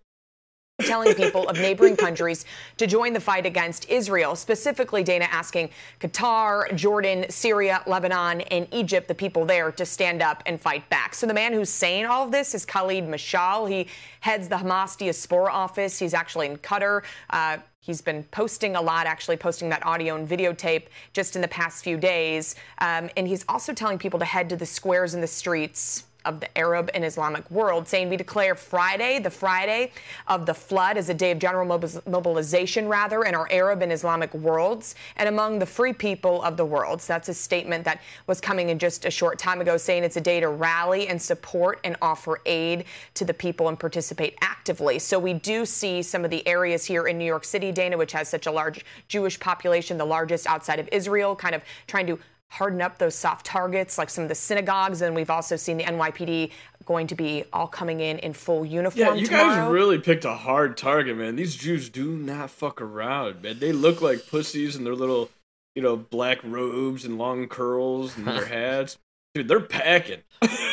Telling 0.82 1.14
people 1.14 1.48
of 1.48 1.58
neighboring 1.58 1.96
countries 1.96 2.46
to 2.78 2.88
join 2.88 3.14
the 3.14 3.20
fight 3.20 3.46
against 3.46 3.90
Israel, 3.90 4.36
specifically, 4.36 5.04
Dana 5.04 5.28
asking 5.32 5.70
Qatar, 6.00 6.76
Jordan, 6.76 7.26
Syria, 7.30 7.84
Lebanon, 7.86 8.42
and 8.42 8.68
Egypt, 8.72 9.08
the 9.08 9.16
people 9.16 9.46
there, 9.46 9.72
to 9.72 9.86
stand 9.86 10.22
up 10.22 10.42
and 10.46 10.60
fight 10.60 10.88
back. 10.90 11.14
So 11.14 11.28
the 11.28 11.34
man 11.34 11.54
who's 11.54 11.70
saying 11.70 12.06
all 12.06 12.26
of 12.26 12.32
this 12.32 12.56
is 12.56 12.66
Khalid 12.66 13.06
Mashal. 13.06 13.70
He 13.70 13.88
heads 14.20 14.48
the 14.48 14.56
Hamas 14.56 14.98
diaspora 14.98 15.52
office. 15.52 16.00
He's 16.00 16.14
actually 16.14 16.48
in 16.48 16.58
Qatar. 16.58 17.04
Uh, 17.30 17.58
He's 17.80 18.00
been 18.00 18.24
posting 18.32 18.78
a 18.78 18.82
lot, 18.82 19.08
actually 19.08 19.36
posting 19.36 19.68
that 19.68 19.86
audio 19.86 20.16
and 20.16 20.26
videotape 20.26 20.84
just 21.12 21.36
in 21.36 21.42
the 21.42 21.50
past 21.50 21.84
few 21.84 21.98
days. 21.98 22.56
Um, 22.78 23.10
and 23.18 23.28
he's 23.28 23.44
also 23.50 23.74
telling 23.74 23.98
people 23.98 24.20
to 24.20 24.26
head 24.26 24.48
to 24.52 24.56
the 24.56 24.66
squares 24.66 25.16
and 25.16 25.22
the 25.22 25.28
streets 25.28 26.06
of 26.26 26.40
the 26.40 26.58
Arab 26.58 26.90
and 26.94 27.04
Islamic 27.04 27.50
world, 27.52 27.88
saying 27.88 28.10
we 28.10 28.18
declare 28.18 28.56
Friday, 28.56 29.20
the 29.20 29.30
Friday 29.30 29.92
of 30.28 30.46
the 30.46 30.54
flood, 30.54 30.98
as 30.98 31.10
a 31.10 31.14
day 31.14 31.32
of 31.32 31.40
general 31.40 31.66
mobilization, 32.06 32.88
rather, 32.88 33.24
in 33.24 33.36
our 33.36 33.48
Arab 33.52 33.82
and 33.82 33.92
Islamic 33.92 34.34
worlds 34.34 34.96
and 35.18 35.30
among 35.30 35.60
the 35.60 35.66
free 35.66 35.94
people 35.94 36.42
of 36.44 36.58
the 36.58 36.66
world. 36.66 37.02
So 37.02 37.14
that's 37.14 37.30
a 37.30 37.34
statement 37.34 37.84
that 37.86 38.02
was 38.28 38.40
coming 38.42 38.70
in 38.70 38.80
just 38.80 39.06
a 39.06 39.12
short 39.12 39.38
time 39.40 39.62
ago, 39.62 39.78
saying 39.78 40.04
it's 40.04 40.18
a 40.18 40.22
day 40.22 40.40
to 40.40 40.50
rally 40.50 41.08
and 41.08 41.22
support 41.22 41.80
and 41.84 41.96
offer 42.02 42.42
aid 42.46 42.86
to 43.16 43.26
the 43.26 43.34
people 43.34 43.68
and 43.68 43.80
participate 43.80 44.38
actively. 44.42 45.00
So 45.00 45.20
we 45.20 45.34
do 45.34 45.66
see 45.66 46.02
some 46.02 46.24
of 46.24 46.32
the 46.32 46.46
areas 46.48 46.86
here 46.86 47.08
in 47.08 47.18
New 47.18 47.26
York 47.26 47.46
City, 47.46 47.72
Dana, 47.72 47.98
which 47.98 48.12
has 48.14 48.30
such 48.30 48.48
a 48.48 48.52
large 48.52 48.86
Jewish 49.08 49.40
population, 49.40 49.98
the 49.98 50.06
largest 50.06 50.48
outside 50.48 50.80
of 50.80 50.88
Israel, 50.92 51.36
kind 51.36 51.56
of 51.56 51.62
trying 51.88 52.08
to 52.08 52.20
harden 52.54 52.82
up 52.82 53.00
those 53.00 53.16
soft 53.16 53.46
targets 53.46 53.98
like 53.98 54.10
some 54.10 54.24
of 54.24 54.30
the 54.30 54.36
synagogues. 54.36 55.02
And 55.02 55.16
we've 55.16 55.30
also 55.30 55.56
seen 55.56 55.78
the 55.78 55.84
NYPD 55.84 56.52
going 56.86 57.08
to 57.08 57.16
be 57.16 57.46
all 57.52 57.68
coming 57.68 58.00
in 58.00 58.20
in 58.20 58.34
full 58.34 58.64
uniform. 58.64 59.00
Yeah, 59.00 59.14
uniform 59.14 59.20
you 59.20 59.28
tomorrow. 59.28 59.66
guys 59.66 59.72
really 59.72 59.98
picked 60.00 60.26
a 60.26 60.36
hard 60.36 60.78
target, 60.78 61.18
man. 61.18 61.36
These 61.36 61.56
Jews 61.56 61.90
do 61.90 62.12
not 62.12 62.50
fuck 62.52 62.82
around, 62.82 63.42
man. 63.42 63.60
They 63.60 63.72
look 63.72 64.02
like 64.02 64.28
pussies 64.28 64.76
in 64.76 64.84
their 64.84 64.96
little 64.96 65.30
you 65.76 65.82
know, 65.82 65.96
black 65.98 66.38
robes 66.44 67.04
and 67.04 67.18
long 67.18 67.48
curls 67.48 68.16
and 68.16 68.28
their 68.28 68.46
hats. 68.60 68.98
Dude, 69.34 69.48
they're 69.48 69.60
packing. 69.60 70.20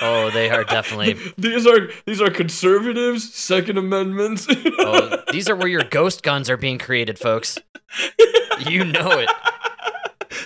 Oh, 0.02 0.30
they 0.34 0.50
are 0.50 0.64
definitely. 0.64 1.16
these 1.38 1.66
are 1.66 1.88
these 2.04 2.20
are 2.20 2.28
conservatives, 2.28 3.32
Second 3.32 3.78
Amendments. 3.78 4.46
oh, 4.50 5.22
these 5.32 5.48
are 5.48 5.56
where 5.56 5.68
your 5.68 5.84
ghost 5.84 6.22
guns 6.22 6.50
are 6.50 6.58
being 6.58 6.78
created, 6.78 7.18
folks. 7.18 7.58
You 8.68 8.84
know 8.84 9.12
it. 9.18 9.30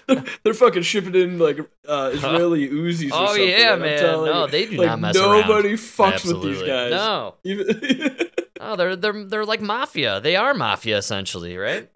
They're, 0.06 0.24
they're 0.44 0.54
fucking 0.54 0.82
shipping 0.82 1.14
in 1.14 1.38
like 1.38 1.58
uh, 1.88 2.10
Israeli 2.14 2.68
Uzis. 2.68 3.10
Or 3.12 3.14
Oh 3.14 3.26
something, 3.26 3.48
yeah, 3.48 3.76
man. 3.76 4.02
No, 4.02 4.44
you, 4.44 4.50
they 4.50 4.66
do 4.66 4.76
like, 4.76 4.86
not 4.86 5.00
mess 5.00 5.16
around. 5.16 5.48
Nobody 5.48 5.72
fucks 5.74 6.24
with 6.26 6.42
these 6.42 6.62
Absolutely. 6.62 6.66
guys. 6.66 6.90
No. 6.90 7.34
Even- 7.44 8.28
Oh, 8.60 8.76
they're 8.76 8.96
they're 8.96 9.24
they're 9.24 9.44
like 9.44 9.60
mafia. 9.60 10.20
They 10.20 10.36
are 10.36 10.54
mafia 10.54 10.96
essentially, 10.96 11.56
right? 11.58 11.90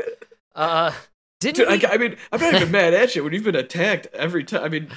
Uh, 0.55 0.93
didn't 1.41 1.57
Dude, 1.57 1.69
we- 1.83 1.87
I, 1.89 1.93
I 1.95 1.97
mean, 1.99 2.17
I'm 2.33 2.41
not 2.41 2.55
even 2.55 2.71
mad 2.73 2.93
at 2.95 3.15
you 3.17 3.23
when 3.25 3.33
you've 3.33 3.45
been 3.45 3.55
attacked 3.55 4.09
every 4.13 4.45
time. 4.45 4.65
I 4.65 4.69
mean, 4.69 4.89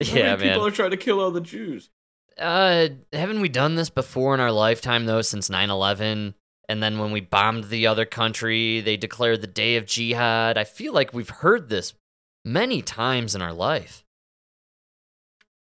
yeah, 0.00 0.34
many 0.36 0.42
people 0.48 0.62
man. 0.62 0.68
are 0.68 0.74
trying 0.74 0.90
to 0.90 0.96
kill 0.96 1.20
all 1.20 1.30
the 1.30 1.42
Jews? 1.42 1.90
Uh, 2.38 2.88
haven't 3.12 3.40
we 3.42 3.50
done 3.50 3.74
this 3.74 3.90
before 3.90 4.32
in 4.34 4.40
our 4.40 4.50
lifetime 4.50 5.04
though? 5.04 5.20
Since 5.22 5.50
9/11, 5.50 6.32
and 6.68 6.82
then 6.82 6.98
when 6.98 7.12
we 7.12 7.20
bombed 7.20 7.64
the 7.64 7.86
other 7.86 8.06
country, 8.06 8.80
they 8.80 8.96
declared 8.96 9.42
the 9.42 9.46
day 9.46 9.76
of 9.76 9.84
jihad. 9.86 10.56
I 10.56 10.64
feel 10.64 10.94
like 10.94 11.12
we've 11.12 11.28
heard 11.28 11.68
this 11.68 11.92
many 12.44 12.82
times 12.82 13.34
in 13.34 13.42
our 13.42 13.52
life. 13.52 14.04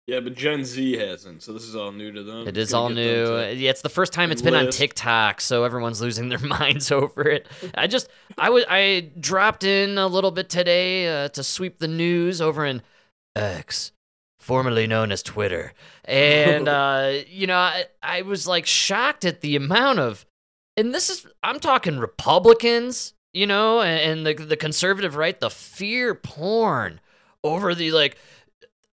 Yeah, 0.07 0.20
but 0.20 0.36
Gen 0.36 0.63
Z 0.66 0.97
hasn't, 0.97 1.41
so 1.41 1.51
this 1.51 1.63
is 1.63 1.76
all 1.76 1.91
new 1.91 2.11
to 2.11 2.22
them. 2.22 2.47
It's 2.47 2.74
all 2.74 2.89
new. 2.89 3.26
to- 3.26 3.55
Yeah, 3.55 3.72
it's 3.72 3.82
the 3.82 3.89
first 3.89 4.13
time 4.13 4.32
it's 4.32 4.41
been 4.43 4.53
on. 4.53 4.70
TikTok, 4.70 5.41
so 5.41 5.63
everyone's 5.63 5.99
losing 5.99 6.30
their 6.30 6.38
minds 6.59 6.91
over 6.91 7.24
it. 7.28 7.47
I 7.76 7.88
just, 7.88 8.07
I 8.38 8.51
was, 8.51 8.66
I 8.70 9.09
dropped 9.20 9.63
in 9.63 9.97
a 9.97 10.05
little 10.05 10.30
bit 10.30 10.47
today 10.47 11.07
uh, 11.26 11.30
to 11.30 11.43
sweep 11.43 11.80
the 11.80 11.88
news 11.88 12.39
over 12.39 12.63
in 12.68 12.84
X, 13.36 13.93
formerly 14.38 14.86
known 14.86 15.11
as 15.11 15.24
Twitter, 15.24 15.74
and 16.03 16.68
uh, 16.70 17.13
you 17.28 17.47
know, 17.47 17.57
I, 17.57 17.86
I 18.03 18.22
was 18.22 18.47
like 18.47 18.68
shocked 18.68 19.26
at 19.26 19.41
the 19.41 19.55
amount 19.55 19.97
of, 19.97 20.24
and 20.78 20.93
this 20.93 21.09
is, 21.09 21.26
I'm 21.41 21.59
talking 21.59 21.97
Republicans, 21.97 23.14
you 23.36 23.46
know, 23.46 23.82
and, 23.82 24.26
and 24.26 24.26
the 24.26 24.46
the 24.46 24.58
conservative 24.58 25.16
right, 25.18 25.40
the 25.40 25.50
fear 25.50 26.16
porn 26.16 27.02
over 27.44 27.76
the 27.76 27.92
like 27.92 28.18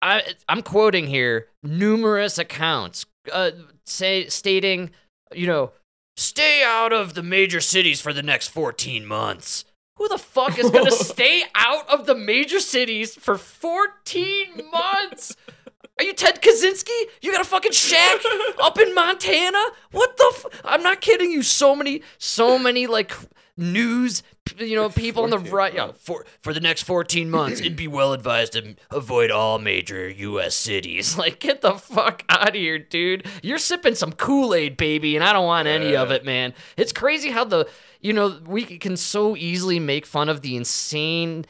I, 0.01 0.23
I'm 0.49 0.63
quoting 0.63 1.09
here 1.09 1.49
numerous 1.63 2.39
accounts 2.39 3.05
uh, 3.33 3.51
say 3.85 4.29
stating, 4.29 4.91
you 5.35 5.49
know, 5.49 5.73
stay 6.17 6.63
out 6.65 6.93
of 6.93 7.15
the 7.15 7.23
major 7.23 7.61
cities 7.61 8.01
for 8.01 8.13
the 8.13 8.23
next 8.23 8.49
14 8.49 9.05
months. 9.05 9.65
Who 9.97 10.09
the 10.09 10.19
fuck 10.19 10.57
is 10.57 10.71
gonna 10.71 10.91
stay 10.93 11.43
out 11.57 11.89
of 11.93 12.07
the 12.07 12.15
major 12.15 12.61
cities 12.61 13.17
for 13.17 13.37
14 13.37 14.63
months? 14.71 15.37
Are 15.99 16.05
you 16.05 16.13
Ted 16.15 16.41
Kaczynski? 16.41 16.97
You 17.23 17.33
got 17.33 17.41
a 17.41 17.45
fucking 17.49 17.73
shack 17.73 18.21
up 18.63 18.79
in 18.79 18.95
Montana? 18.95 19.63
What 19.91 20.17
the? 20.17 20.33
F- 20.35 20.61
I'm 20.65 20.83
not 20.83 21.01
kidding 21.01 21.31
you. 21.31 21.43
So 21.43 21.75
many, 21.75 22.03
so 22.19 22.59
many 22.59 22.87
like 22.87 23.13
news, 23.57 24.23
you 24.59 24.77
know, 24.77 24.89
people 24.89 25.25
on 25.25 25.31
the 25.31 25.37
14 25.39 25.53
right. 25.53 25.75
Yeah, 25.75 25.91
for 25.93 26.25
for 26.41 26.55
the 26.55 26.61
next 26.61 26.83
14 26.85 27.29
months, 27.29 27.59
it'd 27.61 27.75
be 27.75 27.89
well 27.89 28.13
advised 28.13 28.53
to 28.53 28.77
avoid 28.91 29.33
all 29.33 29.59
major 29.59 30.09
U.S. 30.09 30.55
cities. 30.55 31.17
Like, 31.29 31.41
get 31.41 31.63
the 31.63 31.73
fuck 31.75 32.23
out 32.29 32.51
of 32.51 32.55
here, 32.55 32.79
dude. 32.79 33.27
You're 33.43 33.59
sipping 33.59 33.97
some 33.97 34.13
Kool 34.13 34.55
Aid, 34.55 34.77
baby, 34.77 35.17
and 35.17 35.25
I 35.25 35.33
don't 35.33 35.47
want 35.47 35.67
any 35.67 35.97
of 35.97 36.13
it, 36.13 36.25
man. 36.25 36.55
It's 36.77 36.93
crazy 36.93 37.31
how 37.31 37.45
the 37.45 37.69
you 38.01 38.13
know 38.13 38.39
we 38.47 38.63
can 38.65 38.97
so 38.97 39.37
easily 39.37 39.81
make 39.81 40.07
fun 40.07 40.29
of 40.29 40.43
the 40.43 40.55
insane 40.55 41.45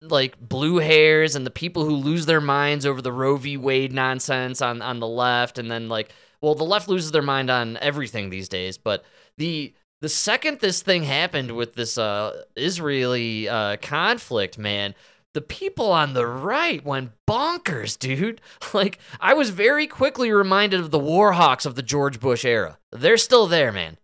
like 0.00 0.38
blue 0.40 0.78
hairs 0.78 1.34
and 1.34 1.44
the 1.46 1.50
people 1.50 1.84
who 1.84 1.96
lose 1.96 2.26
their 2.26 2.40
minds 2.40 2.86
over 2.86 3.02
the 3.02 3.12
Roe 3.12 3.36
v. 3.36 3.56
Wade 3.56 3.92
nonsense 3.92 4.62
on 4.62 4.80
on 4.82 5.00
the 5.00 5.06
left, 5.08 5.58
and 5.58 5.70
then 5.70 5.88
like, 5.88 6.12
well, 6.40 6.54
the 6.54 6.64
left 6.64 6.88
loses 6.88 7.12
their 7.12 7.22
mind 7.22 7.50
on 7.50 7.76
everything 7.78 8.30
these 8.30 8.48
days. 8.48 8.78
But 8.78 9.04
the 9.38 9.74
the 10.00 10.08
second 10.08 10.60
this 10.60 10.82
thing 10.82 11.04
happened 11.04 11.52
with 11.56 11.74
this 11.74 11.96
uh, 11.98 12.42
Israeli 12.56 13.48
uh, 13.48 13.76
conflict, 13.78 14.58
man, 14.58 14.94
the 15.32 15.40
people 15.40 15.90
on 15.90 16.12
the 16.12 16.26
right 16.26 16.84
went 16.84 17.12
bonkers, 17.28 17.98
dude. 18.06 18.40
Like, 18.74 18.98
I 19.20 19.32
was 19.34 19.50
very 19.50 19.86
quickly 19.86 20.30
reminded 20.30 20.80
of 20.80 20.90
the 20.90 20.98
Warhawks 21.00 21.64
of 21.66 21.74
the 21.76 21.82
George 21.82 22.20
Bush 22.20 22.44
era. 22.44 22.78
They're 22.92 23.16
still 23.16 23.46
there, 23.46 23.72
man. 23.72 23.96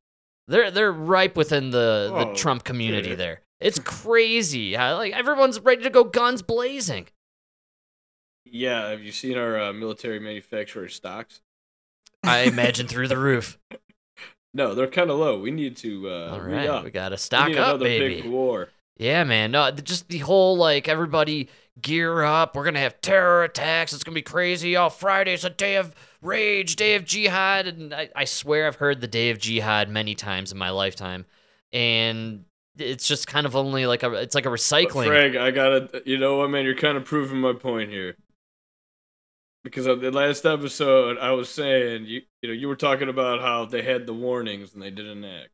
They're 0.48 0.70
they're 0.70 0.92
ripe 0.92 1.36
within 1.36 1.70
the 1.70 2.10
the 2.12 2.28
Oh, 2.30 2.34
Trump 2.34 2.64
community 2.64 3.10
dude. 3.10 3.18
there. 3.18 3.41
It's 3.62 3.78
crazy. 3.78 4.74
how, 4.74 4.96
like 4.96 5.12
everyone's 5.12 5.60
ready 5.60 5.82
to 5.82 5.90
go 5.90 6.04
guns 6.04 6.42
blazing. 6.42 7.08
Yeah, 8.44 8.90
have 8.90 9.02
you 9.02 9.12
seen 9.12 9.38
our 9.38 9.58
uh, 9.60 9.72
military 9.72 10.18
manufacturer 10.20 10.88
stocks? 10.88 11.40
I 12.22 12.40
imagine 12.42 12.86
through 12.86 13.08
the 13.08 13.18
roof. 13.18 13.58
No, 14.54 14.74
they're 14.74 14.86
kind 14.88 15.10
of 15.10 15.18
low. 15.18 15.38
We 15.40 15.50
need 15.50 15.76
to 15.78 16.10
uh, 16.10 16.30
All 16.32 16.40
re-up. 16.40 16.84
we 16.84 16.90
got 16.90 17.10
to 17.10 17.14
We 17.14 17.18
stock 17.18 17.48
need 17.48 17.58
up, 17.58 17.80
baby. 17.80 18.22
big 18.22 18.30
war. 18.30 18.68
Yeah, 18.98 19.24
man. 19.24 19.50
No, 19.52 19.70
just 19.70 20.08
the 20.08 20.18
whole 20.18 20.56
like 20.56 20.86
everybody 20.86 21.48
gear 21.80 22.22
up. 22.22 22.54
We're 22.54 22.64
gonna 22.64 22.78
have 22.80 23.00
terror 23.00 23.44
attacks. 23.44 23.94
It's 23.94 24.04
gonna 24.04 24.14
be 24.14 24.20
crazy. 24.22 24.76
All 24.76 24.88
Oh, 24.88 24.90
Friday's 24.90 25.44
a 25.46 25.50
day 25.50 25.76
of 25.76 25.94
rage, 26.20 26.76
day 26.76 26.94
of 26.94 27.04
jihad, 27.06 27.66
and 27.66 27.94
I, 27.94 28.10
I 28.14 28.24
swear 28.26 28.66
I've 28.66 28.76
heard 28.76 29.00
the 29.00 29.06
day 29.08 29.30
of 29.30 29.38
jihad 29.38 29.88
many 29.88 30.14
times 30.14 30.52
in 30.52 30.58
my 30.58 30.68
lifetime, 30.70 31.24
and 31.72 32.44
it's 32.78 33.06
just 33.06 33.26
kind 33.26 33.46
of 33.46 33.54
only 33.56 33.86
like 33.86 34.02
a 34.02 34.12
it's 34.14 34.34
like 34.34 34.46
a 34.46 34.50
But 34.50 34.58
recycling. 34.58 35.06
Frank, 35.06 35.36
I 35.36 35.50
gotta. 35.50 36.02
You 36.04 36.18
know 36.18 36.38
what, 36.38 36.50
man? 36.50 36.64
You're 36.64 36.74
kind 36.74 36.96
of 36.96 37.04
proving 37.04 37.40
my 37.40 37.52
point 37.52 37.90
here. 37.90 38.16
Because 39.64 39.86
on 39.86 40.00
the 40.00 40.10
last 40.10 40.44
episode, 40.44 41.18
I 41.18 41.32
was 41.32 41.48
saying 41.48 42.06
you, 42.06 42.22
you 42.42 42.48
know, 42.48 42.54
you 42.54 42.68
were 42.68 42.76
talking 42.76 43.08
about 43.08 43.40
how 43.40 43.64
they 43.64 43.82
had 43.82 44.06
the 44.06 44.14
warnings 44.14 44.74
and 44.74 44.82
they 44.82 44.90
didn't 44.90 45.24
act. 45.24 45.50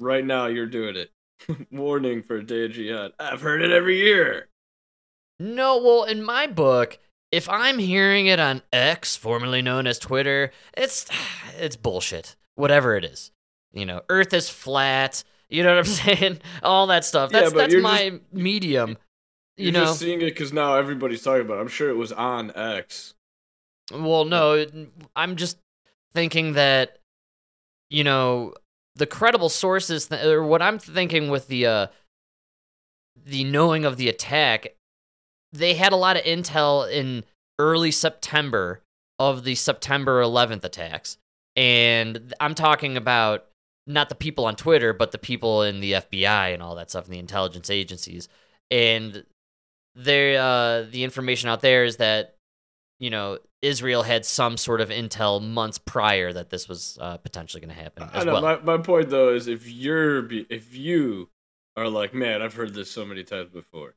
Right 0.00 0.24
now, 0.24 0.46
you're 0.46 0.66
doing 0.66 0.96
it. 0.96 1.10
Warning 1.70 2.22
for 2.22 2.36
a 2.36 2.42
day 2.42 2.64
of 2.64 2.72
jihad. 2.72 3.12
I've 3.20 3.42
heard 3.42 3.60
it 3.60 3.70
every 3.70 3.98
year. 3.98 4.48
No, 5.38 5.76
well, 5.76 6.04
in 6.04 6.22
my 6.24 6.46
book, 6.46 6.98
if 7.30 7.46
I'm 7.48 7.78
hearing 7.78 8.26
it 8.26 8.40
on 8.40 8.62
X, 8.72 9.16
formerly 9.16 9.60
known 9.60 9.86
as 9.86 9.98
Twitter, 9.98 10.50
it's 10.76 11.06
it's 11.58 11.76
bullshit. 11.76 12.36
Whatever 12.54 12.96
it 12.96 13.04
is. 13.04 13.32
You 13.72 13.84
know, 13.84 14.00
Earth 14.08 14.32
is 14.32 14.48
flat. 14.48 15.22
You 15.48 15.62
know 15.62 15.70
what 15.70 15.78
I'm 15.78 15.84
saying? 16.16 16.38
All 16.62 16.86
that 16.88 17.04
stuff. 17.04 17.30
That's 17.30 17.52
but 17.52 17.70
that's 17.70 17.82
my 17.82 18.20
medium. 18.32 18.96
You're 19.56 19.66
You 19.66 19.72
know. 19.72 19.84
just 19.86 20.00
seeing 20.00 20.20
it 20.20 20.26
because 20.26 20.52
now 20.52 20.74
everybody's 20.76 21.22
talking 21.22 21.42
about. 21.42 21.58
it. 21.58 21.60
I'm 21.62 21.68
sure 21.68 21.88
it 21.90 21.96
was 21.96 22.12
on 22.12 22.52
X. 22.56 23.14
Well, 23.92 24.24
no, 24.24 24.52
it- 24.54 24.74
I'm 25.14 25.36
just 25.36 25.58
thinking 26.14 26.52
that 26.54 26.98
you 27.90 28.02
know 28.04 28.54
the 28.96 29.06
credible 29.06 29.48
sources, 29.48 30.08
th- 30.08 30.24
or 30.24 30.42
what 30.44 30.60
I'm 30.62 30.78
thinking 30.78 31.28
with 31.30 31.48
the 31.48 31.66
uh, 31.66 31.86
the 33.24 33.44
knowing 33.44 33.84
of 33.84 33.96
the 33.96 34.08
attack. 34.08 34.68
They 35.52 35.74
had 35.74 35.92
a 35.92 35.96
lot 35.96 36.16
of 36.16 36.24
intel 36.24 36.90
in 36.90 37.24
early 37.58 37.90
September 37.90 38.82
of 39.18 39.44
the 39.44 39.54
September 39.54 40.20
11th 40.22 40.64
attacks, 40.64 41.16
and 41.54 42.34
I'm 42.40 42.54
talking 42.54 42.96
about 42.96 43.46
not 43.86 44.08
the 44.08 44.14
people 44.14 44.46
on 44.46 44.56
Twitter, 44.56 44.92
but 44.92 45.12
the 45.12 45.18
people 45.18 45.62
in 45.62 45.80
the 45.80 45.92
FBI 45.92 46.52
and 46.52 46.62
all 46.62 46.74
that 46.76 46.90
stuff, 46.90 47.04
and 47.04 47.14
the 47.14 47.18
intelligence 47.18 47.70
agencies, 47.70 48.28
and 48.70 49.24
there, 49.94 50.40
uh, 50.40 50.82
the 50.90 51.04
information 51.04 51.48
out 51.48 51.60
there 51.60 51.84
is 51.84 51.96
that 51.96 52.36
you 52.98 53.10
know, 53.10 53.38
Israel 53.62 54.02
had 54.02 54.24
some 54.24 54.56
sort 54.56 54.80
of 54.80 54.88
intel 54.88 55.42
months 55.42 55.78
prior 55.78 56.32
that 56.32 56.50
this 56.50 56.68
was 56.68 56.98
uh, 57.00 57.18
potentially 57.18 57.60
going 57.60 57.74
to 57.74 57.80
happen 57.80 58.08
I 58.12 58.24
know. 58.24 58.34
well. 58.34 58.42
My 58.42 58.58
my 58.60 58.78
point 58.78 59.10
though 59.10 59.34
is 59.34 59.48
if 59.48 59.68
you're 59.68 60.22
be- 60.22 60.46
if 60.48 60.74
you 60.74 61.30
are 61.76 61.88
like, 61.88 62.14
man, 62.14 62.42
I've 62.42 62.54
heard 62.54 62.74
this 62.74 62.90
so 62.90 63.04
many 63.04 63.22
times 63.22 63.50
before. 63.50 63.94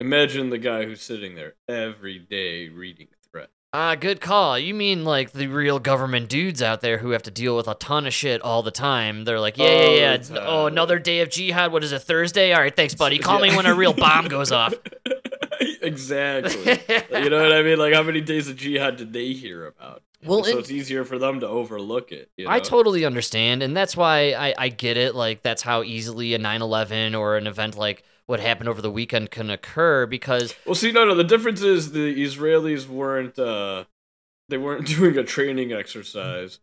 Imagine 0.00 0.50
the 0.50 0.58
guy 0.58 0.84
who's 0.84 1.00
sitting 1.00 1.36
there 1.36 1.54
every 1.68 2.18
day 2.18 2.68
reading. 2.68 3.08
Ah, 3.74 3.94
good 3.94 4.20
call. 4.20 4.58
You 4.58 4.74
mean 4.74 5.02
like 5.02 5.32
the 5.32 5.46
real 5.46 5.78
government 5.78 6.28
dudes 6.28 6.60
out 6.60 6.82
there 6.82 6.98
who 6.98 7.10
have 7.10 7.22
to 7.22 7.30
deal 7.30 7.56
with 7.56 7.66
a 7.68 7.74
ton 7.74 8.06
of 8.06 8.12
shit 8.12 8.42
all 8.42 8.62
the 8.62 8.70
time? 8.70 9.24
They're 9.24 9.40
like, 9.40 9.56
yeah, 9.56 9.88
yeah, 9.88 10.18
yeah. 10.30 10.38
Oh, 10.40 10.66
another 10.66 10.98
day 10.98 11.20
of 11.20 11.30
jihad. 11.30 11.72
What 11.72 11.82
is 11.82 11.90
it? 11.92 12.00
Thursday? 12.00 12.52
All 12.52 12.60
right, 12.60 12.74
thanks, 12.76 12.94
buddy. 12.94 13.18
Call 13.18 13.40
me 13.40 13.56
when 13.56 13.64
a 13.64 13.74
real 13.74 13.94
bomb 13.94 14.28
goes 14.28 14.52
off. 14.52 14.74
exactly. 15.80 16.80
you 17.22 17.30
know 17.30 17.42
what 17.42 17.52
I 17.52 17.62
mean? 17.62 17.78
Like, 17.78 17.94
how 17.94 18.02
many 18.02 18.20
days 18.20 18.48
of 18.50 18.56
jihad 18.56 18.96
did 18.96 19.14
they 19.14 19.32
hear 19.32 19.66
about? 19.66 20.02
Well, 20.22 20.44
so 20.44 20.50
and- 20.50 20.60
it's 20.60 20.70
easier 20.70 21.04
for 21.04 21.18
them 21.18 21.40
to 21.40 21.48
overlook 21.48 22.12
it. 22.12 22.30
You 22.36 22.44
know? 22.44 22.50
I 22.50 22.60
totally 22.60 23.06
understand, 23.06 23.62
and 23.62 23.74
that's 23.76 23.96
why 23.96 24.32
I, 24.32 24.54
I 24.56 24.68
get 24.68 24.98
it. 24.98 25.14
Like 25.14 25.42
that's 25.42 25.62
how 25.62 25.82
easily 25.82 26.34
a 26.34 26.38
9/11 26.38 27.18
or 27.18 27.36
an 27.38 27.46
event 27.46 27.76
like 27.76 28.04
what 28.26 28.40
happened 28.40 28.68
over 28.68 28.80
the 28.82 28.90
weekend 28.90 29.30
can 29.30 29.50
occur 29.50 30.06
because 30.06 30.54
Well, 30.66 30.74
see, 30.74 30.92
no, 30.92 31.04
no. 31.04 31.14
The 31.14 31.24
difference 31.24 31.62
is 31.62 31.92
the 31.92 32.14
Israelis 32.22 32.86
weren't. 32.88 33.38
uh 33.38 33.84
They 34.48 34.58
weren't 34.58 34.86
doing 34.96 35.16
a 35.18 35.24
training 35.24 35.72
exercise. 35.72 36.60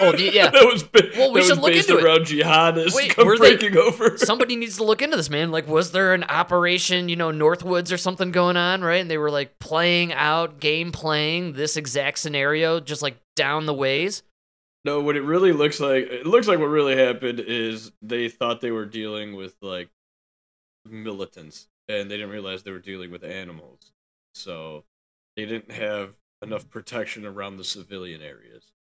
Oh, 0.00 0.14
yeah. 0.16 0.48
that 0.50 0.64
was 0.72 0.82
ba- 0.84 1.10
Well, 1.16 1.32
we 1.32 1.42
should 1.42 1.58
look 1.58 1.72
based 1.72 1.90
into 1.90 2.00
it. 2.00 2.04
around 2.04 2.20
jihadists 2.22 2.94
Wait, 2.94 3.14
were 3.18 3.36
they- 3.36 3.56
breaking 3.56 3.76
over. 3.76 4.16
Somebody 4.16 4.56
needs 4.56 4.78
to 4.78 4.84
look 4.84 5.02
into 5.02 5.16
this, 5.18 5.28
man. 5.28 5.50
Like, 5.50 5.68
was 5.68 5.92
there 5.92 6.14
an 6.14 6.24
operation, 6.24 7.10
you 7.10 7.16
know, 7.16 7.30
Northwoods 7.30 7.92
or 7.92 7.98
something 7.98 8.30
going 8.30 8.56
on, 8.56 8.80
right? 8.80 9.02
And 9.02 9.10
they 9.10 9.18
were 9.18 9.30
like 9.30 9.58
playing 9.58 10.14
out, 10.14 10.60
game 10.60 10.92
playing 10.92 11.52
this 11.52 11.76
exact 11.76 12.18
scenario, 12.18 12.80
just 12.80 13.02
like 13.02 13.16
down 13.36 13.66
the 13.66 13.74
ways. 13.74 14.22
No, 14.82 15.02
what 15.02 15.14
it 15.14 15.20
really 15.22 15.52
looks 15.52 15.78
like, 15.78 16.04
it 16.04 16.26
looks 16.26 16.48
like 16.48 16.58
what 16.58 16.64
really 16.68 16.96
happened 16.96 17.38
is 17.38 17.92
they 18.00 18.30
thought 18.30 18.62
they 18.62 18.70
were 18.70 18.86
dealing 18.86 19.36
with 19.36 19.54
like 19.60 19.90
militants, 20.88 21.68
and 21.88 22.10
they 22.10 22.16
didn't 22.16 22.30
realize 22.30 22.62
they 22.62 22.70
were 22.70 22.78
dealing 22.78 23.10
with 23.10 23.24
animals. 23.24 23.92
So 24.34 24.84
they 25.36 25.44
didn't 25.44 25.72
have 25.72 26.14
enough 26.42 26.68
protection 26.68 27.26
around 27.26 27.56
the 27.56 27.64
civilian 27.64 28.22
areas. 28.22 28.72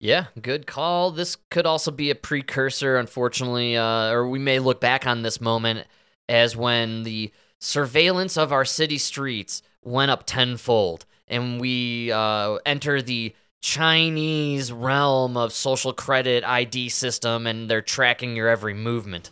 Yeah, 0.00 0.26
good 0.40 0.66
call. 0.66 1.10
This 1.10 1.36
could 1.50 1.66
also 1.66 1.90
be 1.90 2.10
a 2.10 2.14
precursor, 2.14 2.96
unfortunately, 2.96 3.76
uh, 3.76 4.10
or 4.10 4.28
we 4.28 4.38
may 4.38 4.58
look 4.58 4.80
back 4.80 5.06
on 5.06 5.22
this 5.22 5.40
moment 5.40 5.86
as 6.28 6.56
when 6.56 7.04
the 7.04 7.32
surveillance 7.60 8.36
of 8.36 8.52
our 8.52 8.64
city 8.64 8.98
streets 8.98 9.62
went 9.82 10.10
up 10.10 10.24
tenfold, 10.26 11.06
and 11.28 11.60
we 11.60 12.12
uh, 12.12 12.58
enter 12.66 13.00
the 13.00 13.34
Chinese 13.62 14.70
realm 14.70 15.36
of 15.36 15.52
social 15.52 15.94
credit 15.94 16.44
ID 16.44 16.90
system, 16.90 17.46
and 17.46 17.70
they're 17.70 17.80
tracking 17.80 18.36
your 18.36 18.48
every 18.48 18.74
movement. 18.74 19.30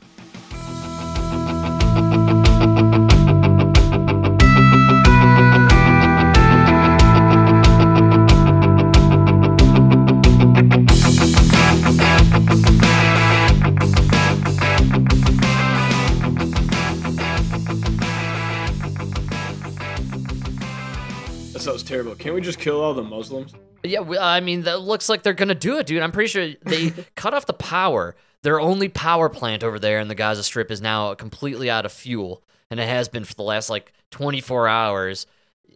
Terrible. 21.93 22.15
Can't 22.15 22.35
we 22.35 22.41
just 22.41 22.59
kill 22.59 22.81
all 22.81 22.95
the 22.95 23.03
Muslims? 23.03 23.55
Yeah, 23.85 24.01
we, 24.01 24.17
I 24.17 24.41
mean, 24.41 24.63
that 24.63 24.81
looks 24.81 25.09
like 25.09 25.23
they're 25.23 25.33
gonna 25.35 25.55
do 25.55 25.79
it, 25.79 25.87
dude. 25.87 26.03
I'm 26.03 26.13
pretty 26.13 26.29
sure 26.29 26.49
they 26.65 26.91
cut 27.17 27.35
off 27.35 27.47
the 27.47 27.53
power. 27.53 28.15
Their 28.43 28.61
only 28.61 28.89
power 28.89 29.29
plant 29.29 29.63
over 29.63 29.79
there 29.79 30.01
in 30.01 30.09
the 30.09 30.15
Gaza 30.15 30.43
Strip 30.43 30.71
is 30.71 30.81
now 30.81 31.15
completely 31.15 31.71
out 31.71 31.85
of 31.85 31.93
fuel, 31.93 32.43
and 32.71 32.81
it 32.81 32.89
has 32.89 33.09
been 33.09 33.25
for 33.25 33.35
the 33.35 33.43
last 33.43 33.71
like 33.71 33.93
24 34.11 34.69
hours. 34.69 35.27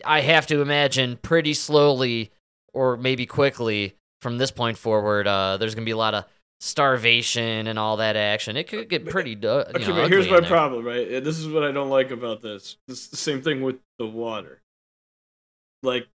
I 0.04 0.20
have 0.20 0.46
to 0.48 0.60
imagine 0.62 1.16
pretty 1.16 1.54
slowly, 1.54 2.32
or 2.72 2.96
maybe 2.96 3.26
quickly, 3.26 3.96
from 4.20 4.38
this 4.38 4.50
point 4.50 4.78
forward, 4.78 5.26
uh, 5.26 5.58
there's 5.58 5.74
gonna 5.74 5.84
be 5.84 5.90
a 5.90 5.96
lot 5.96 6.14
of 6.14 6.24
starvation 6.58 7.66
and 7.66 7.78
all 7.78 7.98
that 7.98 8.16
action. 8.16 8.56
It 8.56 8.68
could 8.68 8.88
get 8.88 9.06
pretty. 9.06 9.30
You 9.30 9.48
Okay, 9.48 9.86
know, 9.86 9.94
but 9.94 10.10
here's 10.10 10.28
my 10.30 10.40
problem, 10.40 10.84
right? 10.84 11.22
This 11.22 11.38
is 11.38 11.48
what 11.48 11.62
I 11.62 11.72
don't 11.72 11.90
like 11.90 12.10
about 12.10 12.40
this. 12.40 12.78
This 12.88 13.04
is 13.04 13.08
the 13.08 13.16
same 13.16 13.42
thing 13.42 13.62
with 13.62 13.76
the 13.98 14.06
water. 14.06 14.62
Like, 15.82 16.08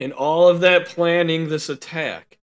in 0.00 0.12
all 0.12 0.48
of 0.48 0.60
that 0.60 0.86
planning, 0.86 1.48
this 1.48 1.68
attack, 1.68 2.38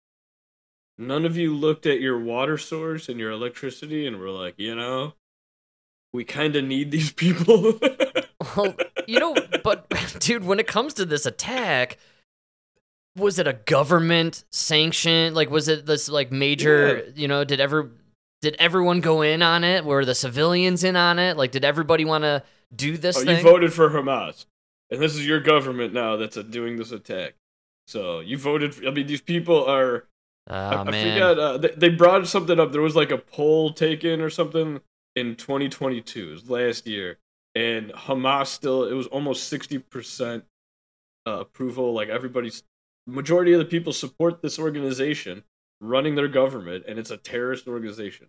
none 0.98 1.24
of 1.24 1.36
you 1.36 1.54
looked 1.54 1.86
at 1.86 2.00
your 2.00 2.18
water 2.18 2.58
source 2.58 3.08
and 3.08 3.18
your 3.18 3.30
electricity 3.30 4.06
and 4.06 4.18
were 4.18 4.30
like, 4.30 4.54
you 4.58 4.74
know, 4.74 5.14
we 6.12 6.24
kind 6.24 6.56
of 6.56 6.64
need 6.64 6.90
these 6.90 7.12
people. 7.12 7.78
Well, 8.56 8.74
you 9.06 9.20
know, 9.20 9.36
but 9.62 9.88
dude, 10.18 10.44
when 10.44 10.58
it 10.58 10.66
comes 10.66 10.94
to 10.94 11.04
this 11.04 11.26
attack, 11.26 11.98
was 13.16 13.38
it 13.38 13.46
a 13.46 13.52
government 13.52 14.44
sanction? 14.50 15.34
Like, 15.34 15.50
was 15.50 15.68
it 15.68 15.86
this 15.86 16.08
like 16.08 16.32
major? 16.32 17.12
You 17.14 17.28
know, 17.28 17.44
did 17.44 17.60
ever 17.60 17.90
did 18.40 18.56
everyone 18.58 19.00
go 19.00 19.22
in 19.22 19.42
on 19.42 19.64
it? 19.64 19.84
Were 19.84 20.04
the 20.04 20.14
civilians 20.14 20.84
in 20.84 20.96
on 20.96 21.18
it? 21.18 21.36
Like, 21.36 21.50
did 21.50 21.64
everybody 21.64 22.04
want 22.04 22.24
to 22.24 22.42
do 22.74 22.96
this 22.96 23.18
oh, 23.18 23.24
thing? 23.24 23.38
you 23.38 23.42
voted 23.42 23.72
for 23.72 23.90
Hamas, 23.90 24.46
and 24.90 25.00
this 25.00 25.14
is 25.14 25.26
your 25.26 25.40
government 25.40 25.92
now 25.92 26.16
that's 26.16 26.36
uh, 26.36 26.42
doing 26.42 26.76
this 26.76 26.92
attack. 26.92 27.34
So 27.86 28.20
you 28.20 28.38
voted. 28.38 28.74
For, 28.74 28.86
I 28.86 28.90
mean, 28.90 29.06
these 29.06 29.20
people 29.20 29.64
are. 29.64 30.06
oh 30.48 30.54
I, 30.54 30.74
I 30.76 30.84
man, 30.90 31.14
forgot. 31.14 31.38
Uh, 31.38 31.58
they, 31.58 31.68
they 31.76 31.88
brought 31.88 32.26
something 32.26 32.58
up. 32.60 32.72
There 32.72 32.80
was 32.82 32.96
like 32.96 33.10
a 33.10 33.18
poll 33.18 33.72
taken 33.72 34.20
or 34.20 34.30
something 34.30 34.80
in 35.16 35.34
2022, 35.34 36.28
it 36.28 36.30
was 36.30 36.50
last 36.50 36.86
year, 36.86 37.18
and 37.54 37.90
Hamas 37.90 38.46
still. 38.46 38.84
It 38.84 38.94
was 38.94 39.06
almost 39.08 39.48
60 39.48 39.78
percent 39.78 40.44
uh, 41.26 41.40
approval. 41.40 41.92
Like 41.92 42.08
everybody's 42.08 42.62
majority 43.06 43.52
of 43.52 43.58
the 43.58 43.64
people 43.64 43.92
support 43.92 44.40
this 44.42 44.58
organization 44.58 45.42
running 45.80 46.14
their 46.14 46.28
government, 46.28 46.84
and 46.86 46.98
it's 46.98 47.10
a 47.10 47.16
terrorist 47.16 47.66
organization. 47.66 48.28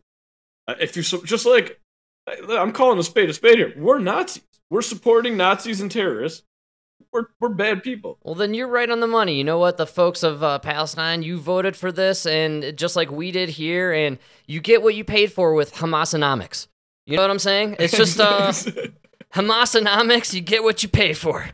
Uh, 0.67 0.75
if 0.79 0.95
you 0.95 1.03
so, 1.03 1.23
just 1.23 1.45
like, 1.45 1.79
I- 2.27 2.57
I'm 2.57 2.71
calling 2.71 2.97
a 2.97 3.03
spade 3.03 3.29
a 3.29 3.33
spade 3.33 3.57
here. 3.57 3.73
We're 3.77 3.99
Nazis. 3.99 4.43
We're 4.69 4.81
supporting 4.81 5.37
Nazis 5.37 5.81
and 5.81 5.91
terrorists. 5.91 6.43
We're 7.11 7.25
we're 7.39 7.49
bad 7.49 7.83
people. 7.83 8.17
Well, 8.23 8.35
then 8.35 8.53
you're 8.53 8.67
right 8.67 8.89
on 8.89 9.01
the 9.01 9.07
money. 9.07 9.35
You 9.35 9.43
know 9.43 9.57
what? 9.57 9.77
The 9.77 9.87
folks 9.87 10.23
of 10.23 10.43
uh, 10.43 10.59
Palestine, 10.59 11.23
you 11.23 11.39
voted 11.39 11.75
for 11.75 11.91
this, 11.91 12.25
and 12.25 12.77
just 12.77 12.95
like 12.95 13.11
we 13.11 13.31
did 13.31 13.49
here, 13.49 13.91
and 13.91 14.17
you 14.47 14.61
get 14.61 14.81
what 14.81 14.95
you 14.95 15.03
paid 15.03 15.31
for 15.33 15.53
with 15.53 15.75
Hamasonomics. 15.75 16.67
You 17.05 17.17
know 17.17 17.23
what 17.23 17.31
I'm 17.31 17.39
saying? 17.39 17.75
It's 17.79 17.95
just 17.95 18.19
uh, 18.19 18.51
Hamasonomics, 19.33 20.33
you 20.33 20.41
get 20.41 20.63
what 20.63 20.83
you 20.83 20.89
pay 20.89 21.13
for. 21.13 21.49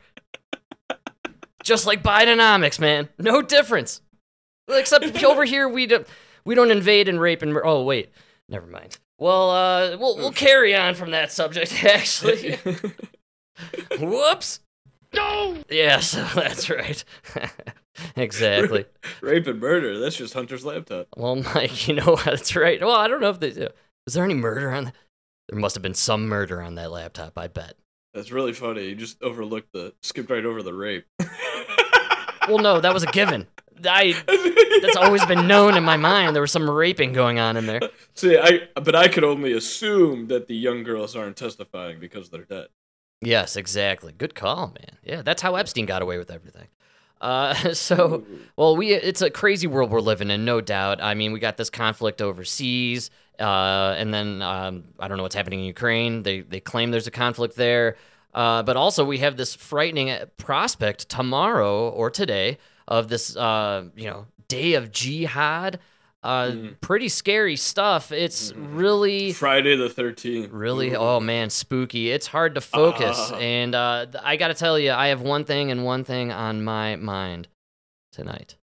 Just 1.64 1.86
like 1.86 2.04
Bidenomics, 2.04 2.80
man. 2.80 3.10
No 3.18 3.42
difference. 3.42 4.02
Except 4.70 5.24
over 5.24 5.46
here, 5.46 5.68
we 5.68 5.86
don't, 5.86 6.08
we 6.46 6.56
don't 6.56 6.72
invade 6.72 7.08
and 7.08 7.20
rape 7.20 7.42
and 7.42 7.54
mur- 7.54 7.66
oh 7.66 7.84
wait, 7.84 8.10
never 8.48 8.68
mind. 8.68 9.00
Well, 9.18 9.50
uh, 9.50 9.98
we'll 9.98 10.18
we'll 10.18 10.32
carry 10.32 10.76
on 10.76 10.94
from 10.94 11.12
that 11.12 11.32
subject. 11.32 11.84
Actually, 11.84 12.58
whoops. 14.00 14.60
No. 15.18 15.58
Yeah, 15.70 16.00
so 16.00 16.24
that's 16.36 16.70
right. 16.70 17.04
exactly. 18.16 18.86
Rape 19.22 19.48
and 19.48 19.60
murder. 19.60 20.00
That's 20.00 20.16
just 20.16 20.34
Hunter's 20.34 20.66
laptop. 20.66 21.08
Well, 21.16 21.36
Mike, 21.36 21.88
you 21.88 21.96
know 21.96 22.14
what? 22.14 22.26
That's 22.26 22.56
right. 22.56 22.80
Well, 22.82 22.96
I 22.96 23.08
don't 23.08 23.22
know 23.22 23.30
if 23.30 23.40
they. 23.40 23.70
Was 24.06 24.14
there 24.14 24.24
any 24.24 24.34
murder 24.34 24.72
on? 24.72 24.86
The, 24.86 24.94
there 25.50 25.60
must 25.60 25.76
have 25.76 25.82
been 25.84 25.94
some 25.94 26.28
murder 26.28 26.62
on 26.62 26.76
that 26.76 26.92
laptop. 26.92 27.38
I 27.38 27.48
bet. 27.48 27.76
That's 28.14 28.32
really 28.32 28.54
funny. 28.54 28.90
You 28.90 28.96
just 28.96 29.22
overlooked 29.22 29.74
the 29.74 29.94
skipped 30.02 30.30
right 30.30 30.46
over 30.46 30.64
the 30.64 30.74
rape. 30.74 31.06
Well, 32.48 32.60
no, 32.60 32.80
that 32.80 32.94
was 32.94 33.04
a 33.04 33.08
given. 33.08 33.48
I. 33.86 34.16
That's 34.82 34.96
always 34.96 35.26
been 35.26 35.48
known 35.48 35.76
in 35.76 35.84
my 35.84 35.98
mind. 35.98 36.36
There 36.36 36.42
was 36.42 36.52
some 36.52 36.70
raping 36.70 37.14
going 37.14 37.40
on 37.40 37.58
in 37.58 37.66
there. 37.66 37.82
See, 38.16 38.38
I 38.38 38.68
but 38.76 38.96
I 38.96 39.08
could 39.08 39.24
only 39.24 39.54
assume 39.54 40.28
that 40.28 40.48
the 40.48 40.56
young 40.56 40.84
girls 40.84 41.16
aren't 41.16 41.36
testifying 41.36 42.00
because 42.00 42.30
they're 42.30 42.46
dead. 42.46 42.68
Yes, 43.22 43.56
exactly. 43.56 44.14
Good 44.18 44.36
call, 44.36 44.68
man. 44.68 44.98
Yeah, 45.04 45.22
that's 45.22 45.42
how 45.42 45.56
Epstein 45.56 45.86
got 45.86 46.02
away 46.02 46.18
with 46.18 46.30
everything. 46.30 46.68
Uh, 47.20 47.54
so, 47.74 48.24
well, 48.56 48.76
we 48.76 48.94
it's 48.94 49.22
a 49.22 49.30
crazy 49.30 49.68
world 49.68 49.90
we're 49.92 50.02
living 50.02 50.30
in, 50.30 50.46
no 50.46 50.62
doubt. 50.62 51.02
I 51.02 51.14
mean, 51.16 51.32
we 51.32 51.40
got 51.40 51.58
this 51.58 51.70
conflict 51.70 52.22
overseas, 52.22 53.10
uh, 53.40 53.96
and 53.98 54.14
then 54.14 54.42
um, 54.42 54.86
I 55.00 55.08
don't 55.08 55.18
know 55.18 55.24
what's 55.24 55.36
happening 55.36 55.60
in 55.60 55.66
Ukraine. 55.66 56.24
They 56.24 56.42
they 56.42 56.60
claim 56.60 56.92
there's 56.92 57.08
a 57.08 57.12
conflict 57.12 57.56
there, 57.56 57.98
uh, 58.34 58.62
but 58.64 58.78
also 58.78 59.04
we 59.04 59.18
have 59.20 59.36
this 59.38 59.56
frightening 59.56 60.16
prospect 60.38 61.10
tomorrow 61.10 61.90
or 61.90 62.12
today 62.12 62.60
of 62.88 63.08
this 63.10 63.36
uh, 63.36 63.86
you 63.96 64.06
know 64.06 64.28
day 64.48 64.74
of 64.76 64.92
jihad. 64.92 65.80
Uh, 66.28 66.56
pretty 66.82 67.08
scary 67.08 67.56
stuff. 67.56 68.12
It's 68.12 68.52
really 68.54 69.32
Friday 69.32 69.78
the 69.78 69.90
thirteenth. 69.90 70.52
Really? 70.52 70.94
Oh 70.94 71.22
man, 71.22 71.50
spooky. 71.50 72.12
It's 72.12 72.28
hard 72.28 72.56
to 72.56 72.62
focus. 72.62 73.18
Ah. 73.32 73.38
and 73.38 73.74
uh, 73.74 74.08
I 74.22 74.36
got 74.36 74.50
to 74.50 74.54
tell 74.54 74.78
you, 74.78 74.92
I 74.92 75.08
have 75.08 75.22
one 75.22 75.46
thing 75.46 75.72
and 75.72 75.86
one 75.86 76.04
thing 76.04 76.34
on 76.34 76.66
my 76.66 76.98
mind 76.98 77.48
tonight. 78.12 78.58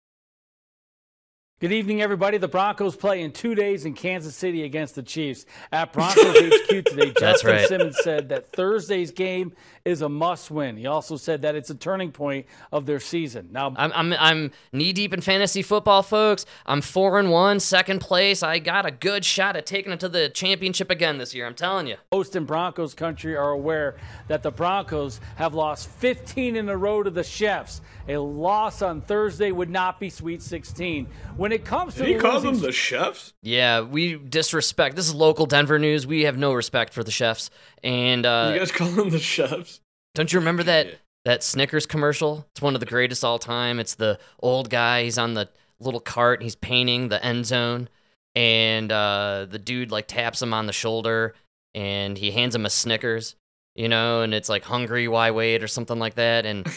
Good 1.59 1.71
evening, 1.71 2.01
everybody. 2.01 2.39
The 2.39 2.47
Broncos 2.47 2.95
play 2.95 3.21
in 3.21 3.31
two 3.31 3.53
days 3.53 3.85
in 3.85 3.93
Kansas 3.93 4.35
City 4.35 4.63
against 4.63 4.95
the 4.95 5.03
Chiefs. 5.03 5.45
At 5.71 5.93
Broncos 5.93 6.25
HQ 6.25 6.67
today, 6.67 7.13
That's 7.19 7.43
Justin 7.43 7.51
right. 7.51 7.67
Simmons 7.67 7.97
said 8.01 8.29
that 8.29 8.51
Thursday's 8.51 9.11
game 9.11 9.53
is 9.85 10.01
a 10.01 10.09
must-win. 10.09 10.77
He 10.77 10.85
also 10.85 11.17
said 11.17 11.41
that 11.43 11.55
it's 11.55 11.69
a 11.69 11.75
turning 11.75 12.11
point 12.11 12.45
of 12.71 12.85
their 12.85 12.99
season. 12.99 13.49
Now, 13.51 13.73
I'm 13.75 13.91
I'm 13.93 14.13
I'm 14.13 14.51
knee 14.71 14.93
deep 14.93 15.13
in 15.13 15.21
fantasy 15.21 15.61
football, 15.61 16.03
folks. 16.03 16.45
I'm 16.65 16.81
four 16.81 17.19
and 17.19 17.31
one, 17.31 17.59
second 17.59 17.99
place. 17.99 18.43
I 18.43 18.59
got 18.59 18.85
a 18.85 18.91
good 18.91 19.25
shot 19.25 19.55
at 19.55 19.65
taking 19.65 19.91
it 19.91 19.99
to 20.01 20.09
the 20.09 20.29
championship 20.29 20.89
again 20.89 21.17
this 21.17 21.33
year. 21.33 21.45
I'm 21.45 21.55
telling 21.55 21.87
you. 21.87 21.95
most 22.11 22.35
in 22.35 22.45
Broncos 22.45 22.93
country 22.93 23.35
are 23.35 23.51
aware 23.51 23.95
that 24.27 24.43
the 24.43 24.51
Broncos 24.51 25.19
have 25.35 25.53
lost 25.53 25.89
15 25.89 26.55
in 26.55 26.69
a 26.69 26.77
row 26.77 27.03
to 27.03 27.09
the 27.09 27.23
Chefs. 27.23 27.81
A 28.07 28.17
loss 28.17 28.81
on 28.81 29.01
Thursday 29.01 29.51
would 29.51 29.69
not 29.69 29.99
be 29.99 30.09
Sweet 30.09 30.41
16. 30.41 31.07
When 31.37 31.51
it 31.51 31.63
comes 31.63 31.93
to 31.95 31.99
Did 31.99 32.07
he 32.07 32.13
the 32.15 32.19
call 32.19 32.39
them 32.39 32.59
the 32.59 32.71
chefs? 32.71 33.33
Yeah, 33.41 33.81
we 33.81 34.15
disrespect. 34.15 34.95
This 34.95 35.07
is 35.07 35.13
local 35.13 35.45
Denver 35.45 35.79
news. 35.79 36.07
We 36.07 36.23
have 36.23 36.37
no 36.37 36.53
respect 36.53 36.93
for 36.93 37.03
the 37.03 37.11
chefs. 37.11 37.49
And 37.83 38.25
uh, 38.25 38.51
you 38.53 38.59
guys 38.59 38.71
call 38.71 38.89
them 38.89 39.09
the 39.09 39.19
chefs? 39.19 39.81
Don't 40.13 40.31
you 40.31 40.39
remember 40.39 40.63
that 40.63 40.99
that 41.25 41.43
Snickers 41.43 41.85
commercial? 41.85 42.45
It's 42.51 42.61
one 42.61 42.75
of 42.75 42.79
the 42.79 42.85
greatest 42.85 43.23
all 43.23 43.39
time. 43.39 43.79
It's 43.79 43.95
the 43.95 44.19
old 44.39 44.69
guy. 44.69 45.03
He's 45.03 45.17
on 45.17 45.33
the 45.33 45.49
little 45.79 45.99
cart. 45.99 46.39
And 46.39 46.43
he's 46.43 46.55
painting 46.55 47.09
the 47.09 47.23
end 47.23 47.45
zone, 47.45 47.89
and 48.35 48.91
uh, 48.91 49.47
the 49.49 49.59
dude 49.59 49.91
like 49.91 50.07
taps 50.07 50.41
him 50.41 50.53
on 50.53 50.67
the 50.67 50.73
shoulder, 50.73 51.35
and 51.73 52.17
he 52.17 52.31
hands 52.31 52.55
him 52.55 52.65
a 52.65 52.69
Snickers, 52.69 53.35
you 53.75 53.89
know, 53.89 54.21
and 54.21 54.33
it's 54.33 54.49
like 54.49 54.63
"Hungry, 54.63 55.07
why 55.07 55.31
wait" 55.31 55.63
or 55.63 55.67
something 55.67 55.99
like 55.99 56.15
that, 56.15 56.45
and 56.45 56.67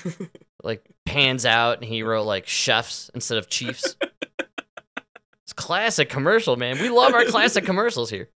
like 0.63 0.85
pans 1.05 1.45
out, 1.45 1.79
and 1.79 1.85
he 1.85 2.03
wrote 2.03 2.25
like 2.25 2.47
"chefs" 2.47 3.11
instead 3.15 3.39
of 3.39 3.49
chiefs. 3.49 3.97
it's 5.43 5.53
classic 5.55 6.09
commercial, 6.09 6.57
man. 6.57 6.81
We 6.81 6.89
love 6.89 7.15
our 7.15 7.25
classic 7.25 7.65
commercials 7.65 8.11
here. 8.11 8.29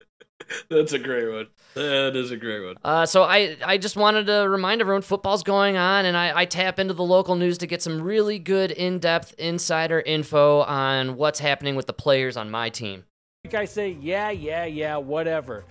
That's 0.69 0.93
a 0.93 0.99
great 0.99 1.31
one. 1.31 1.47
That 1.75 2.15
is 2.15 2.31
a 2.31 2.37
great 2.37 2.63
one. 2.65 2.75
Uh, 2.83 3.05
so 3.05 3.23
I, 3.23 3.57
I 3.63 3.77
just 3.77 3.95
wanted 3.95 4.27
to 4.27 4.47
remind 4.49 4.81
everyone 4.81 5.01
football's 5.01 5.43
going 5.43 5.77
on, 5.77 6.05
and 6.05 6.17
I, 6.17 6.41
I 6.41 6.45
tap 6.45 6.79
into 6.79 6.93
the 6.93 7.03
local 7.03 7.35
news 7.35 7.57
to 7.59 7.67
get 7.67 7.81
some 7.81 8.01
really 8.01 8.39
good 8.39 8.71
in-depth 8.71 9.35
insider 9.37 9.99
info 9.99 10.61
on 10.61 11.15
what's 11.15 11.39
happening 11.39 11.75
with 11.75 11.87
the 11.87 11.93
players 11.93 12.37
on 12.37 12.49
my 12.49 12.69
team. 12.69 13.05
Like 13.45 13.53
I 13.53 13.65
say, 13.65 13.97
yeah, 14.01 14.31
yeah, 14.31 14.65
yeah, 14.65 14.97
whatever. 14.97 15.65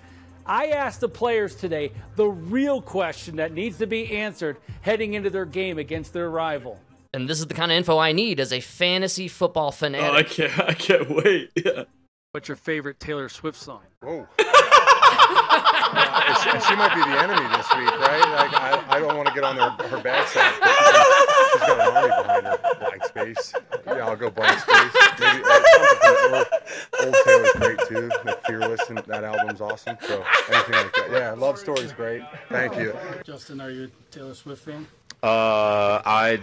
I 0.46 0.68
asked 0.68 1.00
the 1.00 1.08
players 1.08 1.54
today 1.54 1.92
the 2.16 2.26
real 2.26 2.80
question 2.80 3.36
that 3.36 3.52
needs 3.52 3.76
to 3.78 3.86
be 3.86 4.10
answered 4.16 4.56
heading 4.80 5.12
into 5.12 5.28
their 5.28 5.44
game 5.44 5.78
against 5.78 6.14
their 6.14 6.30
rival. 6.30 6.80
And 7.12 7.28
this 7.28 7.38
is 7.38 7.46
the 7.46 7.54
kind 7.54 7.70
of 7.70 7.76
info 7.76 7.98
I 7.98 8.12
need 8.12 8.40
as 8.40 8.52
a 8.52 8.60
fantasy 8.60 9.28
football 9.28 9.72
fanatic. 9.72 10.10
Oh, 10.10 10.14
I 10.14 10.22
can't. 10.22 10.68
I 10.70 10.74
can't 10.74 11.10
wait. 11.10 11.50
Yeah. 11.64 11.84
What's 12.38 12.46
your 12.46 12.54
favorite 12.54 13.00
Taylor 13.00 13.28
Swift 13.28 13.58
song? 13.58 13.80
Whoa. 14.00 14.24
Uh, 14.38 14.44
she, 16.44 16.50
she 16.68 16.76
might 16.76 16.94
be 16.94 17.00
the 17.00 17.18
enemy 17.18 17.42
this 17.56 17.66
week, 17.74 17.90
right? 17.98 18.22
Like, 18.30 18.54
I, 18.54 18.80
I 18.90 19.00
don't 19.00 19.16
want 19.16 19.26
to 19.26 19.34
get 19.34 19.42
on 19.42 19.56
her, 19.56 19.70
her 19.88 20.00
bad 20.00 20.28
side. 20.28 20.54
She's 20.54 20.62
got 21.62 21.80
an 21.80 21.96
army 21.96 22.14
behind 22.22 22.46
her. 22.46 22.56
Blank 22.78 23.04
space. 23.06 23.52
Yeah, 23.88 24.06
I'll 24.06 24.14
go 24.14 24.30
blank 24.30 24.60
space. 24.60 24.94
Maybe 25.18 25.42
like, 25.42 25.66
something 25.66 25.98
from 26.00 26.14
old, 26.32 26.46
old 27.02 27.16
Taylor's 27.24 27.50
great 27.56 27.80
too. 27.88 28.08
Like 28.24 28.40
Fearless, 28.46 28.88
and 28.88 28.98
that 28.98 29.24
album's 29.24 29.60
awesome. 29.60 29.96
So 30.06 30.22
anything 30.48 30.74
like 30.74 30.92
that. 30.92 31.08
Yeah, 31.10 31.32
Love 31.32 31.58
Story's 31.58 31.90
great. 31.90 32.22
Thank 32.50 32.76
you. 32.76 32.96
Justin, 33.24 33.60
are 33.60 33.70
you 33.70 33.86
a 33.86 33.88
Taylor 34.14 34.34
Swift 34.34 34.64
fan? 34.64 34.86
Uh, 35.24 36.00
I 36.04 36.38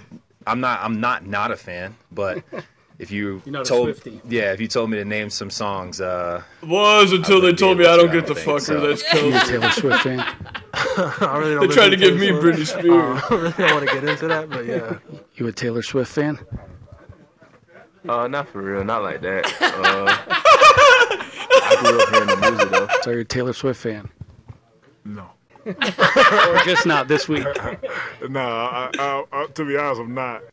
I'm 0.46 0.60
not 0.60 0.82
I'm 0.82 1.00
not 1.00 1.26
not 1.26 1.52
a 1.52 1.56
fan, 1.56 1.96
but 2.12 2.44
if 2.98 3.12
you 3.12 3.42
You're 3.46 3.64
told 3.64 4.00
yeah, 4.28 4.54
if 4.54 4.62
you 4.62 4.68
told 4.68 4.90
me 4.90 4.98
to 4.98 5.06
name 5.06 5.30
some 5.30 5.50
songs, 5.50 6.00
uh, 6.00 6.42
Was 6.64 7.12
until 7.12 7.42
they 7.42 7.54
told 7.54 7.78
me 7.78 7.86
I 7.86 7.98
don't 7.98 8.12
get 8.12 8.26
the 8.28 8.34
I 8.40 8.44
don't 8.46 8.58
fucker. 8.58 8.62
so. 8.62 8.88
That's 8.88 9.04
cool. 9.12 9.32
Taylor 9.42 9.72
Swift 9.72 10.04
fan? 10.04 10.20
I 10.74 11.38
really 11.40 11.68
They're 11.68 11.76
trying 11.76 11.92
to 11.92 11.98
give 11.98 12.18
me 12.18 12.30
Britney 12.30 12.66
Spears. 12.66 13.22
I 13.30 13.36
really 13.36 13.52
don't 13.52 13.74
want 13.76 13.88
to 13.90 13.94
get 13.94 14.04
into 14.04 14.28
that, 14.28 14.50
but 14.50 14.66
yeah. 14.66 14.98
You 15.36 15.48
a 15.48 15.52
Taylor 15.52 15.82
Swift 15.82 16.12
fan? 16.12 16.40
Uh, 18.08 18.28
not 18.28 18.48
for 18.48 18.62
real, 18.62 18.84
not 18.86 19.04
like 19.04 19.22
that. 19.22 19.46
Uh, 19.62 20.06
I 21.64 21.78
grew 21.82 22.00
up 22.02 22.10
hearing 22.10 22.28
the 22.28 22.52
music 22.52 22.70
though. 22.72 22.88
So 23.02 23.12
you're 23.12 23.20
a 23.22 23.26
Taylor 23.26 23.54
Swift 23.54 23.82
fan? 23.82 24.10
No. 25.04 25.30
or 25.66 25.74
just 26.64 26.86
not 26.86 27.08
this 27.08 27.28
week? 27.28 27.46
No, 28.30 28.40
I, 28.40 28.90
I, 28.98 29.24
I, 29.32 29.48
to 29.48 29.66
be 29.66 29.76
honest, 29.76 30.02
I'm 30.02 30.14
not. 30.14 30.44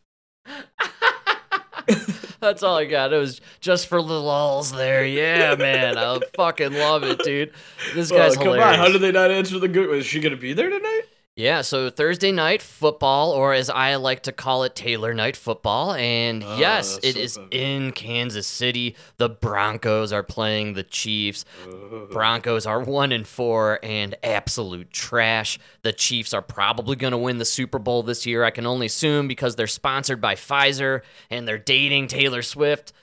That's 2.39 2.61
all 2.63 2.77
I 2.77 2.85
got. 2.85 3.13
It 3.13 3.17
was 3.17 3.39
just 3.61 3.87
for 3.87 4.01
the 4.01 4.19
lulls 4.19 4.71
there. 4.71 5.05
Yeah, 5.05 5.55
man. 5.55 5.97
I 5.97 6.19
fucking 6.35 6.73
love 6.73 7.03
it, 7.03 7.19
dude. 7.23 7.53
This 7.93 8.11
Oh, 8.11 8.17
guy's 8.17 8.35
come 8.35 8.45
hilarious. 8.47 8.67
on, 8.67 8.75
how 8.75 8.91
did 8.91 9.01
they 9.01 9.11
not 9.11 9.31
answer 9.31 9.59
the 9.59 9.67
good? 9.67 9.89
Is 9.95 10.05
she 10.05 10.19
gonna 10.19 10.35
be 10.35 10.53
there 10.53 10.69
tonight? 10.69 11.03
Yeah, 11.35 11.61
so 11.61 11.89
Thursday 11.89 12.31
night 12.31 12.61
football, 12.61 13.31
or 13.31 13.53
as 13.53 13.67
I 13.67 13.95
like 13.95 14.21
to 14.23 14.31
call 14.31 14.65
it, 14.65 14.75
Taylor 14.75 15.15
night 15.15 15.35
football. 15.35 15.93
And 15.93 16.43
Oh, 16.43 16.57
yes, 16.57 16.99
it 17.01 17.15
so 17.15 17.19
is 17.19 17.35
funny. 17.37 17.47
in 17.51 17.91
Kansas 17.91 18.45
City. 18.45 18.95
The 19.17 19.29
Broncos 19.29 20.13
are 20.13 20.21
playing 20.21 20.73
the 20.75 20.83
Chiefs. 20.83 21.43
Oh. 21.67 22.07
Broncos 22.11 22.67
are 22.67 22.81
one 22.81 23.11
and 23.11 23.27
four 23.27 23.79
and 23.81 24.13
absolute 24.23 24.91
trash. 24.91 25.57
The 25.81 25.91
Chiefs 25.91 26.35
are 26.35 26.43
probably 26.43 26.95
going 26.97 27.11
to 27.13 27.17
win 27.17 27.39
the 27.39 27.45
Super 27.45 27.79
Bowl 27.79 28.03
this 28.03 28.27
year. 28.27 28.43
I 28.43 28.51
can 28.51 28.67
only 28.67 28.85
assume 28.85 29.27
because 29.27 29.55
they're 29.55 29.65
sponsored 29.65 30.21
by 30.21 30.35
Pfizer 30.35 31.01
and 31.31 31.47
they're 31.47 31.57
dating 31.57 32.09
Taylor 32.09 32.43
Swift. 32.43 32.93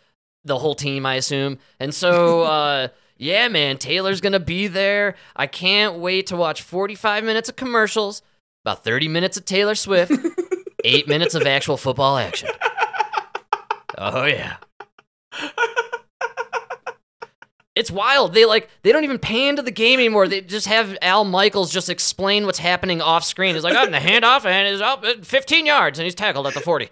The 0.44 0.56
whole 0.58 0.76
team, 0.76 1.04
I 1.04 1.16
assume. 1.16 1.58
And 1.80 1.92
so, 1.92 2.42
uh, 2.44 2.88
yeah, 3.20 3.48
man, 3.48 3.76
Taylor's 3.76 4.22
going 4.22 4.32
to 4.32 4.40
be 4.40 4.66
there. 4.66 5.14
I 5.36 5.46
can't 5.46 5.98
wait 5.98 6.28
to 6.28 6.36
watch 6.36 6.62
45 6.62 7.22
minutes 7.22 7.50
of 7.50 7.56
commercials, 7.56 8.22
about 8.64 8.82
30 8.82 9.08
minutes 9.08 9.36
of 9.36 9.44
Taylor 9.44 9.74
Swift, 9.74 10.10
eight 10.84 11.06
minutes 11.06 11.34
of 11.34 11.42
actual 11.46 11.76
football 11.76 12.16
action. 12.16 12.48
Oh, 13.98 14.24
yeah. 14.24 14.56
It's 17.76 17.90
wild. 17.90 18.32
They 18.32 18.46
like 18.46 18.68
they 18.82 18.90
don't 18.90 19.04
even 19.04 19.18
pan 19.18 19.56
to 19.56 19.62
the 19.62 19.70
game 19.70 20.00
anymore. 20.00 20.26
They 20.26 20.40
just 20.40 20.66
have 20.66 20.96
Al 21.02 21.24
Michaels 21.24 21.70
just 21.70 21.88
explain 21.88 22.44
what's 22.46 22.58
happening 22.58 23.00
off 23.00 23.24
screen. 23.24 23.54
He's 23.54 23.64
like, 23.64 23.76
oh, 23.76 23.84
and 23.84 23.94
the 23.94 23.98
handoff 23.98 24.44
and 24.44 24.66
is 24.66 24.80
up 24.80 25.04
15 25.04 25.66
yards 25.66 25.98
and 25.98 26.04
he's 26.04 26.14
tackled 26.14 26.46
at 26.46 26.54
the 26.54 26.60
40. 26.60 26.88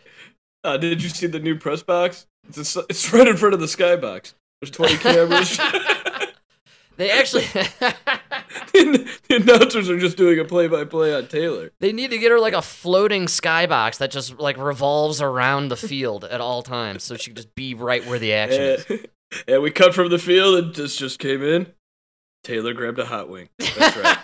Uh, 0.62 0.76
did 0.76 1.02
you 1.02 1.08
see 1.08 1.26
the 1.26 1.40
new 1.40 1.58
press 1.58 1.82
box? 1.82 2.26
It's, 2.48 2.76
it's 2.76 3.12
right 3.12 3.26
in 3.26 3.36
front 3.36 3.54
of 3.54 3.60
the 3.60 3.66
skybox. 3.66 4.34
There's 4.60 4.70
20 4.70 4.96
cameras. 4.98 5.58
They 6.98 7.10
actually 7.12 7.44
the 8.72 9.16
announcers 9.30 9.88
are 9.88 9.98
just 9.98 10.16
doing 10.16 10.40
a 10.40 10.44
play-by-play 10.44 11.14
on 11.14 11.28
Taylor. 11.28 11.70
they 11.78 11.92
need 11.92 12.10
to 12.10 12.18
get 12.18 12.32
her 12.32 12.40
like 12.40 12.54
a 12.54 12.62
floating 12.62 13.26
skybox 13.26 13.98
that 13.98 14.10
just 14.10 14.38
like 14.40 14.56
revolves 14.56 15.22
around 15.22 15.68
the 15.68 15.76
field 15.76 16.24
at 16.24 16.40
all 16.40 16.62
times 16.62 17.04
so 17.04 17.16
she 17.16 17.30
can 17.30 17.36
just 17.36 17.54
be 17.54 17.72
right 17.72 18.04
where 18.06 18.18
the 18.18 18.32
action 18.32 18.62
is. 18.62 18.84
And, 18.90 19.06
and 19.48 19.62
we 19.62 19.70
cut 19.70 19.94
from 19.94 20.10
the 20.10 20.18
field, 20.18 20.56
and 20.56 20.74
this 20.74 20.96
just 20.96 21.20
came 21.20 21.42
in. 21.42 21.72
Taylor 22.42 22.74
grabbed 22.74 22.98
a 22.98 23.06
hot 23.06 23.28
wing. 23.28 23.48
That's 23.58 23.96
right. 23.96 24.18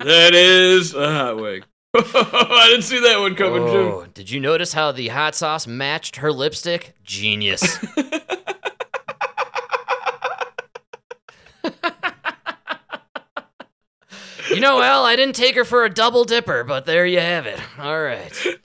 that 0.00 0.34
is 0.34 0.94
a 0.94 1.12
hot 1.12 1.36
wing. 1.38 1.62
I 1.96 2.66
didn't 2.70 2.82
see 2.82 3.00
that 3.00 3.20
one 3.20 3.36
coming, 3.36 3.62
Oh, 3.62 4.06
did 4.12 4.28
you 4.28 4.38
notice 4.40 4.74
how 4.74 4.92
the 4.92 5.08
hot 5.08 5.34
sauce 5.34 5.66
matched 5.66 6.16
her 6.16 6.30
lipstick? 6.30 6.94
Genius. 7.04 7.78
You 14.54 14.60
know, 14.60 14.80
Al, 14.80 15.04
I 15.04 15.16
didn't 15.16 15.36
take 15.36 15.56
her 15.56 15.64
for 15.64 15.84
a 15.84 15.90
double 15.90 16.24
dipper, 16.24 16.64
but 16.64 16.86
there 16.86 17.06
you 17.06 17.20
have 17.20 17.46
it. 17.46 17.60
All 17.78 18.00
right. 18.00 18.46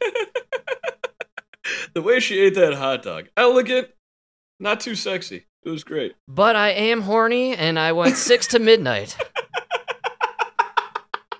The 1.93 2.01
way 2.01 2.19
she 2.19 2.39
ate 2.39 2.55
that 2.55 2.75
hot 2.75 3.03
dog, 3.03 3.27
elegant, 3.35 3.89
not 4.59 4.79
too 4.79 4.95
sexy. 4.95 5.45
It 5.63 5.69
was 5.69 5.83
great. 5.83 6.15
But 6.27 6.55
I 6.55 6.69
am 6.69 7.01
horny, 7.01 7.55
and 7.55 7.77
I 7.77 7.91
went 7.91 8.15
six 8.15 8.47
to 8.47 8.59
midnight. 8.59 9.17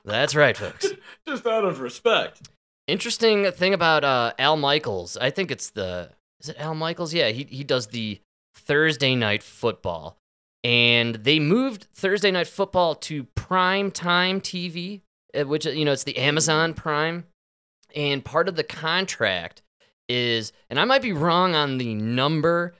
That's 0.05 0.35
right, 0.35 0.57
folks. 0.57 0.87
Just 1.27 1.45
out 1.45 1.65
of 1.65 1.79
respect. 1.79 2.49
Interesting 2.87 3.51
thing 3.51 3.73
about 3.73 4.03
uh, 4.03 4.33
Al 4.39 4.57
Michaels. 4.57 5.17
I 5.17 5.29
think 5.29 5.51
it's 5.51 5.69
the 5.69 6.11
is 6.41 6.49
it 6.49 6.59
Al 6.59 6.75
Michaels? 6.75 7.13
Yeah, 7.13 7.29
he 7.29 7.43
he 7.43 7.63
does 7.63 7.87
the 7.87 8.19
Thursday 8.55 9.15
night 9.15 9.43
football, 9.43 10.17
and 10.63 11.15
they 11.15 11.39
moved 11.39 11.87
Thursday 11.93 12.31
night 12.31 12.47
football 12.47 12.95
to 12.95 13.25
prime 13.35 13.91
time 13.91 14.41
TV, 14.41 15.01
uh, 15.37 15.45
which 15.45 15.65
you 15.65 15.85
know 15.85 15.93
it's 15.93 16.03
the 16.03 16.17
Amazon 16.17 16.73
Prime, 16.73 17.25
and 17.95 18.25
part 18.25 18.47
of 18.47 18.55
the 18.55 18.63
contract 18.63 19.61
is, 20.07 20.51
and 20.69 20.79
I 20.79 20.85
might 20.85 21.01
be 21.01 21.13
wrong 21.13 21.55
on 21.55 21.77
the 21.77 21.93
number. 21.93 22.73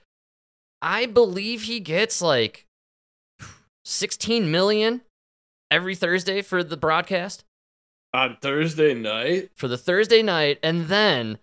I 0.82 1.06
believe 1.06 1.64
he 1.64 1.80
gets 1.80 2.22
like 2.22 2.66
sixteen 3.86 4.52
million 4.52 5.02
every 5.72 5.96
Thursday 5.96 6.42
for 6.42 6.64
the 6.64 6.78
broadcast 6.78 7.44
On 8.14 8.38
Thursday 8.42 8.94
night? 8.94 9.52
for 9.56 9.68
the 9.68 9.78
Thursday 9.78 10.22
night, 10.22 10.60
and 10.64 10.88
then 10.88 11.38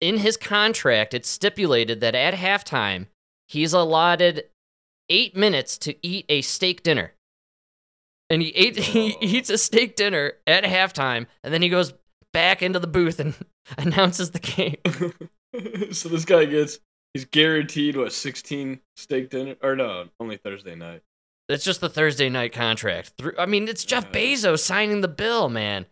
in 0.00 0.18
his 0.18 0.36
contract, 0.36 1.14
it's 1.14 1.30
stipulated 1.30 2.00
that 2.00 2.14
at 2.14 2.34
halftime, 2.34 3.06
he's 3.48 3.72
allotted 3.72 4.44
eight 5.08 5.36
minutes 5.36 5.78
to 5.78 5.94
eat 6.06 6.26
a 6.28 6.40
steak 6.42 6.82
dinner. 6.82 7.12
And 8.28 8.42
he 8.42 8.48
ate 8.50 8.76
he 8.78 9.16
eats 9.20 9.50
a 9.50 9.58
steak 9.58 9.96
dinner 9.96 10.34
at 10.46 10.64
halftime, 10.64 11.26
and 11.44 11.52
then 11.54 11.62
he 11.62 11.68
goes 11.68 11.94
back 12.32 12.62
into 12.62 12.78
the 12.78 12.86
booth 12.86 13.20
and 13.20 13.34
announces 13.78 14.32
the 14.32 14.40
game. 14.40 15.92
so 15.92 16.08
this 16.08 16.24
guy 16.24 16.44
gets, 16.44 16.80
he's 17.14 17.24
guaranteed, 17.24 17.96
what, 17.96 18.12
16 18.12 18.80
steak 18.96 19.30
dinner? 19.30 19.54
Or 19.62 19.74
no, 19.76 20.06
only 20.20 20.36
Thursday 20.36 20.74
night. 20.74 21.02
It's 21.48 21.64
just 21.64 21.80
the 21.80 21.88
Thursday 21.88 22.28
night 22.28 22.52
contract. 22.52 23.12
I 23.38 23.46
mean, 23.46 23.68
it's 23.68 23.84
Jeff 23.84 24.06
Yeah. 24.12 24.20
Bezos 24.20 24.58
signing 24.58 25.00
the 25.00 25.08
bill, 25.08 25.48
man. 25.48 25.86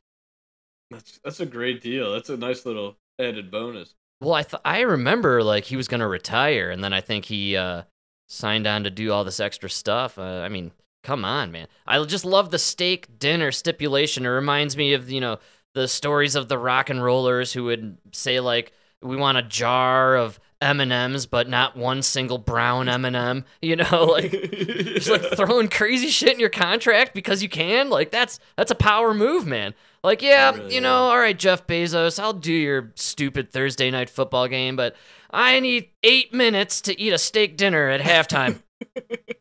That's 0.91 1.21
that's 1.25 1.41
a 1.41 1.47
great 1.47 1.81
deal. 1.81 2.13
That's 2.13 2.29
a 2.29 2.37
nice 2.37 2.67
little 2.67 2.97
added 3.21 3.51
bonus. 3.51 3.95
Well, 4.21 4.35
I 4.35 4.43
th- 4.43 4.61
I 4.65 4.81
remember 4.81 5.43
like 5.43 5.65
he 5.65 5.77
was 5.77 5.89
gonna 5.89 6.09
retire, 6.09 6.71
and 6.71 6.83
then 6.83 6.93
I 6.93 7.01
think 7.01 7.25
he 7.27 7.57
uh, 7.57 7.83
signed 8.27 8.67
on 8.67 8.85
to 8.85 8.91
do 8.91 9.13
all 9.13 9.25
this 9.25 9.41
extra 9.41 9.71
stuff. 9.71 10.19
Uh, 10.19 10.23
I 10.23 10.49
mean, 10.49 10.73
come 11.03 11.25
on, 11.25 11.53
man! 11.53 11.69
I 11.87 12.03
just 12.05 12.25
love 12.25 12.51
the 12.51 12.59
steak 12.59 13.19
dinner 13.19 13.53
stipulation. 13.53 14.27
It 14.27 14.31
reminds 14.31 14.77
me 14.77 14.93
of 14.95 15.11
you 15.11 15.21
know 15.21 15.39
the 15.75 15.89
stories 15.89 16.35
of 16.35 16.49
the 16.49 16.59
rock 16.59 16.91
and 16.91 17.03
rollers 17.03 17.53
who 17.53 17.65
would 17.65 17.99
say 18.13 18.41
like, 18.41 18.73
"We 19.03 19.17
want 19.17 19.39
a 19.39 19.43
jar 19.43 20.17
of 20.17 20.41
M 20.61 20.81
and 20.81 20.93
M's, 20.93 21.27
but 21.27 21.49
not 21.49 21.77
one 21.77 22.01
single 22.03 22.39
brown 22.39 22.89
M 22.89 23.05
and 23.05 23.15
m 23.15 23.45
You 23.63 23.77
know, 23.77 24.05
like 24.05 24.31
just 24.31 25.11
like 25.11 25.23
throwing 25.37 25.69
crazy 25.69 26.09
shit 26.09 26.33
in 26.33 26.41
your 26.41 26.49
contract 26.49 27.15
because 27.15 27.43
you 27.43 27.49
can. 27.49 27.91
Like 27.91 28.11
that's 28.11 28.41
that's 28.57 28.71
a 28.71 28.77
power 28.77 29.13
move, 29.13 29.47
man. 29.47 29.75
Like, 30.03 30.21
yeah, 30.21 30.51
really 30.55 30.75
you 30.75 30.81
know, 30.83 30.95
all 30.95 31.19
right, 31.19 31.39
Jeff 31.39 31.67
Bezos, 31.67 32.23
I'll 32.23 32.35
do 32.35 32.53
your 32.53 32.93
stupid 32.95 33.51
Thursday 33.51 33.91
night 33.91 34.11
football 34.11 34.49
game, 34.49 34.77
but 34.77 34.95
I 35.35 35.59
need 35.59 35.91
eight 36.05 36.33
minutes 36.33 36.81
to 36.83 36.99
eat 36.99 37.13
a 37.13 37.19
steak 37.19 37.57
dinner 37.57 37.89
at 37.89 38.01
halftime. 38.01 38.63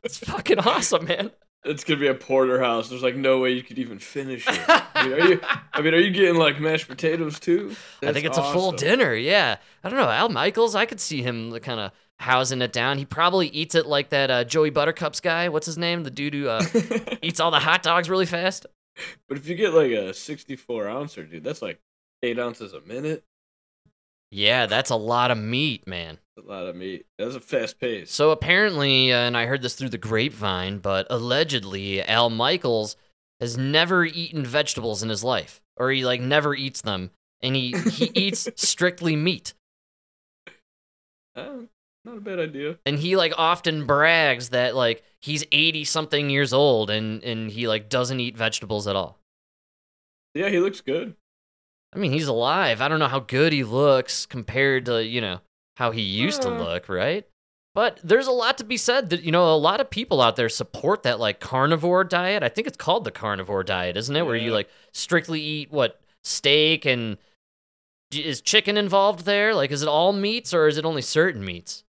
it's 0.03 0.17
fucking 0.17 0.59
awesome, 0.59 1.05
man. 1.05 1.31
It's 1.63 1.83
gonna 1.83 1.99
be 1.99 2.07
a 2.07 2.15
porterhouse. 2.15 2.89
There's 2.89 3.03
like 3.03 3.15
no 3.15 3.39
way 3.39 3.51
you 3.51 3.61
could 3.61 3.77
even 3.77 3.99
finish 3.99 4.45
it. 4.47 4.59
I 4.67 5.07
mean, 5.07 5.13
are 5.13 5.27
you? 5.27 5.41
I 5.71 5.81
mean, 5.81 5.93
are 5.93 5.99
you 5.99 6.09
getting 6.09 6.35
like 6.35 6.59
mashed 6.59 6.87
potatoes 6.87 7.39
too? 7.39 7.75
I 8.01 8.11
think 8.11 8.25
it's 8.25 8.37
a 8.37 8.51
full 8.51 8.71
dinner. 8.73 9.13
Yeah, 9.13 9.57
I 9.83 9.89
don't 9.89 9.99
know. 9.99 10.09
Al 10.09 10.29
Michaels, 10.29 10.75
I 10.75 10.85
could 10.85 10.99
see 10.99 11.21
him 11.21 11.57
kind 11.59 11.79
of 11.79 11.91
housing 12.19 12.61
it 12.61 12.73
down. 12.73 12.97
He 12.97 13.05
probably 13.05 13.47
eats 13.49 13.75
it 13.75 13.85
like 13.85 14.09
that 14.09 14.31
uh, 14.31 14.43
Joey 14.43 14.71
Buttercups 14.71 15.19
guy. 15.19 15.47
What's 15.47 15.67
his 15.67 15.77
name? 15.77 16.03
The 16.03 16.11
dude 16.11 16.33
who 16.33 16.47
uh, 16.47 16.65
eats 17.21 17.39
all 17.39 17.51
the 17.51 17.59
hot 17.59 17.83
dogs 17.83 18.09
really 18.09 18.25
fast. 18.25 18.65
But 19.29 19.37
if 19.37 19.47
you 19.47 19.55
get 19.55 19.73
like 19.73 19.91
a 19.91 20.13
64 20.13 20.87
ouncer, 20.87 21.23
dude, 21.23 21.43
that's 21.43 21.61
like 21.61 21.79
eight 22.23 22.39
ounces 22.39 22.73
a 22.73 22.81
minute. 22.81 23.23
Yeah, 24.33 24.65
that's 24.65 24.89
a 24.89 24.95
lot 24.95 25.29
of 25.29 25.37
meat, 25.37 25.85
man. 25.85 26.17
A 26.39 26.41
lot 26.41 26.65
of 26.65 26.75
meat. 26.75 27.05
That's 27.19 27.35
a 27.35 27.39
fast 27.39 27.79
pace. 27.79 28.11
So 28.11 28.31
apparently, 28.31 29.13
uh, 29.13 29.17
and 29.17 29.37
I 29.37 29.45
heard 29.45 29.61
this 29.61 29.75
through 29.75 29.89
the 29.89 29.99
grapevine, 29.99 30.79
but 30.79 31.05
allegedly, 31.11 32.01
Al 32.01 32.31
Michaels 32.31 32.97
has 33.39 33.59
never 33.59 34.03
eaten 34.05 34.43
vegetables 34.43 35.03
in 35.03 35.09
his 35.09 35.23
life, 35.23 35.61
or 35.77 35.91
he 35.91 36.03
like 36.03 36.19
never 36.19 36.55
eats 36.55 36.81
them, 36.81 37.11
and 37.43 37.55
he 37.55 37.75
he 37.91 38.05
eats 38.15 38.49
strictly 38.55 39.15
meat. 39.15 39.53
Uh, 41.35 41.67
not 42.03 42.17
a 42.17 42.21
bad 42.21 42.39
idea. 42.39 42.79
And 42.87 42.97
he 42.97 43.15
like 43.15 43.33
often 43.37 43.85
brags 43.85 44.49
that 44.49 44.75
like 44.75 45.03
he's 45.21 45.45
80 45.51 45.83
something 45.85 46.31
years 46.31 46.53
old 46.53 46.89
and 46.89 47.23
and 47.23 47.51
he 47.51 47.67
like 47.67 47.87
doesn't 47.87 48.19
eat 48.19 48.35
vegetables 48.35 48.87
at 48.87 48.95
all. 48.95 49.19
Yeah, 50.33 50.49
he 50.49 50.57
looks 50.59 50.81
good. 50.81 51.15
I 51.95 51.99
mean, 51.99 52.11
he's 52.11 52.27
alive. 52.27 52.81
I 52.81 52.87
don't 52.87 52.99
know 52.99 53.07
how 53.07 53.19
good 53.19 53.53
he 53.53 53.63
looks 53.63 54.25
compared 54.25 54.85
to, 54.85 55.05
you 55.05 55.21
know, 55.21 55.39
how 55.77 55.91
he 55.91 56.01
used 56.01 56.41
to 56.43 56.49
Uh. 56.49 56.57
look, 56.63 56.89
right? 56.89 57.25
But 57.75 57.99
there's 58.03 58.27
a 58.27 58.31
lot 58.31 58.57
to 58.59 58.63
be 58.63 58.77
said 58.77 59.09
that, 59.09 59.23
you 59.23 59.31
know, 59.31 59.53
a 59.53 59.57
lot 59.57 59.81
of 59.81 59.89
people 59.89 60.21
out 60.21 60.35
there 60.35 60.49
support 60.49 61.03
that 61.03 61.19
like 61.19 61.39
carnivore 61.39 62.03
diet. 62.03 62.43
I 62.43 62.49
think 62.49 62.67
it's 62.67 62.77
called 62.77 63.03
the 63.03 63.11
carnivore 63.11 63.63
diet, 63.63 63.97
isn't 63.97 64.15
it? 64.15 64.25
Where 64.25 64.35
you 64.35 64.51
like 64.53 64.69
strictly 64.91 65.41
eat 65.41 65.71
what 65.71 65.99
steak 66.23 66.85
and 66.85 67.17
is 68.11 68.41
chicken 68.41 68.77
involved 68.77 69.25
there? 69.25 69.55
Like, 69.55 69.71
is 69.71 69.81
it 69.81 69.87
all 69.87 70.13
meats 70.13 70.53
or 70.53 70.67
is 70.67 70.77
it 70.77 70.85
only 70.85 71.01
certain 71.01 71.43
meats? 71.43 71.83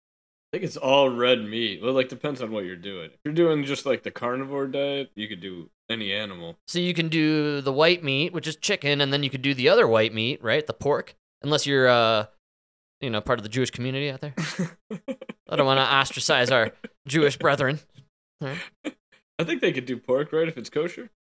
I 0.51 0.57
think 0.57 0.65
it's 0.65 0.75
all 0.75 1.09
red 1.09 1.45
meat. 1.45 1.81
Well, 1.81 1.93
like 1.93 2.09
depends 2.09 2.41
on 2.41 2.51
what 2.51 2.65
you're 2.65 2.75
doing. 2.75 3.05
If 3.05 3.19
you're 3.23 3.33
doing 3.33 3.63
just 3.63 3.85
like 3.85 4.03
the 4.03 4.11
carnivore 4.11 4.67
diet, 4.67 5.09
you 5.15 5.29
could 5.29 5.39
do 5.39 5.69
any 5.89 6.11
animal. 6.11 6.57
So 6.67 6.79
you 6.79 6.93
can 6.93 7.07
do 7.07 7.61
the 7.61 7.71
white 7.71 8.03
meat, 8.03 8.33
which 8.33 8.47
is 8.47 8.57
chicken, 8.57 8.99
and 8.99 9.13
then 9.13 9.23
you 9.23 9.29
could 9.29 9.41
do 9.41 9.53
the 9.53 9.69
other 9.69 9.87
white 9.87 10.13
meat, 10.13 10.43
right? 10.43 10.67
The 10.67 10.73
pork. 10.73 11.15
Unless 11.41 11.65
you're, 11.65 11.87
uh, 11.87 12.25
you 12.99 13.09
know, 13.09 13.21
part 13.21 13.39
of 13.39 13.43
the 13.43 13.49
Jewish 13.49 13.71
community 13.71 14.11
out 14.11 14.19
there. 14.19 14.33
I 15.49 15.55
don't 15.55 15.65
want 15.65 15.79
to 15.79 15.85
ostracize 15.85 16.51
our 16.51 16.71
Jewish 17.07 17.37
brethren. 17.37 17.79
Right. 18.41 18.57
I 19.39 19.43
think 19.45 19.61
they 19.61 19.71
could 19.71 19.85
do 19.85 19.95
pork, 19.95 20.33
right? 20.33 20.49
If 20.49 20.57
it's 20.57 20.69
kosher. 20.69 21.11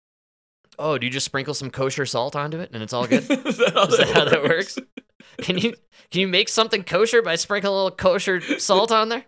Oh, 0.77 0.99
do 0.99 1.07
you 1.07 1.13
just 1.13 1.27
sprinkle 1.27 1.55
some 1.55 1.71
kosher 1.71 2.05
salt 2.05 2.35
onto 2.35 2.59
it 2.59 2.71
and 2.73 2.83
it's 2.83 2.93
all 2.93 3.07
good? 3.07 3.31
Is 3.31 3.59
that 3.59 3.75
how 3.75 3.87
Is 3.87 3.99
that 3.99 4.11
how 4.11 4.25
that 4.25 4.43
works? 4.43 4.77
Can 5.43 5.59
you 5.59 5.75
can 6.11 6.21
you 6.21 6.29
make 6.29 6.49
something 6.49 6.83
kosher 6.83 7.23
by 7.23 7.37
sprinkling 7.37 7.73
a 7.73 7.75
little 7.75 7.91
kosher 7.91 8.41
salt 8.59 8.93
on 8.93 9.09
there? 9.09 9.25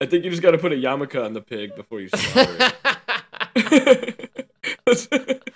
I 0.00 0.06
think 0.06 0.24
you 0.24 0.30
just 0.30 0.42
got 0.42 0.50
to 0.50 0.58
put 0.58 0.72
a 0.72 0.76
yarmulke 0.76 1.22
on 1.24 1.32
the 1.32 1.40
pig 1.40 1.74
before 1.74 2.00
you 2.00 2.08
slaughter 2.08 2.72
it. 3.56 4.30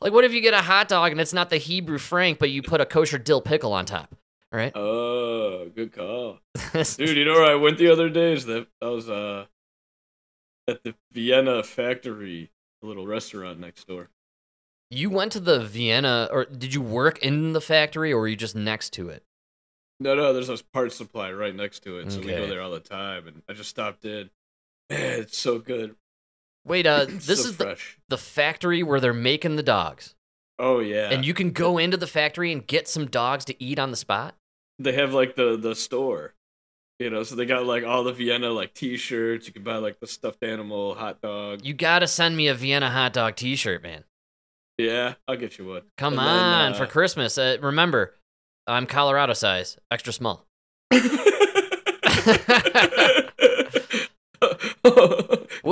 like, 0.00 0.12
what 0.12 0.24
if 0.24 0.32
you 0.32 0.40
get 0.40 0.54
a 0.54 0.62
hot 0.62 0.88
dog 0.88 1.10
and 1.10 1.20
it's 1.20 1.32
not 1.32 1.50
the 1.50 1.56
Hebrew 1.56 1.98
Frank, 1.98 2.38
but 2.38 2.50
you 2.50 2.62
put 2.62 2.80
a 2.80 2.86
kosher 2.86 3.18
dill 3.18 3.40
pickle 3.40 3.72
on 3.72 3.86
top? 3.86 4.14
All 4.52 4.58
right. 4.58 4.72
oh, 4.74 5.70
good 5.74 5.92
call, 5.92 6.38
dude. 6.72 7.16
You 7.16 7.24
know 7.24 7.34
where 7.34 7.50
I 7.50 7.54
went 7.54 7.78
the 7.78 7.90
other 7.90 8.08
day? 8.08 8.32
Is 8.32 8.46
that 8.46 8.66
I 8.82 8.86
was 8.86 9.08
uh 9.08 9.46
at 10.68 10.82
the 10.84 10.94
Vienna 11.12 11.62
factory, 11.62 12.50
a 12.82 12.86
little 12.86 13.06
restaurant 13.06 13.58
next 13.58 13.86
door. 13.86 14.08
You 14.90 15.08
went 15.08 15.32
to 15.32 15.40
the 15.40 15.60
Vienna, 15.60 16.28
or 16.32 16.44
did 16.46 16.74
you 16.74 16.82
work 16.82 17.18
in 17.20 17.52
the 17.52 17.60
factory, 17.60 18.12
or 18.12 18.18
were 18.18 18.28
you 18.28 18.36
just 18.36 18.56
next 18.56 18.90
to 18.94 19.08
it? 19.08 19.22
No, 20.00 20.14
no, 20.14 20.32
there's 20.32 20.48
a 20.48 20.58
parts 20.72 20.96
supply 20.96 21.30
right 21.30 21.54
next 21.54 21.80
to 21.84 21.98
it, 21.98 22.10
so 22.10 22.20
we 22.20 22.26
go 22.26 22.46
there 22.46 22.62
all 22.62 22.70
the 22.70 22.80
time. 22.80 23.28
And 23.28 23.42
I 23.48 23.52
just 23.52 23.70
stopped 23.70 24.04
in. 24.04 24.30
Man, 24.88 25.20
it's 25.20 25.38
so 25.38 25.58
good. 25.58 25.94
Wait, 26.64 26.86
uh, 26.86 27.04
this 27.08 27.42
so 27.42 27.50
is 27.50 27.56
the, 27.58 27.78
the 28.08 28.18
factory 28.18 28.82
where 28.82 28.98
they're 28.98 29.12
making 29.12 29.56
the 29.56 29.62
dogs, 29.62 30.14
Oh 30.58 30.80
yeah, 30.80 31.10
and 31.10 31.24
you 31.24 31.34
can 31.34 31.52
go 31.52 31.78
into 31.78 31.96
the 31.96 32.06
factory 32.06 32.50
and 32.50 32.66
get 32.66 32.88
some 32.88 33.06
dogs 33.06 33.44
to 33.46 33.62
eat 33.62 33.78
on 33.78 33.90
the 33.90 33.96
spot. 33.96 34.34
they 34.78 34.92
have 34.92 35.14
like 35.14 35.36
the 35.36 35.56
the 35.56 35.74
store. 35.74 36.34
You 36.98 37.08
know, 37.08 37.22
so 37.22 37.34
they 37.34 37.46
got 37.46 37.64
like 37.64 37.82
all 37.82 38.04
the 38.04 38.12
Vienna 38.12 38.50
like 38.50 38.74
T-shirts. 38.74 39.46
You 39.46 39.54
can 39.54 39.62
buy 39.62 39.76
like 39.76 40.00
the 40.00 40.06
stuffed 40.06 40.42
animal, 40.42 40.94
hot 40.94 41.22
dog. 41.22 41.64
You 41.64 41.72
gotta 41.72 42.06
send 42.06 42.36
me 42.36 42.48
a 42.48 42.54
Vienna 42.54 42.90
hot 42.90 43.14
dog 43.14 43.36
T-shirt, 43.36 43.82
man. 43.82 44.04
Yeah, 44.86 45.14
I'll 45.28 45.36
get 45.36 45.58
you 45.58 45.66
one. 45.66 45.82
Come 45.98 46.14
And 46.18 46.20
then, 46.20 46.26
on, 46.28 46.72
uh, 46.72 46.76
for 46.76 46.86
Christmas. 46.86 47.36
Uh, 47.38 47.56
remember, 47.60 48.14
I'm 48.66 48.86
Colorado 48.86 49.32
size, 49.34 49.78
extra 49.90 50.12
small. 50.12 50.46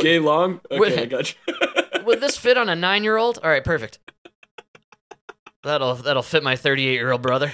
Gay 0.01 0.19
long. 0.19 0.61
Okay, 0.71 0.79
Wait. 0.79 0.99
I 0.99 1.07
got 1.07 1.35
you. 1.47 1.55
Would 2.05 2.21
this 2.21 2.37
fit 2.37 2.57
on 2.57 2.69
a 2.69 2.77
nine-year-old? 2.77 3.39
All 3.43 3.51
right, 3.51 3.65
perfect. 3.65 3.99
That'll 5.63 5.95
that'll 5.97 6.23
fit 6.23 6.43
my 6.43 6.55
38-year-old 6.55 7.21
brother. 7.23 7.53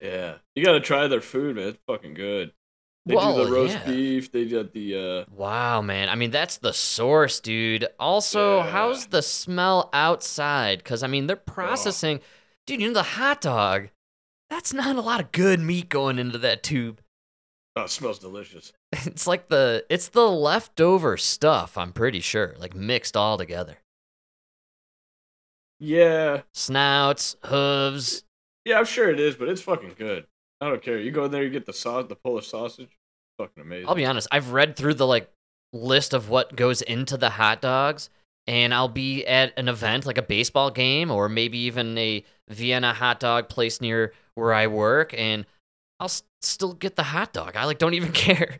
yeah, 0.00 0.36
you 0.54 0.64
gotta 0.64 0.80
try 0.80 1.06
their 1.06 1.20
food, 1.20 1.56
man. 1.56 1.68
It's 1.68 1.78
fucking 1.86 2.14
good. 2.14 2.52
They 3.06 3.14
Well, 3.16 3.36
do 3.36 3.44
the 3.44 3.50
roast 3.52 3.74
yeah. 3.74 3.86
beef. 3.86 4.30
They 4.30 4.44
got 4.46 4.72
the 4.72 5.24
uh, 5.28 5.32
Wow, 5.34 5.80
man. 5.82 6.08
I 6.08 6.14
mean, 6.14 6.30
that's 6.30 6.58
the 6.58 6.72
source, 6.72 7.40
dude. 7.40 7.86
Also, 7.98 8.58
Yeah. 8.58 8.70
how's 8.70 9.06
the 9.06 9.22
smell 9.22 9.88
outside? 9.92 10.78
Because, 10.78 11.02
I 11.02 11.06
mean, 11.06 11.26
they're 11.26 11.36
processing. 11.36 12.20
Dude, 12.66 12.80
you 12.80 12.88
know, 12.88 12.94
the 12.94 13.02
hot 13.02 13.40
dog, 13.40 13.88
that's 14.50 14.72
not 14.74 14.96
a 14.96 15.00
lot 15.00 15.20
of 15.20 15.32
good 15.32 15.60
meat 15.60 15.88
going 15.88 16.18
into 16.18 16.38
that 16.38 16.62
tube. 16.62 17.00
oh, 17.76 17.84
it 17.84 17.90
smells 17.90 18.18
delicious. 18.18 18.72
It's 19.06 19.26
like 19.26 19.48
the, 19.48 19.86
it's 19.88 20.08
the 20.08 20.28
leftover 20.28 21.16
stuff, 21.16 21.78
I'm 21.78 21.92
pretty 21.92 22.20
sure, 22.20 22.54
like 22.58 22.74
mixed 22.74 23.16
all 23.16 23.38
together. 23.38 23.78
Yeah, 25.78 26.42
Snouts, 26.52 27.36
hooves. 27.44 28.24
yeah, 28.64 28.78
I'm 28.78 28.84
sure 28.84 29.08
it 29.10 29.18
is, 29.18 29.36
but 29.36 29.48
it's 29.48 29.62
fucking 29.62 29.94
good. 29.96 30.26
I 30.60 30.68
don't 30.68 30.82
care. 30.82 30.98
You 30.98 31.10
go 31.10 31.24
in 31.24 31.30
there, 31.30 31.42
you 31.42 31.50
get 31.50 31.66
the 31.66 31.72
sauce, 31.72 32.06
the 32.08 32.16
Polish 32.16 32.48
sausage. 32.48 32.90
Fucking 33.38 33.62
amazing. 33.62 33.88
I'll 33.88 33.94
be 33.94 34.04
honest, 34.06 34.28
I've 34.30 34.52
read 34.52 34.76
through 34.76 34.94
the, 34.94 35.06
like, 35.06 35.30
list 35.72 36.12
of 36.12 36.28
what 36.28 36.56
goes 36.56 36.82
into 36.82 37.16
the 37.16 37.30
hot 37.30 37.60
dogs, 37.62 38.10
and 38.46 38.74
I'll 38.74 38.88
be 38.88 39.24
at 39.26 39.52
an 39.56 39.68
event 39.68 40.04
like 40.04 40.18
a 40.18 40.22
baseball 40.22 40.70
game 40.70 41.10
or 41.10 41.28
maybe 41.28 41.58
even 41.60 41.96
a 41.96 42.24
Vienna 42.48 42.92
hot 42.92 43.20
dog 43.20 43.48
place 43.48 43.80
near 43.80 44.12
where 44.34 44.52
I 44.52 44.66
work, 44.66 45.14
and 45.16 45.46
I'll 46.00 46.06
s- 46.06 46.24
still 46.42 46.72
get 46.74 46.96
the 46.96 47.04
hot 47.04 47.32
dog. 47.32 47.56
I 47.56 47.64
like 47.64 47.78
don't 47.78 47.94
even 47.94 48.12
care. 48.26 48.58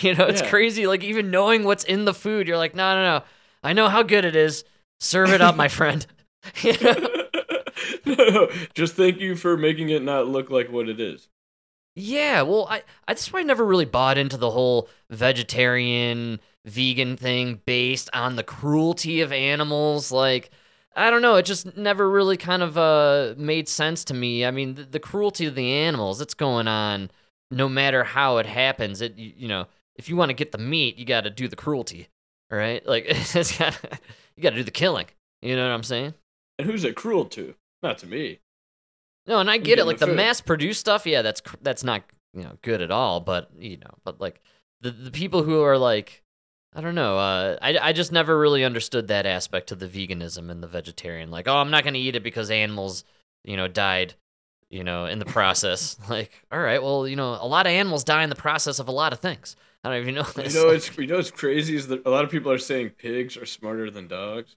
you 0.00 0.14
know, 0.14 0.26
it's 0.26 0.40
Yeah. 0.40 0.48
crazy. 0.50 0.86
Like 0.86 1.04
even 1.04 1.30
knowing 1.30 1.64
what's 1.64 1.84
in 1.84 2.04
the 2.04 2.14
food, 2.14 2.48
you're 2.48 2.56
like, 2.56 2.74
no, 2.74 2.94
no, 2.94 3.18
no. 3.18 3.24
I 3.62 3.74
know 3.74 3.88
how 3.88 4.02
good 4.02 4.24
it 4.24 4.34
is. 4.34 4.64
Serve 5.00 5.30
it 5.30 5.40
up, 5.40 5.54
my 5.54 5.68
friend. 5.78 6.04
You 6.62 6.72
know? 6.80 7.07
Just 8.74 8.94
thank 8.94 9.20
you 9.20 9.36
for 9.36 9.56
making 9.56 9.90
it 9.90 10.02
not 10.02 10.28
look 10.28 10.50
like 10.50 10.70
what 10.70 10.88
it 10.88 11.00
is. 11.00 11.28
Yeah, 11.94 12.42
well, 12.42 12.66
I, 12.70 12.82
I 13.08 13.14
that's 13.14 13.32
why 13.32 13.40
I 13.40 13.42
never 13.42 13.66
really 13.66 13.84
bought 13.84 14.18
into 14.18 14.36
the 14.36 14.52
whole 14.52 14.88
vegetarian 15.10 16.38
vegan 16.64 17.16
thing 17.16 17.60
based 17.64 18.08
on 18.12 18.36
the 18.36 18.44
cruelty 18.44 19.20
of 19.20 19.32
animals. 19.32 20.12
Like, 20.12 20.50
I 20.94 21.10
don't 21.10 21.22
know, 21.22 21.34
it 21.36 21.44
just 21.44 21.76
never 21.76 22.08
really 22.08 22.36
kind 22.36 22.62
of 22.62 22.78
uh 22.78 23.34
made 23.36 23.68
sense 23.68 24.04
to 24.04 24.14
me. 24.14 24.44
I 24.44 24.50
mean, 24.52 24.74
the, 24.74 24.84
the 24.84 25.00
cruelty 25.00 25.46
of 25.46 25.54
the 25.56 25.72
animals, 25.72 26.20
it's 26.20 26.34
going 26.34 26.68
on 26.68 27.10
no 27.50 27.68
matter 27.68 28.04
how 28.04 28.38
it 28.38 28.46
happens. 28.46 29.00
It 29.00 29.16
you, 29.18 29.32
you 29.36 29.48
know, 29.48 29.66
if 29.96 30.08
you 30.08 30.16
want 30.16 30.30
to 30.30 30.34
get 30.34 30.52
the 30.52 30.58
meat, 30.58 30.98
you 30.98 31.04
got 31.04 31.22
to 31.22 31.30
do 31.30 31.48
the 31.48 31.56
cruelty, 31.56 32.08
all 32.52 32.58
right? 32.58 32.86
Like, 32.86 33.06
it's 33.08 33.58
got 33.58 33.76
you 34.36 34.42
got 34.42 34.50
to 34.50 34.56
do 34.56 34.62
the 34.62 34.70
killing. 34.70 35.06
You 35.42 35.56
know 35.56 35.66
what 35.66 35.74
I'm 35.74 35.82
saying? 35.82 36.14
And 36.58 36.68
who's 36.68 36.84
it 36.84 36.94
cruel 36.94 37.24
to? 37.26 37.54
Not 37.82 37.98
to 37.98 38.06
me. 38.06 38.40
No, 39.26 39.38
and 39.40 39.50
I 39.50 39.58
get 39.58 39.78
it. 39.78 39.84
Like 39.84 39.98
the 39.98 40.06
the 40.06 40.14
mass-produced 40.14 40.80
stuff, 40.80 41.06
yeah, 41.06 41.22
that's 41.22 41.42
that's 41.60 41.84
not 41.84 42.02
you 42.32 42.42
know 42.42 42.58
good 42.62 42.80
at 42.80 42.90
all. 42.90 43.20
But 43.20 43.50
you 43.58 43.76
know, 43.76 43.90
but 44.04 44.20
like 44.20 44.40
the 44.80 44.90
the 44.90 45.10
people 45.10 45.42
who 45.42 45.62
are 45.62 45.76
like, 45.78 46.22
I 46.74 46.80
don't 46.80 46.94
know. 46.94 47.18
Uh, 47.18 47.58
I 47.60 47.78
I 47.78 47.92
just 47.92 48.10
never 48.10 48.38
really 48.38 48.64
understood 48.64 49.08
that 49.08 49.26
aspect 49.26 49.70
of 49.70 49.78
the 49.78 49.88
veganism 49.88 50.50
and 50.50 50.62
the 50.62 50.66
vegetarian. 50.66 51.30
Like, 51.30 51.46
oh, 51.46 51.56
I'm 51.56 51.70
not 51.70 51.84
gonna 51.84 51.98
eat 51.98 52.16
it 52.16 52.22
because 52.22 52.50
animals, 52.50 53.04
you 53.44 53.56
know, 53.56 53.68
died 53.68 54.14
you 54.70 54.84
know, 54.84 55.06
in 55.06 55.18
the 55.18 55.24
process. 55.24 55.96
like, 56.08 56.30
all 56.52 56.60
right, 56.60 56.82
well, 56.82 57.06
you 57.06 57.16
know, 57.16 57.38
a 57.40 57.46
lot 57.46 57.66
of 57.66 57.72
animals 57.72 58.04
die 58.04 58.22
in 58.22 58.30
the 58.30 58.36
process 58.36 58.78
of 58.78 58.88
a 58.88 58.92
lot 58.92 59.12
of 59.12 59.20
things. 59.20 59.56
I 59.84 59.90
don't 59.90 60.02
even 60.02 60.14
know 60.16 60.22
this. 60.22 60.54
You 60.54 60.62
know, 60.62 60.70
it's 60.70 60.96
you 60.96 61.06
know, 61.06 61.16
what's 61.16 61.30
crazy 61.30 61.76
is 61.76 61.88
that 61.88 62.04
a 62.06 62.10
lot 62.10 62.24
of 62.24 62.30
people 62.30 62.50
are 62.50 62.58
saying 62.58 62.90
pigs 62.90 63.36
are 63.36 63.46
smarter 63.46 63.90
than 63.90 64.08
dogs. 64.08 64.56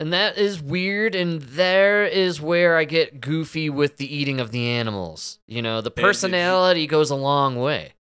And 0.00 0.14
that 0.14 0.38
is 0.38 0.62
weird, 0.62 1.14
and 1.14 1.42
there 1.42 2.06
is 2.06 2.40
where 2.40 2.78
I 2.78 2.84
get 2.84 3.20
goofy 3.20 3.68
with 3.68 3.98
the 3.98 4.16
eating 4.16 4.40
of 4.40 4.50
the 4.50 4.66
animals. 4.66 5.40
You 5.46 5.60
know, 5.60 5.82
the 5.82 5.90
personality 5.90 6.86
goes 6.86 7.10
a 7.10 7.14
long 7.14 7.56
way. 7.56 7.92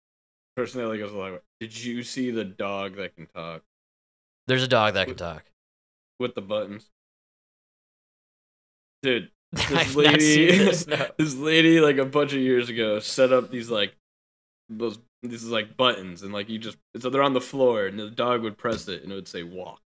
Personality 0.56 1.00
goes 1.00 1.12
a 1.12 1.18
long 1.18 1.34
way. 1.34 1.40
Did 1.60 1.78
you 1.78 2.04
see 2.04 2.32
the 2.32 2.46
dog 2.46 2.96
that 2.96 3.18
can 3.18 3.26
talk 3.28 3.64
There's 4.48 4.64
a 4.64 4.68
dog 4.68 4.94
that 4.94 5.08
can 5.08 5.18
talk. 5.18 5.52
with 6.22 6.36
the 6.36 6.42
buttons? 6.42 6.90
Dude, 9.04 9.30
this 9.52 9.70
I've 9.70 9.96
lady, 9.98 10.52
this. 10.58 10.88
No. 10.88 11.06
this 11.18 11.36
lady, 11.36 11.82
like 11.82 11.98
a 11.98 12.06
bunch 12.06 12.32
of 12.32 12.40
years 12.40 12.70
ago, 12.70 13.00
set 13.00 13.34
up 13.34 13.52
these 13.52 13.70
like 13.70 13.94
those 14.70 15.00
these 15.22 15.44
like 15.44 15.76
buttons, 15.76 16.24
and 16.24 16.32
like 16.32 16.48
you 16.48 16.60
just 16.60 16.78
so 16.98 17.10
they're 17.10 17.24
on 17.24 17.34
the 17.34 17.42
floor, 17.42 17.88
and 17.88 18.00
the 18.00 18.10
dog 18.10 18.42
would 18.44 18.58
press 18.58 18.88
it, 18.88 19.04
and 19.04 19.12
it 19.12 19.16
would 19.16 19.28
say 19.28 19.44
walk. 19.44 19.82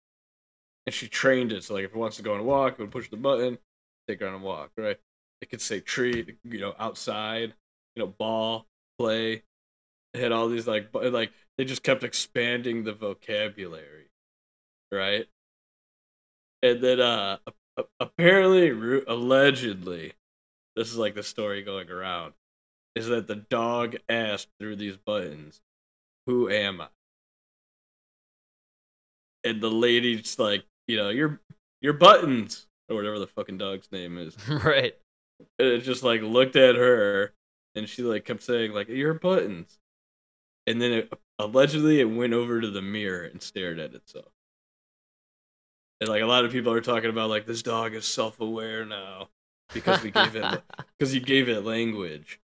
And 0.87 0.95
she 0.95 1.09
trained 1.09 1.53
it 1.53 1.64
so 1.64 1.74
like 1.74 1.85
if 1.85 1.93
it 1.93 1.97
wants 1.97 2.16
to 2.16 2.22
go 2.22 2.35
on 2.35 2.41
a 2.41 2.45
walk, 2.45 2.74
it 2.74 2.78
would 2.80 2.91
push 2.91 3.09
the 3.09 3.16
button, 3.16 3.59
take 4.09 4.20
her 4.20 4.28
on 4.28 4.35
a 4.35 4.39
walk, 4.39 4.72
right? 4.76 4.99
It 5.41 5.51
could 5.51 5.61
say 5.61 5.80
treat, 5.80 6.39
you 6.45 6.61
know, 6.61 6.74
outside, 6.78 7.55
you 7.95 8.03
know, 8.03 8.09
ball, 8.09 8.66
play. 8.99 9.43
It 10.14 10.20
had 10.20 10.33
all 10.33 10.49
these 10.49 10.66
like 10.68 10.93
bu- 10.93 11.11
like 11.11 11.33
they 11.59 11.64
just 11.64 11.83
kept 11.85 12.05
expanding 12.05 12.85
the 12.85 12.93
vocabulary, 12.95 14.11
right? 14.93 15.26
And 16.62 16.80
then 16.83 17.01
uh 17.01 17.39
apparently 18.01 18.70
allegedly 19.07 20.12
this 20.76 20.91
is 20.91 20.99
like 20.99 21.14
the 21.14 21.22
story 21.22 21.62
going 21.62 21.91
around 21.91 22.35
is 22.95 23.09
that 23.09 23.26
the 23.28 23.37
dog 23.37 23.97
asked 24.09 24.49
through 24.61 24.76
these 24.76 24.97
buttons 24.97 25.61
who 26.26 26.51
am 26.51 26.80
i 26.83 26.89
and 29.45 29.61
the 29.61 29.70
lady's 29.70 30.39
like 30.39 30.64
you 30.87 30.97
know 30.97 31.11
your 31.11 31.41
your 31.80 31.93
buttons 31.93 32.66
or 32.89 32.97
whatever 32.97 33.18
the 33.18 33.26
fucking 33.26 33.59
dog's 33.59 33.91
name 33.93 34.18
is 34.18 34.37
right. 34.64 34.95
and 35.59 35.68
it 35.68 35.80
just 35.80 36.03
like 36.03 36.22
looked 36.22 36.57
at 36.57 36.76
her 36.76 37.33
and 37.74 37.89
she 37.89 38.03
like 38.03 38.24
kept 38.24 38.43
saying 38.43 38.72
like 38.72 38.89
your 38.89 39.14
buttons 39.14 39.78
and 40.66 40.80
then 40.80 40.93
it, 40.93 41.12
allegedly 41.39 42.01
it 42.01 42.05
went 42.05 42.33
over 42.33 42.61
to 42.61 42.70
the 42.70 42.83
mirror 42.83 43.24
and 43.24 43.43
stared 43.43 43.78
at 43.78 43.95
itself 43.95 44.33
and 46.01 46.09
like 46.09 46.22
a 46.22 46.26
lot 46.26 46.45
of 46.45 46.53
people 46.53 46.72
are 46.72 46.80
talking 46.80 47.11
about 47.11 47.30
like 47.30 47.47
this 47.47 47.62
dog 47.62 47.95
is 47.95 48.07
self-aware 48.07 48.85
now 48.85 49.28
because 49.72 50.03
we 50.03 50.11
gave 50.11 50.37
it 50.37 50.62
because 50.99 51.14
you 51.14 51.20
gave 51.20 51.49
it 51.49 51.64
language 51.64 52.41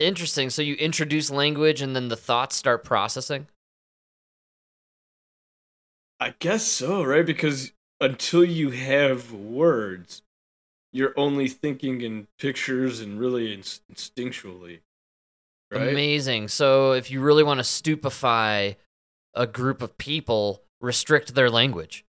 Interesting. 0.00 0.48
So 0.48 0.62
you 0.62 0.74
introduce 0.76 1.30
language, 1.30 1.82
and 1.82 1.94
then 1.94 2.08
the 2.08 2.16
thoughts 2.16 2.56
start 2.56 2.84
processing. 2.84 3.46
I 6.20 6.34
guess 6.38 6.64
so 6.64 7.02
right 7.02 7.26
because 7.26 7.72
until 8.00 8.44
you 8.44 8.70
have 8.70 9.32
words 9.32 10.22
you're 10.92 11.14
only 11.16 11.48
thinking 11.48 12.00
in 12.00 12.26
pictures 12.38 13.00
and 13.00 13.18
really 13.20 13.52
inst- 13.52 13.82
instinctually 13.92 14.80
right 15.70 15.92
Amazing. 15.92 16.48
So 16.48 16.92
if 16.92 17.10
you 17.10 17.20
really 17.20 17.44
want 17.44 17.58
to 17.58 17.64
stupefy 17.64 18.74
a 19.34 19.46
group 19.46 19.82
of 19.82 19.96
people, 19.98 20.62
restrict 20.80 21.34
their 21.34 21.50
language. 21.50 22.04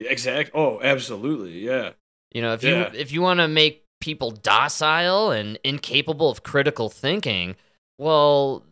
exact 0.00 0.50
oh 0.54 0.80
absolutely 0.82 1.58
yeah 1.60 1.92
You 2.32 2.42
know, 2.42 2.52
if 2.52 2.62
Yeah. 2.62 2.92
you 2.92 2.98
if 2.98 3.12
you 3.12 3.22
want 3.22 3.40
to 3.40 3.48
make 3.48 3.84
people 4.00 4.30
docile 4.30 5.30
and 5.30 5.58
incapable 5.64 6.30
of 6.30 6.42
critical 6.42 6.88
thinking, 6.88 7.56
well, 7.98 8.64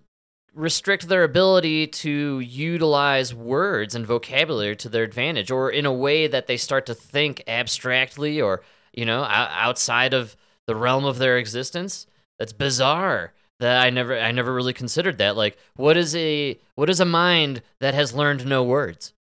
restrict 0.57 1.09
their 1.09 1.23
ability 1.23 1.87
to 1.87 2.41
utilize 2.41 3.35
words 3.35 3.95
and 3.95 4.07
vocabulary 4.07 4.75
to 4.77 4.89
their 4.89 5.05
advantage 5.05 5.51
or 5.51 5.71
in 5.71 5.85
a 5.87 5.93
way 5.93 6.27
that 6.27 6.47
they 6.47 6.57
start 6.57 6.87
to 6.87 6.95
think 6.95 7.43
abstractly 7.47 8.41
or, 8.41 8.63
you 8.93 9.05
know, 9.05 9.23
outside 9.25 10.15
of 10.15 10.35
the 10.67 10.75
realm 10.75 11.05
of 11.05 11.19
their 11.19 11.37
existence. 11.37 12.07
That's 12.39 12.53
bizarre. 12.55 13.33
That 13.61 13.85
I 13.85 13.91
never 13.91 14.19
I 14.19 14.33
never 14.33 14.53
really 14.53 14.73
considered 14.75 15.17
that. 15.19 15.37
Like 15.37 15.57
what 15.77 15.97
is 15.97 16.15
a 16.17 16.59
what 16.75 16.91
is 16.91 17.01
a 17.01 17.05
mind 17.07 17.63
that 17.81 17.95
has 17.95 18.13
learned 18.13 18.45
no 18.47 18.63
words? 18.65 19.13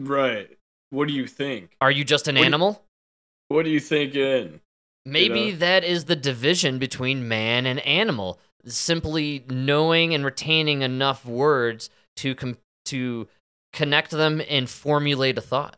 right 0.00 0.56
what 0.90 1.08
do 1.08 1.14
you 1.14 1.26
think 1.26 1.70
Are 1.80 1.90
you 1.90 2.04
just 2.04 2.28
an 2.28 2.34
What 2.34 2.38
do 2.38 2.42
you- 2.42 2.46
animal? 2.46 2.84
what 3.48 3.64
do 3.64 3.70
you 3.70 3.80
think 3.80 4.14
in 4.14 4.60
Maybe 5.04 5.52
know? 5.52 5.56
that 5.58 5.84
is 5.84 6.04
the 6.04 6.16
division 6.16 6.78
between 6.78 7.26
man 7.26 7.64
and 7.64 7.80
animal. 7.80 8.38
Simply 8.66 9.44
knowing 9.48 10.14
and 10.14 10.24
retaining 10.24 10.82
enough 10.82 11.24
words 11.24 11.90
to 12.16 12.34
com- 12.34 12.58
to 12.86 13.28
connect 13.72 14.10
them 14.10 14.40
and 14.48 14.68
formulate 14.68 15.38
a 15.38 15.40
thought. 15.42 15.76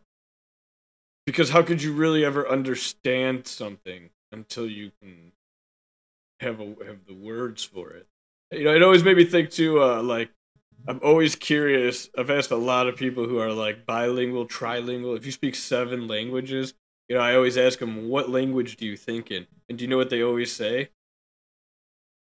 because 1.26 1.50
how 1.50 1.62
could 1.62 1.82
you 1.82 1.92
really 1.92 2.24
ever 2.24 2.48
understand 2.48 3.46
something 3.46 4.10
until 4.32 4.66
you 4.66 4.90
can 5.00 5.32
have 6.40 6.60
a 6.60 6.74
have 6.86 7.04
the 7.06 7.14
words 7.14 7.62
for 7.64 7.90
it? 7.90 8.06
You 8.50 8.64
know 8.64 8.74
it 8.74 8.82
always 8.82 9.04
made 9.04 9.16
me 9.16 9.24
think 9.24 9.50
too 9.50 9.82
uh 9.82 10.02
like 10.02 10.30
i'm 10.88 11.00
always 11.02 11.36
curious. 11.36 12.08
I've 12.16 12.30
asked 12.30 12.50
a 12.50 12.56
lot 12.56 12.88
of 12.88 12.96
people 12.96 13.26
who 13.28 13.38
are 13.38 13.52
like 13.52 13.86
bilingual 13.86 14.46
trilingual. 14.46 15.16
If 15.16 15.26
you 15.26 15.32
speak 15.32 15.54
seven 15.54 16.08
languages 16.08 16.74
you 17.08 17.16
know 17.16 17.22
i 17.22 17.34
always 17.34 17.58
ask 17.58 17.78
them 17.80 18.08
what 18.08 18.30
language 18.30 18.76
do 18.76 18.86
you 18.86 18.96
think 18.96 19.30
in? 19.30 19.46
And 19.68 19.78
do 19.78 19.84
you 19.84 19.88
know 19.88 19.96
what 19.98 20.10
they 20.10 20.22
always 20.22 20.52
say 20.52 20.88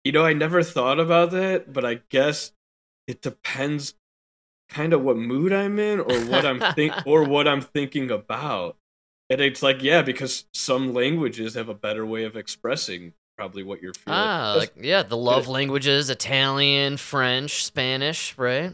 you 0.07 0.13
know 0.13 0.25
i 0.25 0.33
never 0.33 0.63
thought 0.63 0.99
about 0.99 1.31
that 1.31 1.73
but 1.73 1.85
i 1.85 2.01
guess 2.09 2.53
it 3.07 3.21
depends 3.21 3.95
kind 4.69 4.93
of 4.93 5.03
what 5.03 5.17
mood 5.17 5.53
i'm 5.53 5.79
in 5.79 6.01
or 6.01 6.19
what 6.27 6.47
i'm 6.47 6.61
think 6.75 6.95
or 7.07 7.25
what 7.25 7.47
i'm 7.47 7.61
thinking 7.61 8.11
about 8.11 8.77
and 9.29 9.41
it's 9.41 9.63
like, 9.63 9.83
yeah, 9.83 10.03
because 10.03 10.47
some 10.55 10.95
languages 10.95 11.55
have 11.55 11.69
a 11.69 11.75
better 11.75 12.07
way 12.07 12.25
of 12.25 12.37
expressing 12.37 13.13
probably 13.37 13.65
what 13.65 13.83
you're 13.83 13.95
feeling. 13.95 14.21
Ah, 14.21 14.55
like 14.57 14.73
yeah, 14.81 15.03
the 15.03 15.17
love 15.17 15.49
languages, 15.49 16.11
Italian, 16.11 16.97
French, 16.97 17.65
Spanish, 17.65 18.37
right? 18.39 18.73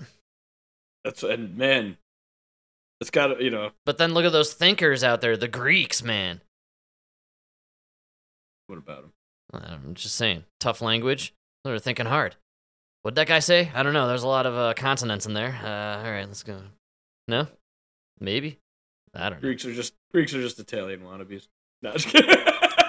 that's 1.05 1.23
and 1.23 1.57
man, 1.57 1.97
it's 3.01 3.11
got 3.11 3.29
to 3.29 3.43
you 3.43 3.51
know 3.51 3.71
But 3.87 3.99
then 3.99 4.13
look 4.13 4.25
at 4.25 4.33
those 4.33 4.53
thinkers 4.53 5.03
out 5.03 5.21
there, 5.21 5.37
the 5.37 5.49
Greeks, 5.49 6.03
man. 6.03 6.43
what 8.67 8.79
about 8.79 9.03
them? 9.03 9.12
I'm 9.53 9.95
just 9.95 10.17
saying, 10.17 10.45
tough 10.61 10.81
language. 10.81 11.35
They're 11.65 11.79
thinking 11.79 12.07
hard. 12.07 12.37
What'd 13.03 13.17
that 13.17 13.27
guy 13.27 13.41
say? 13.41 13.71
I 13.75 13.83
don't 13.83 13.93
know. 13.93 14.07
There's 14.07 14.23
a 14.23 14.29
lot 14.29 14.47
of 14.47 14.55
uh, 14.57 14.75
consonants 14.75 15.27
in 15.27 15.35
there. 15.35 15.59
Uh, 15.63 16.05
all 16.05 16.11
right, 16.11 16.27
let's 16.27 16.43
go. 16.43 16.61
No, 17.29 17.47
maybe. 18.21 18.59
I 19.15 19.29
don't 19.29 19.39
know. 19.39 19.41
Greeks 19.41 19.65
are 19.65 19.73
just 19.75 19.95
Greeks 20.13 20.35
are 20.35 20.41
just 20.41 20.59
Italian 20.59 21.01
wannabes. 21.01 21.49
No, 21.83 21.95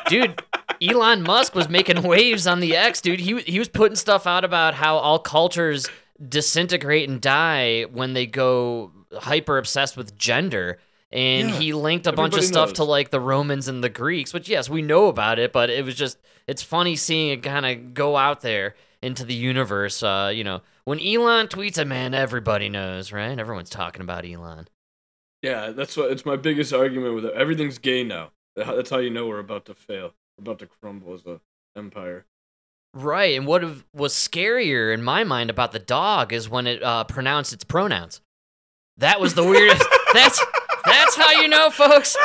dude. 0.08 0.42
Elon 0.82 1.24
Musk 1.24 1.56
was 1.56 1.70
making 1.70 2.02
waves 2.04 2.46
on 2.46 2.60
the 2.60 2.76
X, 2.76 3.02
dude. 3.02 3.20
He 3.20 3.40
he 3.42 3.60
was 3.60 3.70
putting 3.70 3.96
stuff 3.96 4.28
out 4.28 4.44
about 4.44 4.74
how 4.74 4.98
all 4.98 5.20
cultures 5.20 5.88
disintegrate 6.28 7.10
and 7.10 7.22
die 7.22 7.84
when 7.84 8.14
they 8.14 8.26
go 8.26 8.92
hyper 9.14 9.58
obsessed 9.58 9.98
with 9.98 10.18
gender. 10.18 10.80
And 11.14 11.50
Yeah, 11.52 11.60
he 11.60 11.74
linked 11.74 12.08
a 12.08 12.12
bunch 12.12 12.36
of 12.36 12.44
stuff 12.44 12.74
to 12.74 12.84
like 12.84 13.12
the 13.12 13.20
Romans 13.20 13.68
and 13.68 13.84
the 13.84 13.90
Greeks, 13.90 14.34
which 14.34 14.50
yes, 14.50 14.68
we 14.68 14.82
know 14.82 15.06
about 15.08 15.38
it, 15.38 15.54
but 15.54 15.70
it 15.70 15.86
was 15.86 15.94
just 15.94 16.18
it's 16.48 16.64
funny 16.64 16.96
seeing 16.96 17.30
it 17.30 17.44
kind 17.44 17.68
of 17.68 17.94
go 17.94 18.18
out 18.18 18.42
there 18.42 18.74
into 19.02 19.24
the 19.24 19.36
universe. 19.36 20.02
Uh, 20.02 20.32
you 20.34 20.44
know, 20.44 20.62
when 20.86 21.00
Elon 21.00 21.48
tweets 21.48 21.78
a 21.78 21.86
man, 21.86 22.16
everybody 22.16 22.68
knows, 22.68 23.12
right? 23.12 23.38
Everyone's 23.38 23.70
talking 23.70 24.02
about 24.02 24.26
Elon. 24.26 24.68
yeah, 25.44 25.70
that's 25.70 25.96
what 25.96 26.10
it's 26.12 26.26
my 26.26 26.36
biggest 26.36 26.74
argument 26.74 27.14
with 27.14 27.26
it. 27.26 27.34
Everything's 27.36 27.78
gay 27.78 28.04
now. 28.04 28.32
That's 28.56 28.90
how 28.90 28.98
you 28.98 29.12
know 29.12 29.28
we're 29.28 29.40
about 29.40 29.66
to 29.66 29.76
fail. 29.76 30.14
We're 30.38 30.44
about 30.52 30.60
to 30.60 30.66
crumble 30.66 31.14
as 31.14 31.26
a 31.28 31.42
empire. 31.78 32.26
Right, 32.96 33.38
and 33.38 33.46
what 33.46 33.64
was 33.94 34.14
scarier 34.16 34.92
in 34.94 35.04
my 35.04 35.24
mind 35.24 35.52
about 35.52 35.74
the 35.74 35.80
dog 35.80 36.34
is 36.34 36.50
when 36.50 36.66
it 36.66 36.82
uh, 36.82 37.04
pronounced 37.04 37.54
its 37.54 37.64
pronouns. 37.64 38.22
That 38.98 39.20
was 39.20 39.34
the 39.34 39.44
weirdest. 39.44 39.84
that's 40.14 40.44
that's 40.94 41.16
how 41.16 41.32
you 41.32 41.48
know, 41.48 41.70
folks. 41.70 42.16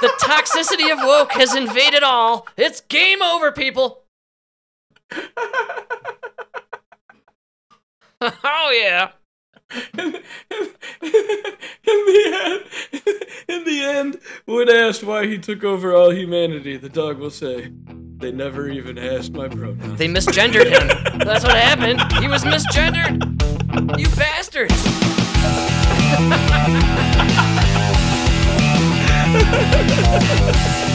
The 0.00 0.08
toxicity 0.20 0.92
of 0.92 0.98
woke 1.02 1.32
has 1.32 1.54
invaded 1.54 2.02
all. 2.02 2.46
It's 2.56 2.82
game 2.82 3.22
over, 3.22 3.50
people. 3.50 4.02
oh 8.20 8.70
yeah. 8.72 9.10
in 9.96 10.12
the 11.82 12.30
end, 12.44 12.64
in 13.48 13.64
the 13.64 13.80
end, 13.82 14.20
when 14.44 14.68
asked 14.68 15.02
why 15.02 15.26
he 15.26 15.38
took 15.38 15.64
over 15.64 15.94
all 15.94 16.12
humanity, 16.12 16.76
the 16.76 16.88
dog 16.88 17.18
will 17.18 17.30
say, 17.30 17.72
"They 18.18 18.30
never 18.30 18.68
even 18.68 18.96
asked 18.98 19.32
my 19.32 19.48
pronouns." 19.48 19.98
They 19.98 20.06
misgendered 20.08 20.66
him. 20.66 21.18
That's 21.18 21.44
what 21.44 21.56
happened. 21.56 22.00
He 22.22 22.28
was 22.28 22.44
misgendered. 22.44 23.18
You 23.98 24.06
bastards. 24.16 24.74
Bye. 29.52 30.76